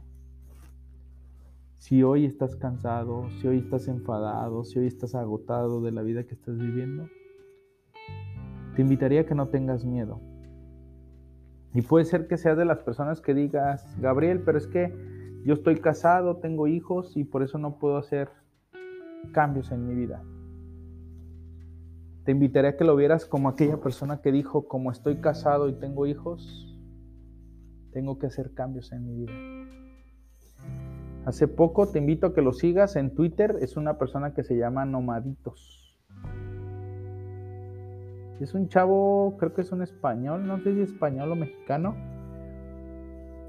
Si 1.73 2.01
hoy 2.01 2.25
estás 2.25 2.55
cansado, 2.55 3.29
si 3.41 3.47
hoy 3.47 3.57
estás 3.57 3.89
enfadado, 3.89 4.63
si 4.63 4.79
hoy 4.79 4.87
estás 4.87 5.15
agotado 5.15 5.81
de 5.81 5.91
la 5.91 6.01
vida 6.01 6.23
que 6.23 6.33
estás 6.33 6.57
viviendo, 6.57 7.09
te 8.75 8.81
invitaría 8.81 9.21
a 9.21 9.25
que 9.25 9.35
no 9.35 9.49
tengas 9.49 9.83
miedo, 9.83 10.21
y 11.73 11.81
puede 11.81 12.05
ser 12.05 12.27
que 12.27 12.37
seas 12.37 12.57
de 12.57 12.65
las 12.65 12.79
personas 12.79 13.19
que 13.19 13.33
digas, 13.33 13.85
Gabriel, 13.99 14.41
pero 14.45 14.57
es 14.57 14.67
que 14.67 14.93
yo 15.43 15.55
estoy 15.55 15.79
casado, 15.79 16.37
tengo 16.37 16.67
hijos 16.67 17.17
y 17.17 17.23
por 17.23 17.43
eso 17.43 17.57
no 17.57 17.79
puedo 17.79 17.97
hacer 17.97 18.29
cambios 19.31 19.71
en 19.71 19.87
mi 19.87 19.95
vida. 19.95 20.23
Te 22.25 22.31
invitaré 22.31 22.69
a 22.69 22.77
que 22.77 22.83
lo 22.83 22.95
vieras 22.95 23.25
como 23.25 23.49
aquella 23.49 23.81
persona 23.81 24.21
que 24.21 24.31
dijo, 24.31 24.67
como 24.67 24.91
estoy 24.91 25.17
casado 25.17 25.67
y 25.67 25.73
tengo 25.73 26.05
hijos, 26.05 26.79
tengo 27.91 28.19
que 28.19 28.27
hacer 28.27 28.53
cambios 28.53 28.91
en 28.91 29.05
mi 29.05 29.15
vida. 29.15 29.33
Hace 31.25 31.47
poco 31.47 31.87
te 31.87 31.99
invito 31.99 32.27
a 32.27 32.33
que 32.33 32.41
lo 32.41 32.53
sigas 32.53 32.95
en 32.95 33.15
Twitter, 33.15 33.57
es 33.61 33.77
una 33.77 33.97
persona 33.97 34.33
que 34.33 34.43
se 34.43 34.57
llama 34.57 34.85
Nomaditos. 34.85 35.82
Es 38.43 38.53
un 38.53 38.67
chavo, 38.67 39.37
creo 39.39 39.53
que 39.53 39.61
es 39.61 39.71
un 39.71 39.81
español, 39.81 40.45
no 40.45 40.59
sé 40.59 40.73
si 40.73 40.81
español 40.81 41.31
o 41.31 41.35
mexicano. 41.37 41.95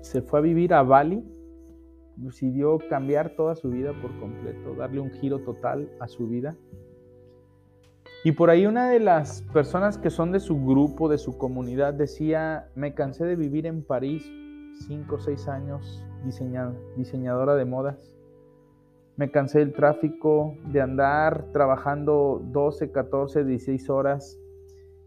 Se 0.03 0.23
fue 0.23 0.39
a 0.39 0.43
vivir 0.43 0.73
a 0.73 0.85
Bali, 0.85 1.25
decidió 2.15 2.79
cambiar 2.89 3.31
toda 3.31 3.57
su 3.57 3.71
vida 3.71 3.93
por 4.01 4.17
completo, 4.21 4.77
darle 4.77 5.01
un 5.01 5.11
giro 5.11 5.41
total 5.41 5.91
a 5.99 6.07
su 6.07 6.29
vida. 6.29 6.57
Y 8.23 8.31
por 8.33 8.51
ahí 8.51 8.67
una 8.67 8.89
de 8.89 9.01
las 9.01 9.43
personas 9.53 9.99
que 9.99 10.11
son 10.11 10.31
de 10.31 10.39
su 10.39 10.65
grupo, 10.65 11.09
de 11.09 11.19
su 11.19 11.39
comunidad, 11.39 11.93
decía, 11.93 12.69
me 12.77 12.95
cansé 12.95 13.25
de 13.25 13.35
vivir 13.35 13.67
en 13.67 13.83
París 13.83 14.25
cinco 14.87 15.17
o 15.17 15.19
seis 15.19 15.49
años 15.49 16.07
diseñadora 16.97 17.57
de 17.57 17.65
modas. 17.65 18.17
Me 19.17 19.29
cansé 19.33 19.59
del 19.59 19.73
tráfico, 19.73 20.55
de 20.67 20.81
andar 20.81 21.47
trabajando 21.53 22.41
12, 22.53 22.93
14, 22.93 23.45
16 23.45 23.91
horas 23.91 24.39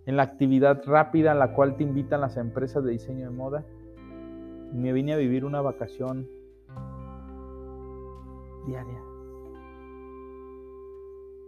en 0.08 0.16
la 0.16 0.24
actividad 0.24 0.82
rápida 0.86 1.34
a 1.34 1.36
la 1.36 1.54
cual 1.54 1.76
te 1.76 1.84
invitan 1.84 2.22
las 2.22 2.38
empresas 2.38 2.84
de 2.84 2.92
diseño 2.92 3.30
de 3.30 3.36
moda. 3.36 3.66
me 4.74 4.94
vine 4.94 5.14
a 5.14 5.18
vivir 5.18 5.46
una 5.46 5.62
vacación 5.62 6.28
diaria 8.66 9.02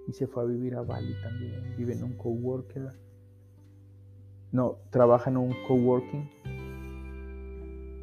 y 0.08 0.14
se 0.14 0.28
fue 0.28 0.44
a 0.44 0.46
vivir 0.46 0.76
a 0.76 0.82
Bali 0.82 1.14
también. 1.22 1.76
Vive 1.78 1.94
en 1.94 2.04
un 2.04 2.18
coworker. 2.18 2.90
No, 4.52 4.78
trabaja 4.90 5.30
en 5.30 5.38
un 5.38 5.54
coworking 5.68 6.30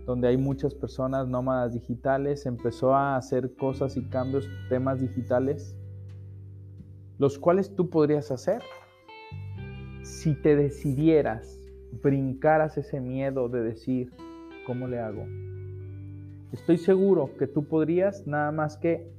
donde 0.06 0.28
hay 0.28 0.36
muchas 0.36 0.72
personas 0.74 1.26
nómadas 1.26 1.74
digitales. 1.74 2.46
Empezó 2.46 2.94
a 2.94 3.16
hacer 3.16 3.56
cosas 3.56 3.96
y 3.96 4.08
cambios, 4.08 4.48
temas 4.68 5.00
digitales, 5.00 5.76
los 7.18 7.38
cuales 7.38 7.74
tú 7.74 7.90
podrías 7.90 8.30
hacer 8.30 8.62
si 10.06 10.34
te 10.34 10.56
decidieras, 10.56 11.60
brincaras 12.02 12.78
ese 12.78 13.00
miedo 13.00 13.48
de 13.48 13.62
decir, 13.62 14.12
¿cómo 14.66 14.86
le 14.86 15.00
hago? 15.00 15.26
Estoy 16.52 16.78
seguro 16.78 17.30
que 17.38 17.46
tú 17.46 17.64
podrías, 17.64 18.26
nada 18.26 18.52
más 18.52 18.76
que 18.76 19.10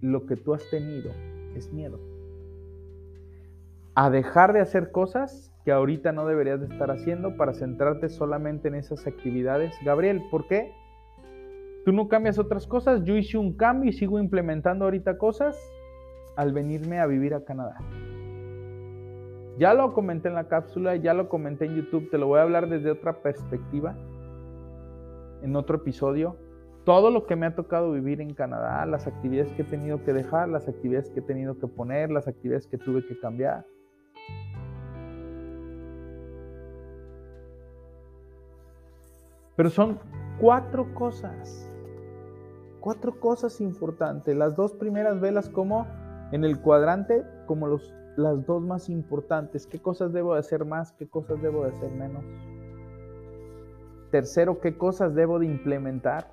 lo 0.00 0.26
que 0.26 0.36
tú 0.36 0.54
has 0.54 0.68
tenido 0.70 1.10
es 1.56 1.72
miedo 1.72 1.98
a 4.00 4.10
dejar 4.10 4.52
de 4.52 4.60
hacer 4.60 4.92
cosas 4.92 5.52
que 5.64 5.72
ahorita 5.72 6.12
no 6.12 6.24
deberías 6.24 6.60
de 6.60 6.66
estar 6.66 6.88
haciendo 6.88 7.36
para 7.36 7.52
centrarte 7.52 8.08
solamente 8.08 8.68
en 8.68 8.76
esas 8.76 9.08
actividades. 9.08 9.74
Gabriel, 9.84 10.22
¿por 10.30 10.46
qué? 10.46 10.70
Tú 11.84 11.90
no 11.90 12.06
cambias 12.06 12.38
otras 12.38 12.68
cosas, 12.68 13.02
yo 13.02 13.16
hice 13.16 13.38
un 13.38 13.54
cambio 13.54 13.90
y 13.90 13.92
sigo 13.92 14.20
implementando 14.20 14.84
ahorita 14.84 15.18
cosas 15.18 15.58
al 16.36 16.52
venirme 16.52 17.00
a 17.00 17.06
vivir 17.06 17.34
a 17.34 17.44
Canadá. 17.44 17.76
Ya 19.58 19.74
lo 19.74 19.92
comenté 19.92 20.28
en 20.28 20.34
la 20.34 20.48
cápsula, 20.48 20.96
ya 20.96 21.14
lo 21.14 21.28
comenté 21.28 21.66
en 21.66 21.76
YouTube, 21.76 22.10
te 22.10 22.18
lo 22.18 22.28
voy 22.28 22.38
a 22.38 22.42
hablar 22.42 22.68
desde 22.68 22.90
otra 22.90 23.22
perspectiva, 23.22 23.96
en 25.42 25.56
otro 25.56 25.76
episodio. 25.76 26.36
Todo 26.84 27.10
lo 27.10 27.26
que 27.26 27.36
me 27.36 27.46
ha 27.46 27.54
tocado 27.54 27.92
vivir 27.92 28.20
en 28.20 28.34
Canadá, 28.34 28.86
las 28.86 29.06
actividades 29.06 29.52
que 29.52 29.62
he 29.62 29.64
tenido 29.64 30.04
que 30.04 30.12
dejar, 30.12 30.48
las 30.48 30.68
actividades 30.68 31.10
que 31.10 31.20
he 31.20 31.22
tenido 31.22 31.58
que 31.58 31.66
poner, 31.66 32.10
las 32.10 32.28
actividades 32.28 32.66
que 32.66 32.78
tuve 32.78 33.04
que 33.06 33.18
cambiar 33.18 33.66
Pero 39.58 39.70
son 39.70 39.98
cuatro 40.40 40.94
cosas, 40.94 41.68
cuatro 42.78 43.18
cosas 43.18 43.60
importantes. 43.60 44.36
Las 44.36 44.54
dos 44.54 44.72
primeras 44.72 45.20
velas 45.20 45.48
como 45.48 45.84
en 46.30 46.44
el 46.44 46.60
cuadrante, 46.60 47.24
como 47.46 47.66
los, 47.66 47.92
las 48.18 48.44
dos 48.46 48.62
más 48.62 48.90
importantes. 48.90 49.66
¿Qué 49.66 49.78
cosas 49.78 50.12
debo 50.12 50.34
de 50.34 50.40
hacer 50.40 50.64
más? 50.64 50.92
¿Qué 50.92 51.08
cosas 51.08 51.40
debo 51.40 51.64
de 51.64 51.70
hacer 51.70 51.90
menos? 51.90 52.24
Tercero, 54.10 54.60
¿qué 54.60 54.76
cosas 54.76 55.14
debo 55.14 55.38
de 55.38 55.46
implementar? 55.46 56.32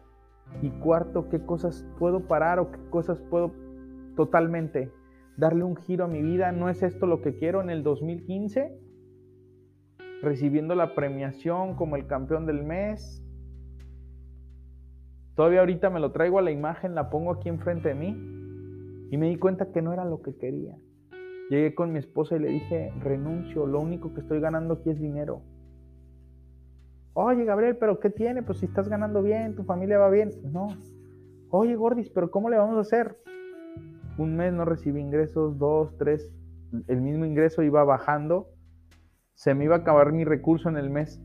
Y 0.61 0.69
cuarto, 0.69 1.29
¿qué 1.29 1.39
cosas 1.45 1.85
puedo 1.97 2.21
parar 2.21 2.59
o 2.59 2.71
qué 2.71 2.79
cosas 2.89 3.21
puedo 3.29 3.51
totalmente 4.15 4.91
darle 5.37 5.63
un 5.63 5.75
giro 5.75 6.05
a 6.05 6.07
mi 6.07 6.21
vida? 6.21 6.51
¿No 6.51 6.69
es 6.69 6.83
esto 6.83 7.05
lo 7.05 7.21
que 7.21 7.37
quiero 7.37 7.61
en 7.61 7.69
el 7.69 7.83
2015? 7.83 8.85
recibiendo 10.21 10.75
la 10.75 10.95
premiación 10.95 11.75
como 11.75 11.95
el 11.95 12.07
campeón 12.07 12.45
del 12.45 12.63
mes. 12.63 13.23
Todavía 15.35 15.59
ahorita 15.59 15.89
me 15.89 15.99
lo 15.99 16.11
traigo 16.11 16.39
a 16.39 16.41
la 16.41 16.51
imagen, 16.51 16.95
la 16.95 17.09
pongo 17.09 17.31
aquí 17.31 17.49
enfrente 17.49 17.89
de 17.89 17.95
mí 17.95 18.07
y 19.11 19.17
me 19.17 19.27
di 19.27 19.37
cuenta 19.37 19.71
que 19.71 19.81
no 19.81 19.93
era 19.93 20.03
lo 20.03 20.21
que 20.21 20.35
quería. 20.35 20.75
Llegué 21.49 21.75
con 21.75 21.91
mi 21.91 21.99
esposa 21.99 22.35
y 22.35 22.39
le 22.39 22.49
dije, 22.49 22.91
renuncio, 23.01 23.65
lo 23.65 23.79
único 23.79 24.13
que 24.13 24.21
estoy 24.21 24.39
ganando 24.39 24.75
aquí 24.75 24.89
es 24.89 24.99
dinero. 24.99 25.41
Oye, 27.13 27.45
Gabriel, 27.45 27.77
pero 27.77 27.99
¿qué 27.99 28.09
tiene? 28.09 28.43
Pues 28.43 28.59
si 28.59 28.65
estás 28.65 28.89
ganando 28.89 29.21
bien, 29.21 29.55
tu 29.55 29.63
familia 29.63 29.97
va 29.97 30.09
bien. 30.09 30.31
No. 30.51 30.67
Oye, 31.49 31.75
Gordis, 31.75 32.09
pero 32.09 32.31
¿cómo 32.31 32.49
le 32.49 32.57
vamos 32.57 32.77
a 32.77 32.81
hacer? 32.81 33.17
Un 34.17 34.35
mes 34.35 34.51
no 34.53 34.65
recibí 34.65 34.99
ingresos, 34.99 35.57
dos, 35.57 35.95
tres, 35.97 36.29
el 36.87 37.01
mismo 37.01 37.25
ingreso 37.25 37.61
iba 37.61 37.83
bajando 37.83 38.49
se 39.35 39.53
me 39.53 39.65
iba 39.65 39.75
a 39.75 39.79
acabar 39.79 40.13
mi 40.13 40.23
recurso 40.23 40.69
en 40.69 40.77
el 40.77 40.89
mes 40.89 41.21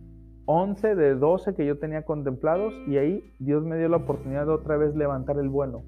11 0.47 0.97
de 0.97 1.15
12 1.15 1.55
que 1.55 1.65
yo 1.65 1.79
tenía 1.79 2.05
contemplados 2.05 2.75
y 2.89 2.97
ahí 2.97 3.33
Dios 3.39 3.65
me 3.65 3.79
dio 3.79 3.89
la 3.89 3.99
oportunidad 3.99 4.47
de 4.47 4.53
otra 4.53 4.77
vez 4.77 4.97
levantar 4.97 5.39
el 5.39 5.49
vuelo. 5.49 5.85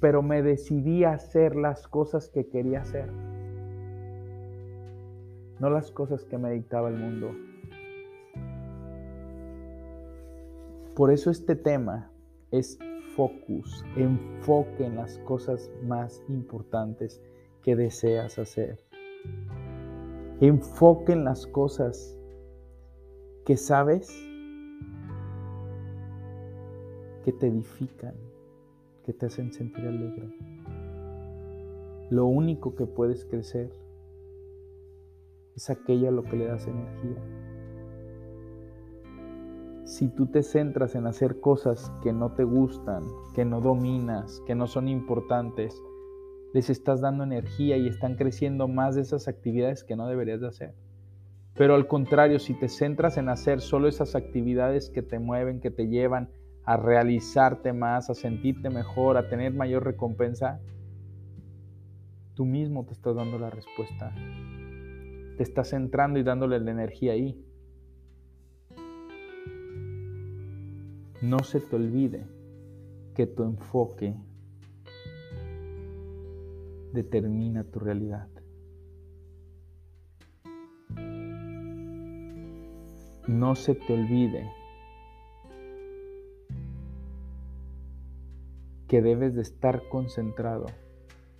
Pero 0.00 0.22
me 0.22 0.42
decidí 0.42 1.02
a 1.02 1.14
hacer 1.14 1.56
las 1.56 1.88
cosas 1.88 2.30
que 2.32 2.48
quería 2.48 2.82
hacer, 2.82 3.10
no 5.58 5.70
las 5.70 5.90
cosas 5.90 6.24
que 6.24 6.38
me 6.38 6.50
dictaba 6.52 6.88
el 6.88 6.96
mundo. 6.96 7.30
Por 10.94 11.10
eso 11.10 11.30
este 11.30 11.56
tema 11.56 12.10
es 12.50 12.78
focus, 13.16 13.84
enfoque 13.96 14.86
en 14.86 14.96
las 14.96 15.18
cosas 15.18 15.70
más 15.82 16.22
importantes 16.28 17.20
que 17.62 17.76
deseas 17.76 18.38
hacer. 18.38 18.78
Enfoque 20.40 21.12
en 21.12 21.24
las 21.24 21.46
cosas 21.46 22.18
que 23.44 23.56
sabes 23.56 24.08
que 27.24 27.32
te 27.32 27.46
edifican, 27.46 28.14
que 29.04 29.12
te 29.12 29.26
hacen 29.26 29.52
sentir 29.52 29.86
alegre. 29.86 30.28
Lo 32.10 32.26
único 32.26 32.74
que 32.74 32.86
puedes 32.86 33.24
crecer 33.24 33.70
es 35.56 35.70
aquello 35.70 36.08
a 36.08 36.12
lo 36.12 36.22
que 36.24 36.36
le 36.36 36.46
das 36.46 36.66
energía. 36.66 37.22
Si 39.84 40.08
tú 40.08 40.26
te 40.26 40.42
centras 40.42 40.94
en 40.94 41.06
hacer 41.06 41.40
cosas 41.40 41.92
que 42.02 42.12
no 42.12 42.32
te 42.32 42.44
gustan, 42.44 43.04
que 43.34 43.44
no 43.44 43.60
dominas, 43.60 44.42
que 44.46 44.54
no 44.54 44.66
son 44.66 44.88
importantes, 44.88 45.80
les 46.54 46.70
estás 46.70 47.00
dando 47.00 47.24
energía 47.24 47.76
y 47.76 47.88
están 47.88 48.14
creciendo 48.14 48.66
más 48.66 48.94
de 48.94 49.02
esas 49.02 49.28
actividades 49.28 49.84
que 49.84 49.96
no 49.96 50.08
deberías 50.08 50.40
de 50.40 50.48
hacer. 50.48 50.74
Pero 51.54 51.74
al 51.74 51.86
contrario, 51.86 52.38
si 52.38 52.54
te 52.54 52.68
centras 52.68 53.16
en 53.16 53.28
hacer 53.28 53.60
solo 53.60 53.86
esas 53.86 54.14
actividades 54.16 54.90
que 54.90 55.02
te 55.02 55.18
mueven, 55.18 55.60
que 55.60 55.70
te 55.70 55.86
llevan 55.86 56.30
a 56.64 56.76
realizarte 56.76 57.72
más, 57.72 58.08
a 58.08 58.14
sentirte 58.14 58.70
mejor, 58.70 59.16
a 59.16 59.28
tener 59.28 59.52
mayor 59.52 59.84
recompensa, 59.84 60.60
tú 62.34 62.44
mismo 62.44 62.84
te 62.84 62.92
estás 62.92 63.14
dando 63.14 63.38
la 63.38 63.50
respuesta. 63.50 64.12
Te 65.36 65.42
estás 65.42 65.70
centrando 65.70 66.18
y 66.18 66.22
dándole 66.22 66.60
la 66.60 66.70
energía 66.70 67.12
ahí. 67.12 67.44
No 71.22 71.38
se 71.40 71.60
te 71.60 71.76
olvide 71.76 72.26
que 73.14 73.26
tu 73.26 73.42
enfoque 73.44 74.14
determina 76.92 77.64
tu 77.64 77.80
realidad. 77.80 78.28
No 83.26 83.54
se 83.54 83.74
te 83.74 83.94
olvide 83.94 84.50
que 88.86 89.00
debes 89.00 89.34
de 89.34 89.42
estar 89.42 89.88
concentrado 89.88 90.66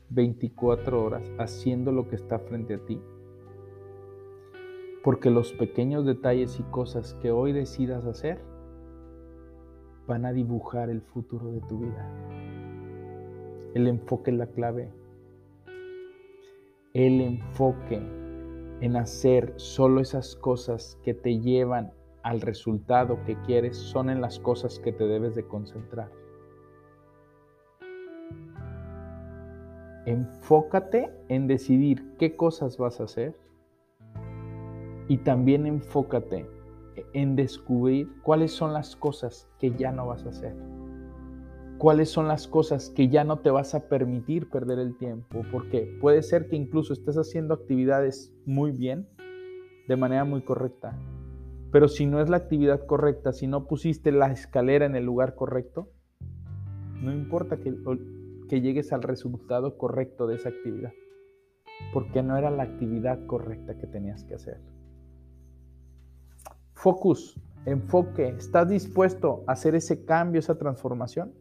24 0.09 1.05
horas 1.05 1.23
haciendo 1.39 1.93
lo 1.93 2.09
que 2.09 2.17
está 2.17 2.39
frente 2.39 2.75
a 2.75 2.79
ti. 2.79 3.01
Porque 5.05 5.31
los 5.31 5.53
pequeños 5.53 6.07
detalles 6.07 6.59
y 6.59 6.63
cosas 6.65 7.15
que 7.21 7.31
hoy 7.31 7.53
decidas 7.53 8.07
hacer 8.07 8.41
van 10.07 10.25
a 10.25 10.33
dibujar 10.33 10.89
el 10.89 11.03
futuro 11.03 11.53
de 11.53 11.61
tu 11.61 11.81
vida. 11.81 12.11
El 13.75 13.87
enfoque 13.87 14.31
es 14.31 14.37
la 14.39 14.47
clave. 14.47 14.91
El 16.95 17.21
enfoque 17.21 18.01
en 18.81 18.97
hacer 18.97 19.53
solo 19.57 20.01
esas 20.01 20.37
cosas 20.37 20.99
que 21.03 21.13
te 21.13 21.39
llevan 21.39 21.93
al 22.23 22.41
resultado 22.41 23.23
que 23.27 23.39
quieres 23.43 23.77
son 23.77 24.09
en 24.09 24.23
las 24.23 24.39
cosas 24.39 24.79
que 24.79 24.93
te 24.93 25.05
debes 25.07 25.35
de 25.35 25.47
concentrar. 25.47 26.11
Enfócate 30.07 31.11
en 31.29 31.47
decidir 31.47 32.17
qué 32.19 32.37
cosas 32.37 32.79
vas 32.79 33.01
a 33.01 33.05
hacer 33.05 33.44
y 35.09 35.19
también 35.19 35.67
enfócate 35.67 36.47
en 37.13 37.37
descubrir 37.37 38.09
cuáles 38.23 38.53
son 38.53 38.73
las 38.73 38.97
cosas 38.97 39.49
que 39.59 39.73
ya 39.73 39.93
no 39.93 40.07
vas 40.07 40.25
a 40.25 40.31
hacer. 40.31 40.55
Cuáles 41.79 42.09
son 42.09 42.29
las 42.29 42.47
cosas 42.47 42.91
que 42.91 43.09
ya 43.09 43.25
no 43.25 43.41
te 43.41 43.51
vas 43.51 43.75
a 43.75 43.89
permitir 43.89 44.49
perder 44.49 44.79
el 44.79 44.97
tiempo, 44.97 45.43
porque 45.51 45.99
puede 46.01 46.23
ser 46.23 46.49
que 46.49 46.57
incluso 46.57 46.93
estés 46.93 47.17
haciendo 47.17 47.55
actividades 47.55 48.33
muy 48.47 48.71
bien, 48.71 49.09
de 49.89 49.97
manera 49.97 50.25
muy 50.25 50.43
correcta, 50.43 50.97
pero 51.75 51.89
si 51.89 52.07
no 52.07 52.21
es 52.21 52.31
la 52.31 52.37
actividad 52.37 52.87
correcta, 52.87 53.33
si 53.33 53.49
no 53.49 53.67
pusiste 53.67 54.13
la 54.13 54.31
escalera 54.31 54.87
en 54.87 54.95
el 54.95 55.05
lugar 55.05 55.35
correcto, 55.35 55.91
no 57.03 57.13
importa 57.13 57.57
que, 57.57 57.75
que 58.49 58.61
llegues 58.61 58.93
al 58.93 59.03
resultado 59.03 59.77
correcto 59.77 60.29
de 60.29 60.37
esa 60.37 60.51
actividad, 60.51 60.93
porque 61.93 62.23
no 62.23 62.37
era 62.37 62.51
la 62.51 62.63
actividad 62.63 63.27
correcta 63.27 63.77
que 63.77 63.89
tenías 63.89 64.23
que 64.23 64.35
hacer. 64.35 64.61
Focus, 66.85 67.41
enfoque, 67.65 68.29
¿estás 68.37 68.69
dispuesto 68.69 69.43
a 69.47 69.53
hacer 69.53 69.75
ese 69.75 70.05
cambio, 70.05 70.39
esa 70.39 70.59
transformación? 70.59 71.33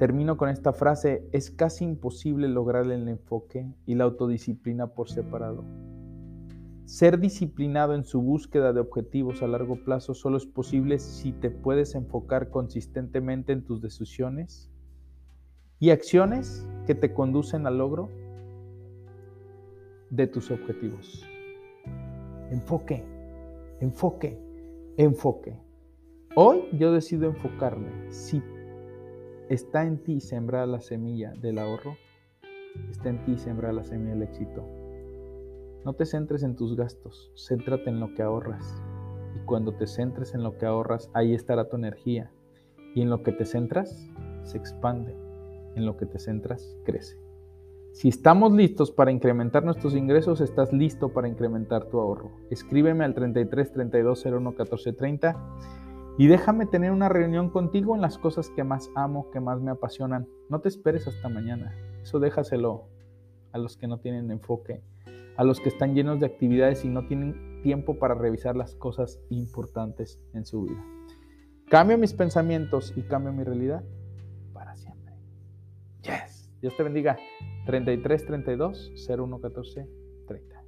Termino 0.00 0.36
con 0.36 0.48
esta 0.48 0.72
frase, 0.72 1.24
es 1.30 1.52
casi 1.52 1.84
imposible 1.84 2.48
lograr 2.48 2.90
el 2.90 3.06
enfoque 3.06 3.72
y 3.86 3.94
la 3.94 4.02
autodisciplina 4.02 4.88
por 4.88 5.08
separado. 5.08 5.64
Ser 6.86 7.20
disciplinado 7.20 7.94
en 7.94 8.02
su 8.02 8.20
búsqueda 8.20 8.72
de 8.72 8.80
objetivos 8.80 9.44
a 9.44 9.46
largo 9.46 9.76
plazo 9.84 10.12
solo 10.14 10.36
es 10.36 10.46
posible 10.46 10.98
si 10.98 11.30
te 11.30 11.52
puedes 11.52 11.94
enfocar 11.94 12.50
consistentemente 12.50 13.52
en 13.52 13.62
tus 13.62 13.80
decisiones 13.80 14.72
y 15.78 15.90
acciones 15.90 16.68
que 16.84 16.96
te 16.96 17.14
conducen 17.14 17.68
al 17.68 17.78
logro 17.78 18.10
de 20.10 20.26
tus 20.26 20.50
objetivos. 20.50 21.24
Enfoque, 22.50 23.04
enfoque, 23.80 24.38
enfoque. 24.96 25.58
Hoy 26.36 26.68
yo 26.72 26.92
decido 26.92 27.26
enfocarme. 27.26 27.90
Si 28.10 28.42
está 29.48 29.84
en 29.84 30.02
ti 30.02 30.20
sembrar 30.20 30.68
la 30.68 30.80
semilla 30.80 31.32
del 31.40 31.58
ahorro, 31.58 31.96
está 32.90 33.08
en 33.08 33.24
ti 33.24 33.38
sembrar 33.38 33.74
la 33.74 33.82
semilla 33.82 34.12
del 34.14 34.22
éxito. 34.24 34.62
No 35.84 35.94
te 35.94 36.04
centres 36.04 36.42
en 36.42 36.54
tus 36.54 36.76
gastos, 36.76 37.32
céntrate 37.34 37.88
en 37.88 38.00
lo 38.00 38.14
que 38.14 38.22
ahorras. 38.22 38.82
Y 39.36 39.44
cuando 39.46 39.74
te 39.74 39.86
centres 39.86 40.34
en 40.34 40.42
lo 40.42 40.58
que 40.58 40.66
ahorras, 40.66 41.10
ahí 41.14 41.34
estará 41.34 41.68
tu 41.68 41.76
energía. 41.76 42.30
Y 42.94 43.00
en 43.02 43.10
lo 43.10 43.22
que 43.22 43.32
te 43.32 43.46
centras, 43.46 44.10
se 44.42 44.58
expande. 44.58 45.16
En 45.74 45.86
lo 45.86 45.96
que 45.96 46.06
te 46.06 46.18
centras, 46.18 46.76
crece. 46.84 47.23
Si 47.94 48.08
estamos 48.08 48.52
listos 48.52 48.90
para 48.90 49.12
incrementar 49.12 49.62
nuestros 49.62 49.94
ingresos, 49.94 50.40
estás 50.40 50.72
listo 50.72 51.10
para 51.10 51.28
incrementar 51.28 51.84
tu 51.84 52.00
ahorro. 52.00 52.32
Escríbeme 52.50 53.04
al 53.04 53.14
33 53.14 53.70
32 53.70 54.26
01 54.26 54.54
14 54.56 54.92
30 54.94 55.36
y 56.18 56.26
déjame 56.26 56.66
tener 56.66 56.90
una 56.90 57.08
reunión 57.08 57.50
contigo 57.50 57.94
en 57.94 58.02
las 58.02 58.18
cosas 58.18 58.50
que 58.50 58.64
más 58.64 58.90
amo, 58.96 59.30
que 59.30 59.38
más 59.38 59.60
me 59.60 59.70
apasionan. 59.70 60.26
No 60.48 60.60
te 60.60 60.68
esperes 60.68 61.06
hasta 61.06 61.28
mañana. 61.28 61.72
Eso 62.02 62.18
déjaselo 62.18 62.88
a 63.52 63.58
los 63.58 63.76
que 63.76 63.86
no 63.86 64.00
tienen 64.00 64.28
enfoque, 64.32 64.82
a 65.36 65.44
los 65.44 65.60
que 65.60 65.68
están 65.68 65.94
llenos 65.94 66.18
de 66.18 66.26
actividades 66.26 66.84
y 66.84 66.88
no 66.88 67.06
tienen 67.06 67.62
tiempo 67.62 68.00
para 68.00 68.16
revisar 68.16 68.56
las 68.56 68.74
cosas 68.74 69.20
importantes 69.30 70.20
en 70.32 70.44
su 70.44 70.62
vida. 70.62 70.84
Cambio 71.68 71.96
mis 71.96 72.12
pensamientos 72.12 72.92
y 72.96 73.02
cambio 73.02 73.32
mi 73.32 73.44
realidad 73.44 73.84
para 74.52 74.74
siempre. 74.74 75.14
Yes. 76.02 76.50
Dios 76.60 76.76
te 76.76 76.82
bendiga. 76.82 77.16
33 77.64 78.26
32 78.26 78.92
01 79.08 79.40
14 79.40 79.88
30. 80.28 80.64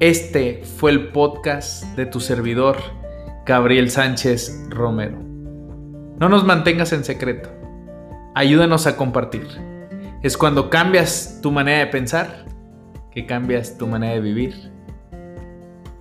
Este 0.00 0.62
fue 0.64 0.90
el 0.90 1.12
podcast 1.12 1.84
de 1.96 2.06
tu 2.06 2.18
servidor, 2.20 2.76
Gabriel 3.46 3.88
Sánchez 3.88 4.66
Romero. 4.68 5.18
No 6.18 6.28
nos 6.28 6.44
mantengas 6.44 6.92
en 6.92 7.04
secreto. 7.04 7.48
Ayúdanos 8.34 8.86
a 8.86 8.96
compartir. 8.96 9.46
Es 10.22 10.36
cuando 10.36 10.70
cambias 10.70 11.38
tu 11.40 11.52
manera 11.52 11.78
de 11.78 11.86
pensar 11.86 12.46
que 13.12 13.26
cambias 13.26 13.78
tu 13.78 13.86
manera 13.86 14.14
de 14.14 14.20
vivir 14.20 14.71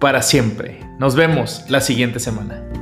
para 0.02 0.24
siempre. 0.24 0.80
Nos 0.98 1.16
vemos 1.16 1.64
la 1.70 1.80
siguiente 1.80 2.20
semana. 2.20 2.81